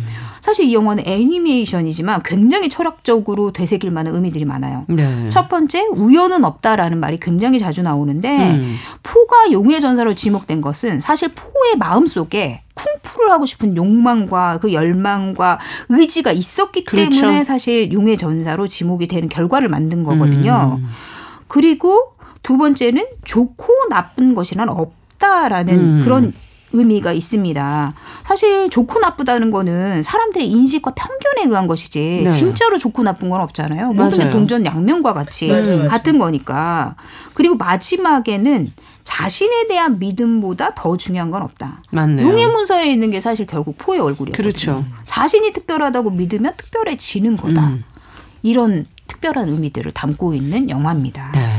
사실 0.41 0.65
이 0.65 0.73
영화는 0.73 1.03
애니메이션이지만 1.05 2.23
굉장히 2.23 2.67
철학적으로 2.67 3.53
되새길 3.53 3.91
만한 3.91 4.15
의미들이 4.15 4.45
많아요. 4.45 4.85
네. 4.89 5.29
첫 5.29 5.47
번째 5.47 5.87
우연은 5.91 6.43
없다라는 6.43 6.99
말이 6.99 7.19
굉장히 7.19 7.59
자주 7.59 7.83
나오는데 7.83 8.51
음. 8.55 8.75
포가 9.03 9.51
용의 9.51 9.79
전사로 9.79 10.15
지목된 10.15 10.61
것은 10.61 10.99
사실 10.99 11.29
포의 11.29 11.77
마음 11.77 12.07
속에 12.07 12.61
쿵푸를 12.73 13.31
하고 13.31 13.45
싶은 13.45 13.77
욕망과 13.77 14.57
그 14.59 14.73
열망과 14.73 15.59
의지가 15.89 16.31
있었기 16.31 16.85
그렇죠. 16.85 17.21
때문에 17.21 17.43
사실 17.43 17.91
용의 17.91 18.17
전사로 18.17 18.67
지목이 18.67 19.07
되는 19.07 19.29
결과를 19.29 19.69
만든 19.69 20.03
거거든요. 20.03 20.79
음. 20.81 20.87
그리고 21.47 22.13
두 22.41 22.57
번째는 22.57 23.05
좋고 23.23 23.67
나쁜 23.89 24.33
것이란 24.33 24.69
없다라는 24.69 25.73
음. 25.79 26.01
그런 26.03 26.33
의미가 26.73 27.11
있습니다. 27.13 27.93
사실 28.23 28.69
좋고 28.69 28.99
나쁘다는 28.99 29.51
거는 29.51 30.03
사람들의 30.03 30.47
인식과 30.47 30.93
편견에 30.95 31.49
의한 31.49 31.67
것이지 31.67 32.21
네. 32.23 32.29
진짜로 32.29 32.77
좋고 32.77 33.03
나쁜 33.03 33.29
건 33.29 33.41
없잖아요. 33.41 33.93
모든 33.93 34.19
게. 34.19 34.29
동전 34.29 34.65
양면과 34.65 35.13
같이 35.13 35.47
맞아요, 35.47 35.77
맞아요. 35.77 35.89
같은 35.89 36.19
거니까. 36.19 36.95
그리고 37.33 37.55
마지막에는 37.55 38.71
자신에 39.03 39.67
대한 39.67 39.99
믿음보다 39.99 40.73
더 40.75 40.95
중요한 40.95 41.31
건 41.31 41.41
없다. 41.41 41.81
맞네요. 41.89 42.27
용의 42.27 42.47
문서에 42.47 42.91
있는 42.91 43.11
게 43.11 43.19
사실 43.19 43.45
결국 43.45 43.77
포의 43.77 43.99
얼굴이에요. 43.99 44.35
그렇죠. 44.35 44.85
자신이 45.05 45.53
특별하다고 45.53 46.11
믿으면 46.11 46.53
특별해지는 46.55 47.35
거다. 47.37 47.67
음. 47.67 47.83
이런 48.43 48.85
특별한 49.07 49.49
의미들을 49.49 49.91
담고 49.91 50.33
있는 50.33 50.69
영화입니다. 50.69 51.31
네. 51.33 51.50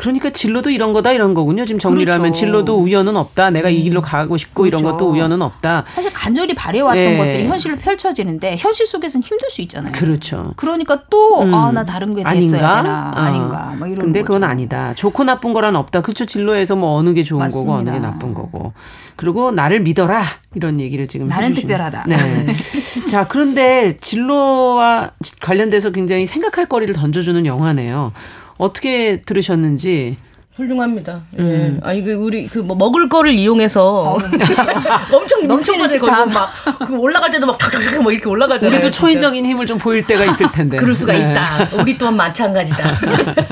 그러니까 0.00 0.30
진로도 0.30 0.70
이런 0.70 0.94
거다 0.94 1.12
이런 1.12 1.34
거군요. 1.34 1.66
지금 1.66 1.78
정리를 1.78 2.06
그렇죠. 2.06 2.18
하면 2.18 2.32
진로도 2.32 2.80
우연은 2.80 3.18
없다. 3.18 3.50
내가 3.50 3.68
이 3.68 3.82
길로 3.82 4.00
가고 4.00 4.38
싶고 4.38 4.66
이런 4.66 4.80
그렇죠. 4.80 4.96
것도 4.96 5.10
우연은 5.10 5.42
없다. 5.42 5.84
사실 5.90 6.10
간절히 6.10 6.54
바래왔던 6.54 6.96
예. 7.04 7.18
것들이 7.18 7.46
현실로 7.46 7.76
펼쳐지는데 7.76 8.56
현실 8.58 8.86
속에서는 8.86 9.22
힘들 9.22 9.50
수 9.50 9.60
있잖아요. 9.60 9.92
그렇죠. 9.92 10.54
그러니까 10.56 11.02
또 11.10 11.42
음. 11.42 11.52
아나 11.52 11.84
다른 11.84 12.14
게 12.14 12.22
됐어야 12.22 12.30
아닌가? 12.30 12.82
되나 12.82 13.12
어. 13.14 13.20
아닌가 13.20 13.74
뭐 13.76 13.86
이런 13.88 13.98
근데 13.98 14.22
그건 14.22 14.40
거죠. 14.40 14.50
아니다. 14.50 14.94
좋고 14.94 15.24
나쁜 15.24 15.52
거란 15.52 15.76
없다. 15.76 16.00
그렇죠. 16.00 16.24
진로에서 16.24 16.76
뭐 16.76 16.94
어느 16.94 17.12
게 17.12 17.22
좋은 17.22 17.46
거고 17.46 17.60
어느 17.72 17.82
맞습니다. 17.82 17.92
게 17.92 17.98
나쁜 17.98 18.32
거고. 18.32 18.72
그리고 19.16 19.50
나를 19.50 19.80
믿어라 19.80 20.24
이런 20.54 20.80
얘기를 20.80 21.08
지금 21.08 21.26
나는 21.26 21.52
특별하다. 21.52 22.04
네. 22.08 22.46
자 23.06 23.28
그런데 23.28 23.98
진로와 24.00 25.10
관련돼서 25.42 25.90
굉장히 25.90 26.26
생각할 26.26 26.64
거리를 26.64 26.94
던져주는 26.94 27.44
영화네요. 27.44 28.12
어떻게 28.60 29.22
들으셨는지. 29.22 30.16
훌륭합니다. 30.56 31.22
예. 31.38 31.40
음. 31.42 31.80
아 31.82 31.92
이거 31.94 32.18
우리 32.18 32.46
그 32.46 32.58
뭐 32.58 32.76
먹을 32.76 33.08
거를 33.08 33.32
이용해서 33.32 34.18
엄청 35.10 35.46
넘치는 35.46 35.78
민첩하게 35.78 35.88
식탐. 35.88 36.28
걸고 36.28 36.30
막그 36.30 36.98
올라갈 36.98 37.30
때도 37.30 37.46
막 37.46 37.56
탁탁탁 37.56 38.02
뭐 38.02 38.12
이렇게 38.12 38.28
올라가잖아요. 38.28 38.74
우리도 38.76 38.90
진짜. 38.90 39.00
초인적인 39.00 39.46
힘을 39.46 39.64
좀 39.64 39.78
보일 39.78 40.04
때가 40.06 40.26
있을 40.26 40.52
텐데. 40.52 40.76
그럴 40.76 40.94
수가 40.94 41.14
네. 41.14 41.30
있다. 41.30 41.68
우리 41.80 41.96
또한 41.96 42.14
마찬가지다. 42.16 42.84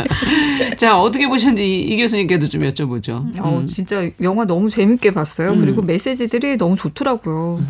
자 0.76 1.00
어떻게 1.00 1.26
보셨는지 1.26 1.64
이, 1.66 1.80
이 1.82 1.96
교수님께도 1.96 2.48
좀 2.48 2.62
여쭤보죠. 2.62 3.24
어, 3.40 3.64
진짜 3.66 4.09
영화 4.20 4.44
너무 4.44 4.68
재밌게 4.68 5.12
봤어요. 5.14 5.52
음. 5.52 5.61
그리고 5.61 5.80
메시지들이 5.82 6.59
너무 6.59 6.76
좋더라고요. 6.76 7.61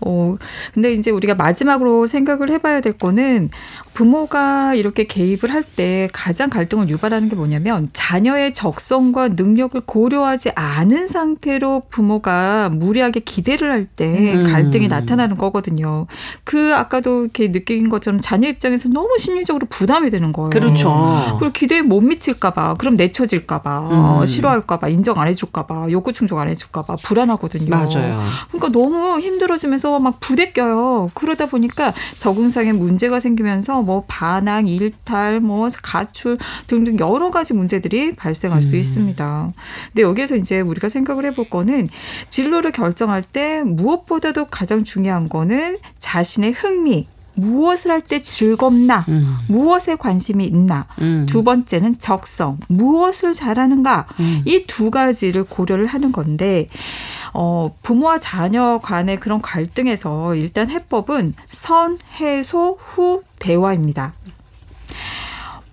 어, 0.00 0.36
근데 0.74 0.92
이제 0.94 1.10
우리가 1.12 1.34
마지막으로 1.36 2.06
생각을 2.06 2.50
해봐야 2.50 2.80
될 2.80 2.94
거는 2.94 3.50
부모가 3.94 4.74
이렇게 4.74 5.04
개입을 5.04 5.52
할 5.52 5.60
때 5.76 6.08
가장 6.12 6.50
갈등을 6.50 6.88
유발하는 6.88 7.28
게 7.28 7.36
뭐냐면 7.36 7.88
자녀의 7.92 8.54
적성과 8.54 9.28
능력을 9.28 9.80
고려하지 9.82 10.50
않은 10.54 11.06
상태로 11.06 11.82
부모가 11.90 12.70
무리하게 12.70 13.20
기대를 13.20 13.70
할때 13.70 14.34
음. 14.34 14.44
갈등이 14.44 14.88
나타나는 14.88 15.36
거거든요. 15.36 16.06
그 16.44 16.74
아까도 16.74 17.22
이렇게 17.22 17.52
느낀 17.52 17.88
것처럼 17.88 18.20
자녀 18.20 18.48
입장에서 18.48 18.88
너무 18.88 19.16
심리적으로 19.18 19.66
부담이 19.68 20.10
되는 20.10 20.32
거예요. 20.32 20.50
그렇죠. 20.50 21.36
그리고 21.38 21.52
기대에 21.52 21.82
못 21.82 22.00
미칠까봐, 22.00 22.74
그럼 22.74 22.96
내쳐질까봐, 22.96 23.78
어, 23.78 24.18
음. 24.22 24.26
싫어할까봐, 24.26 24.88
인정 24.88 25.18
안 25.18 25.28
해줄까봐, 25.28 25.88
욕구 25.90 26.12
충족 26.12 26.38
안 26.38 26.48
해줄까봐 26.48 26.96
불안하거든요. 27.04 27.68
맞아요. 27.68 28.20
그러니까 28.50 28.68
너무 28.76 29.20
힘들어지면서 29.20 30.00
막 30.00 30.18
부대껴요. 30.20 31.10
그러다 31.14 31.46
보니까 31.46 31.92
적응상의 32.18 32.72
문제가 32.72 33.20
생기면서 33.20 33.82
뭐 33.90 34.04
반항, 34.06 34.68
일탈, 34.68 35.40
뭐 35.40 35.66
가출 35.82 36.38
등등 36.68 36.96
여러 37.00 37.30
가지 37.30 37.54
문제들이 37.54 38.14
발생할 38.14 38.62
수 38.62 38.76
있습니다. 38.76 39.52
근데 39.88 40.02
여기에서 40.02 40.36
이제 40.36 40.60
우리가 40.60 40.88
생각을 40.88 41.24
해볼 41.26 41.50
거는 41.50 41.88
진로를 42.28 42.70
결정할 42.70 43.24
때 43.24 43.64
무엇보다도 43.64 44.44
가장 44.46 44.84
중요한 44.84 45.28
거는 45.28 45.78
자신의 45.98 46.52
흥미, 46.52 47.08
무엇을 47.34 47.90
할 47.90 48.00
때 48.00 48.22
즐겁나, 48.22 49.04
음, 49.08 49.38
무엇에 49.48 49.96
관심이 49.96 50.44
있나, 50.44 50.86
음. 51.00 51.26
두 51.28 51.42
번째는 51.42 51.98
적성, 51.98 52.58
무엇을 52.68 53.32
잘하는가, 53.32 54.06
음. 54.20 54.42
이두 54.44 54.90
가지를 54.90 55.44
고려를 55.44 55.86
하는 55.86 56.12
건데, 56.12 56.68
어, 57.32 57.74
부모와 57.82 58.18
자녀 58.18 58.78
간의 58.78 59.20
그런 59.20 59.40
갈등에서 59.40 60.34
일단 60.34 60.70
해법은 60.70 61.34
선, 61.48 61.98
해소, 62.20 62.76
후, 62.80 63.22
대화입니다. 63.40 64.14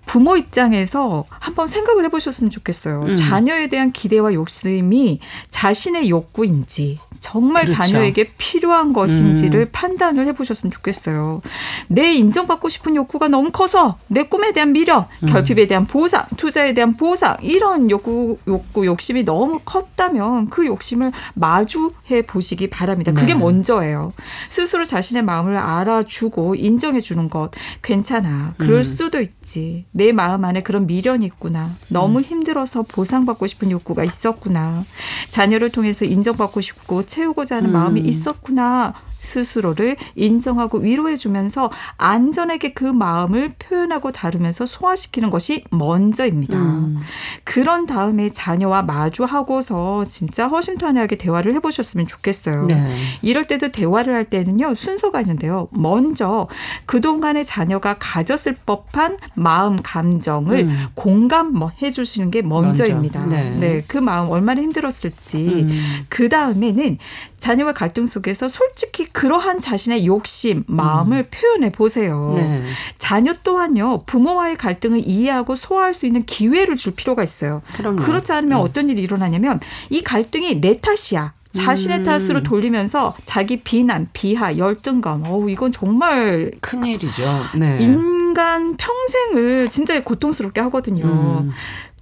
부모 0.06 0.36
입장에서 0.36 1.26
한번 1.28 1.68
생각을 1.68 2.04
해보셨으면 2.06 2.50
좋겠어요. 2.50 3.02
음. 3.02 3.14
자녀에 3.14 3.68
대한 3.68 3.92
기대와 3.92 4.32
욕심이 4.32 5.20
자신의 5.50 6.08
욕구인지 6.08 6.98
정말 7.20 7.64
그렇죠. 7.66 7.82
자녀에게 7.82 8.32
필요한 8.38 8.92
것인지를 8.92 9.60
음. 9.60 9.68
판단을 9.72 10.26
해보셨으면 10.28 10.70
좋겠어요. 10.70 11.40
내 11.88 12.14
인정받고 12.14 12.68
싶은 12.68 12.96
욕구가 12.96 13.28
너무 13.28 13.50
커서 13.50 13.98
내 14.06 14.22
꿈에 14.24 14.52
대한 14.52 14.72
미련, 14.72 15.06
음. 15.22 15.28
결핍에 15.28 15.66
대한 15.66 15.86
보상, 15.86 16.24
투자에 16.36 16.74
대한 16.74 16.96
보상 16.96 17.36
이런 17.42 17.90
욕구, 17.90 18.38
욕구, 18.46 18.86
욕심이 18.86 19.24
너무 19.24 19.60
컸다면 19.64 20.48
그 20.48 20.66
욕심을 20.66 21.12
마주해 21.34 22.22
보시기 22.26 22.70
바랍니다. 22.70 23.12
그게 23.12 23.34
네. 23.34 23.40
먼저예요. 23.40 24.12
스스로 24.48 24.84
자신의 24.84 25.22
마음을 25.24 25.56
알아주고 25.56 26.54
인정해 26.54 27.00
주는 27.00 27.28
것 27.28 27.50
괜찮아. 27.82 28.54
그럴 28.58 28.78
음. 28.78 28.82
수도 28.82 29.20
있지. 29.20 29.86
내 29.90 30.12
마음 30.12 30.44
안에 30.44 30.62
그런 30.62 30.86
미련이 30.86 31.26
있구나. 31.26 31.70
너무 31.88 32.20
힘들어서 32.20 32.82
보상받고 32.82 33.46
싶은 33.46 33.70
욕구가 33.70 34.04
있었구나. 34.04 34.84
자녀를 35.30 35.70
통해서 35.70 36.04
인정받고 36.04 36.60
싶고 36.60 37.04
채우고자 37.08 37.56
하는 37.56 37.70
음. 37.70 37.72
마음이 37.72 38.00
있었구나. 38.00 38.94
스스로를 39.18 39.96
인정하고 40.14 40.78
위로해 40.78 41.16
주면서 41.16 41.70
안전하게 41.96 42.72
그 42.72 42.84
마음을 42.84 43.50
표현하고 43.58 44.12
다루면서 44.12 44.64
소화시키는 44.64 45.30
것이 45.30 45.64
먼저입니다. 45.70 46.56
음. 46.56 46.98
그런 47.44 47.86
다음에 47.86 48.30
자녀와 48.30 48.82
마주하고서 48.82 50.06
진짜 50.06 50.46
허심탄회하게 50.46 51.16
대화를 51.16 51.52
해보셨으면 51.54 52.06
좋겠어요. 52.06 52.66
네. 52.66 52.96
이럴 53.22 53.44
때도 53.44 53.70
대화를 53.70 54.14
할 54.14 54.24
때는요 54.24 54.74
순서가 54.74 55.20
있는데요. 55.22 55.68
먼저 55.72 56.48
그동안에 56.86 57.44
자녀가 57.44 57.98
가졌을 57.98 58.56
법한 58.64 59.18
마음 59.34 59.76
감정을 59.76 60.60
음. 60.60 60.86
공감 60.94 61.52
뭐 61.52 61.72
해주시는 61.82 62.30
게 62.30 62.42
먼저입니다. 62.42 63.20
먼저. 63.20 63.36
네. 63.36 63.50
네, 63.58 63.84
그 63.86 63.98
마음 63.98 64.30
얼마나 64.30 64.62
힘들었을지. 64.62 65.66
음. 65.68 66.04
그 66.08 66.28
다음에는 66.28 66.98
자녀와 67.38 67.72
갈등 67.72 68.06
속에서 68.06 68.48
솔직히 68.48 69.06
그러한 69.06 69.60
자신의 69.60 70.06
욕심, 70.06 70.64
마음을 70.66 71.24
표현해 71.24 71.70
보세요. 71.70 72.34
음. 72.36 72.36
네. 72.36 72.62
자녀 72.98 73.32
또한요 73.44 74.02
부모와의 74.06 74.56
갈등을 74.56 75.02
이해하고 75.06 75.54
소화할 75.54 75.94
수 75.94 76.06
있는 76.06 76.24
기회를 76.24 76.76
줄 76.76 76.94
필요가 76.94 77.22
있어요. 77.22 77.62
그럼요. 77.76 78.02
그렇지 78.02 78.32
않으면 78.32 78.58
음. 78.58 78.62
어떤 78.64 78.88
일이 78.88 79.02
일어나냐면 79.02 79.60
이 79.90 80.02
갈등이 80.02 80.60
내 80.60 80.78
탓이야. 80.78 81.32
자신의 81.50 81.98
음. 81.98 82.02
탓으로 82.02 82.42
돌리면서 82.42 83.14
자기 83.24 83.60
비난, 83.60 84.08
비하, 84.12 84.58
열등감. 84.58 85.24
어우, 85.24 85.50
이건 85.50 85.72
정말 85.72 86.52
큰일이죠. 86.60 87.24
네. 87.56 87.78
인간 87.80 88.76
평생을 88.76 89.70
진짜 89.70 90.02
고통스럽게 90.02 90.60
하거든요. 90.62 91.04
음. 91.04 91.50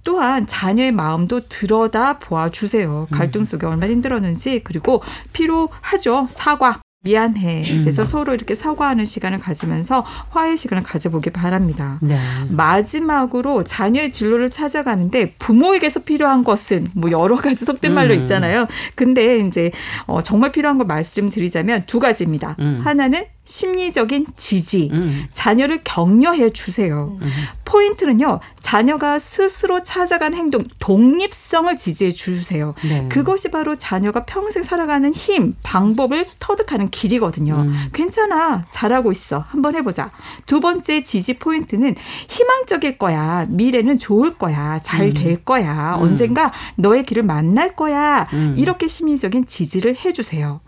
또한 0.07 0.47
자녀의 0.47 0.93
마음도 0.93 1.41
들여다 1.49 2.19
보아 2.19 2.47
주세요. 2.47 3.07
음. 3.11 3.17
갈등 3.17 3.43
속에 3.43 3.65
얼마나 3.65 3.91
힘들었는지 3.91 4.61
그리고 4.63 5.03
필요하죠. 5.33 6.27
사과. 6.29 6.79
미안해. 7.01 7.71
음. 7.71 7.79
그래서 7.81 8.05
서로 8.05 8.33
이렇게 8.33 8.55
사과하는 8.55 9.03
시간을 9.03 9.37
가지면서 9.39 10.05
화해 10.29 10.55
시간을 10.55 10.83
가져보기 10.83 11.31
바랍니다. 11.31 11.99
네. 12.01 12.17
마지막으로 12.49 13.65
자녀의 13.65 14.13
진로를 14.13 14.49
찾아가는데 14.49 15.33
부모에게서 15.39 16.01
필요한 16.01 16.45
것은 16.45 16.89
뭐 16.93 17.11
여러 17.11 17.35
가지 17.35 17.65
속된 17.65 17.93
말로 17.93 18.13
음. 18.13 18.21
있잖아요. 18.21 18.65
근데 18.95 19.39
이제 19.39 19.71
어 20.05 20.21
정말 20.21 20.53
필요한 20.53 20.77
걸 20.77 20.87
말씀드리자면 20.87 21.83
두 21.85 21.99
가지입니다. 21.99 22.55
음. 22.59 22.81
하나는 22.83 23.25
심리적인 23.47 24.27
지지. 24.35 24.89
음. 24.91 25.25
자녀를 25.33 25.79
격려해 25.83 26.49
주세요. 26.51 27.17
포인트는요. 27.63 28.39
자녀가 28.59 29.17
스스로 29.17 29.83
찾아간 29.83 30.33
행동, 30.35 30.63
독립성을 30.79 31.75
지지해 31.77 32.11
주세요. 32.11 32.75
네. 32.83 33.07
그것이 33.09 33.49
바로 33.49 33.75
자녀가 33.77 34.25
평생 34.25 34.63
살아가는 34.63 35.13
힘, 35.13 35.55
방법을 35.63 36.27
터득하는 36.39 36.89
길이거든요. 36.89 37.55
음. 37.67 37.89
괜찮아. 37.93 38.65
잘하고 38.69 39.11
있어. 39.11 39.45
한번 39.47 39.75
해보자. 39.75 40.11
두 40.45 40.59
번째 40.59 41.03
지지 41.03 41.39
포인트는 41.39 41.95
희망적일 42.29 42.97
거야. 42.97 43.45
미래는 43.49 43.97
좋을 43.97 44.37
거야. 44.37 44.79
잘 44.83 45.07
될 45.07 45.43
거야. 45.45 45.95
음. 45.95 46.01
언젠가 46.01 46.51
너의 46.75 47.05
길을 47.05 47.23
만날 47.23 47.75
거야. 47.75 48.27
음. 48.33 48.55
이렇게 48.57 48.87
심리적인 48.87 49.45
지지를 49.45 49.95
해주세요. 50.03 50.59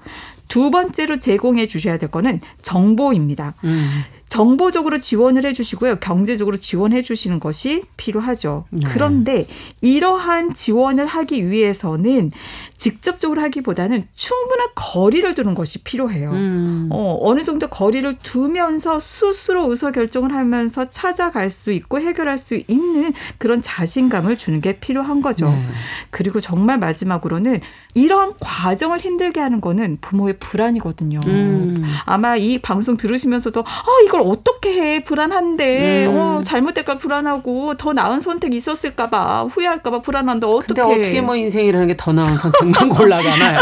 두 0.50 0.72
번째로 0.72 1.18
제공해 1.18 1.66
주셔야 1.66 1.98
될 1.98 2.12
거는 2.12 2.42
정보입니다. 2.62 3.54
음. 3.64 4.04
정보적으로 4.28 5.00
지원을 5.00 5.46
해주시고요. 5.46 6.00
경제적으로 6.00 6.58
지원해 6.58 7.02
주시는 7.02 7.40
것이 7.40 7.84
필요하죠. 7.98 8.66
네. 8.70 8.82
그런데 8.86 9.48
이러한 9.82 10.54
지원을 10.54 11.08
하기 11.08 11.50
위해서는 11.50 12.32
직접적으로 12.80 13.42
하기보다는 13.42 14.08
충분한 14.16 14.70
거리를 14.74 15.36
두는 15.36 15.54
것이 15.54 15.84
필요해요. 15.84 16.32
음. 16.32 16.90
어, 16.92 17.18
어느 17.22 17.44
정도 17.44 17.68
거리를 17.68 18.12
두면서 18.24 19.00
스스로 19.00 19.70
의사 19.70 19.92
결정을 19.92 20.34
하면서 20.34 20.90
찾아갈 20.90 21.52
수 21.52 21.72
있고 21.72 22.00
해결할 22.00 22.40
수 22.40 22.60
있는 22.68 23.14
그런 23.38 23.62
자신감을 23.62 24.38
주는 24.38 24.60
게 24.62 24.80
필요한 24.80 25.22
거죠. 25.22 25.50
네. 25.50 25.66
그리고 26.10 26.40
정말 26.40 26.80
마지막으로는 26.80 27.60
이러한 27.94 28.34
과정을 28.40 29.00
힘들게 29.00 29.40
하는 29.40 29.62
거는 29.62 30.00
부모의 30.02 30.38
불안이거든요. 30.40 31.20
음. 31.28 31.84
아마 32.06 32.36
이 32.38 32.60
방송 32.60 32.98
들으시면서도 32.98 33.62
아 33.62 33.86
이걸 34.06 34.22
어떻게 34.26 34.72
해 34.72 35.04
불안한데 35.04 36.08
음. 36.08 36.16
어 36.16 36.42
잘못될까 36.44 36.98
불안하고 36.98 37.76
더 37.76 37.94
나은 37.94 38.20
선택이 38.22 38.56
있었을까봐 38.56 39.44
후회할까봐 39.44 40.02
불안한데 40.02 40.48
근데 40.66 40.82
어떻게 40.82 40.82
어떻게 40.82 41.22
뭐 41.22 41.36
인생이라는 41.36 41.88
게 41.88 42.00
더 42.00 42.14
나은 42.14 42.38
선택 42.38 42.69
만 42.72 42.88
골라가나요? 42.90 43.62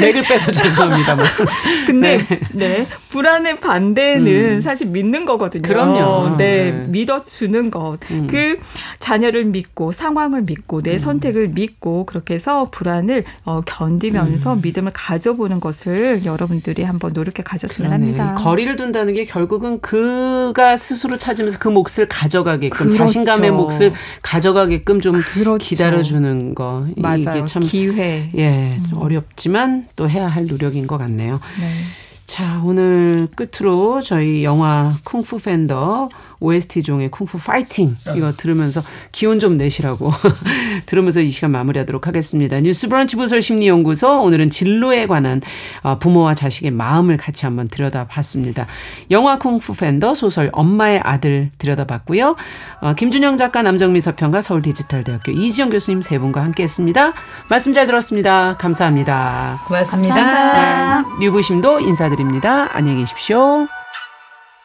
맥을 0.00 0.22
빼서 0.22 0.52
죄송합니다만. 0.52 1.26
근데 1.86 2.18
네. 2.18 2.40
네, 2.52 2.86
불안의 3.08 3.56
반대는 3.56 4.26
음. 4.56 4.60
사실 4.60 4.88
믿는 4.88 5.24
거거든요. 5.24 5.62
그럼요. 5.62 6.36
네, 6.36 6.72
네. 6.72 6.86
믿어주는 6.88 7.70
것. 7.70 7.98
음. 8.10 8.26
그 8.26 8.58
자녀를 8.98 9.44
믿고 9.44 9.92
상황을 9.92 10.42
믿고 10.42 10.80
내 10.82 10.98
선택을 10.98 11.48
믿고 11.48 12.06
그렇게 12.06 12.34
해서 12.34 12.66
불안을 12.70 13.24
어, 13.44 13.60
견디면서 13.64 14.56
믿음을 14.56 14.92
가져보는 14.94 15.60
것을 15.60 16.24
여러분들이 16.24 16.82
한번 16.82 17.12
노력해 17.12 17.42
가졌으면 17.42 17.90
그러네. 17.90 18.06
합니다. 18.06 18.34
거리를 18.42 18.76
둔다는 18.76 19.14
게 19.14 19.24
결국은 19.24 19.80
그가 19.80 20.76
스스로 20.76 21.16
찾으면서 21.16 21.58
그 21.58 21.68
몫을 21.68 22.06
가져가게끔 22.08 22.88
그렇죠. 22.88 22.98
자신감의 22.98 23.50
몫을 23.50 23.92
가져가게끔 24.22 25.00
좀 25.00 25.12
그렇죠. 25.14 25.58
기다려주는 25.58 26.54
거 26.54 26.86
맞아요. 26.96 27.21
이게 27.22 27.44
참 27.46 27.62
기회. 27.62 28.30
예, 28.36 28.78
좀 28.90 29.00
어렵지만 29.00 29.88
또 29.96 30.08
해야 30.08 30.26
할 30.26 30.46
노력인 30.46 30.86
것 30.86 30.98
같네요. 30.98 31.40
네. 31.60 31.66
자, 32.26 32.62
오늘 32.64 33.28
끝으로 33.34 34.00
저희 34.00 34.42
영화 34.44 34.96
쿵푸 35.04 35.38
팬더 35.38 36.08
OST 36.42 36.82
종의 36.82 37.10
쿵푸 37.10 37.38
파이팅 37.38 37.96
이거 38.16 38.32
들으면서 38.32 38.82
기운 39.12 39.38
좀 39.38 39.56
내시라고 39.56 40.12
들으면서 40.86 41.20
이 41.20 41.30
시간 41.30 41.52
마무리하도록 41.52 42.06
하겠습니다. 42.06 42.60
뉴스 42.60 42.88
브런치 42.88 43.16
부설 43.16 43.40
심리연구소 43.40 44.22
오늘은 44.22 44.50
진로에 44.50 45.06
관한 45.06 45.40
어, 45.82 45.98
부모와 45.98 46.34
자식의 46.34 46.70
마음을 46.72 47.16
같이 47.16 47.46
한번 47.46 47.68
들여다봤습니다. 47.68 48.66
영화 49.10 49.38
쿵푸 49.38 49.74
팬더 49.74 50.14
소설 50.14 50.50
엄마의 50.52 51.00
아들 51.02 51.50
들여다봤고요. 51.58 52.36
어, 52.80 52.94
김준영 52.94 53.36
작가 53.36 53.62
남정미 53.62 54.00
서평가 54.00 54.40
서울 54.40 54.62
디지털대학교 54.62 55.32
이지영 55.32 55.70
교수님 55.70 56.02
세 56.02 56.18
분과 56.18 56.42
함께했습니다. 56.42 57.12
말씀 57.48 57.72
잘 57.72 57.86
들었습니다. 57.86 58.56
감사합니다. 58.56 59.62
고맙습니다. 59.66 60.14
감사합니다. 60.14 61.18
뉴부심도 61.20 61.80
인사드립니다. 61.80 62.68
안녕히 62.72 63.00
계십시오. 63.00 63.81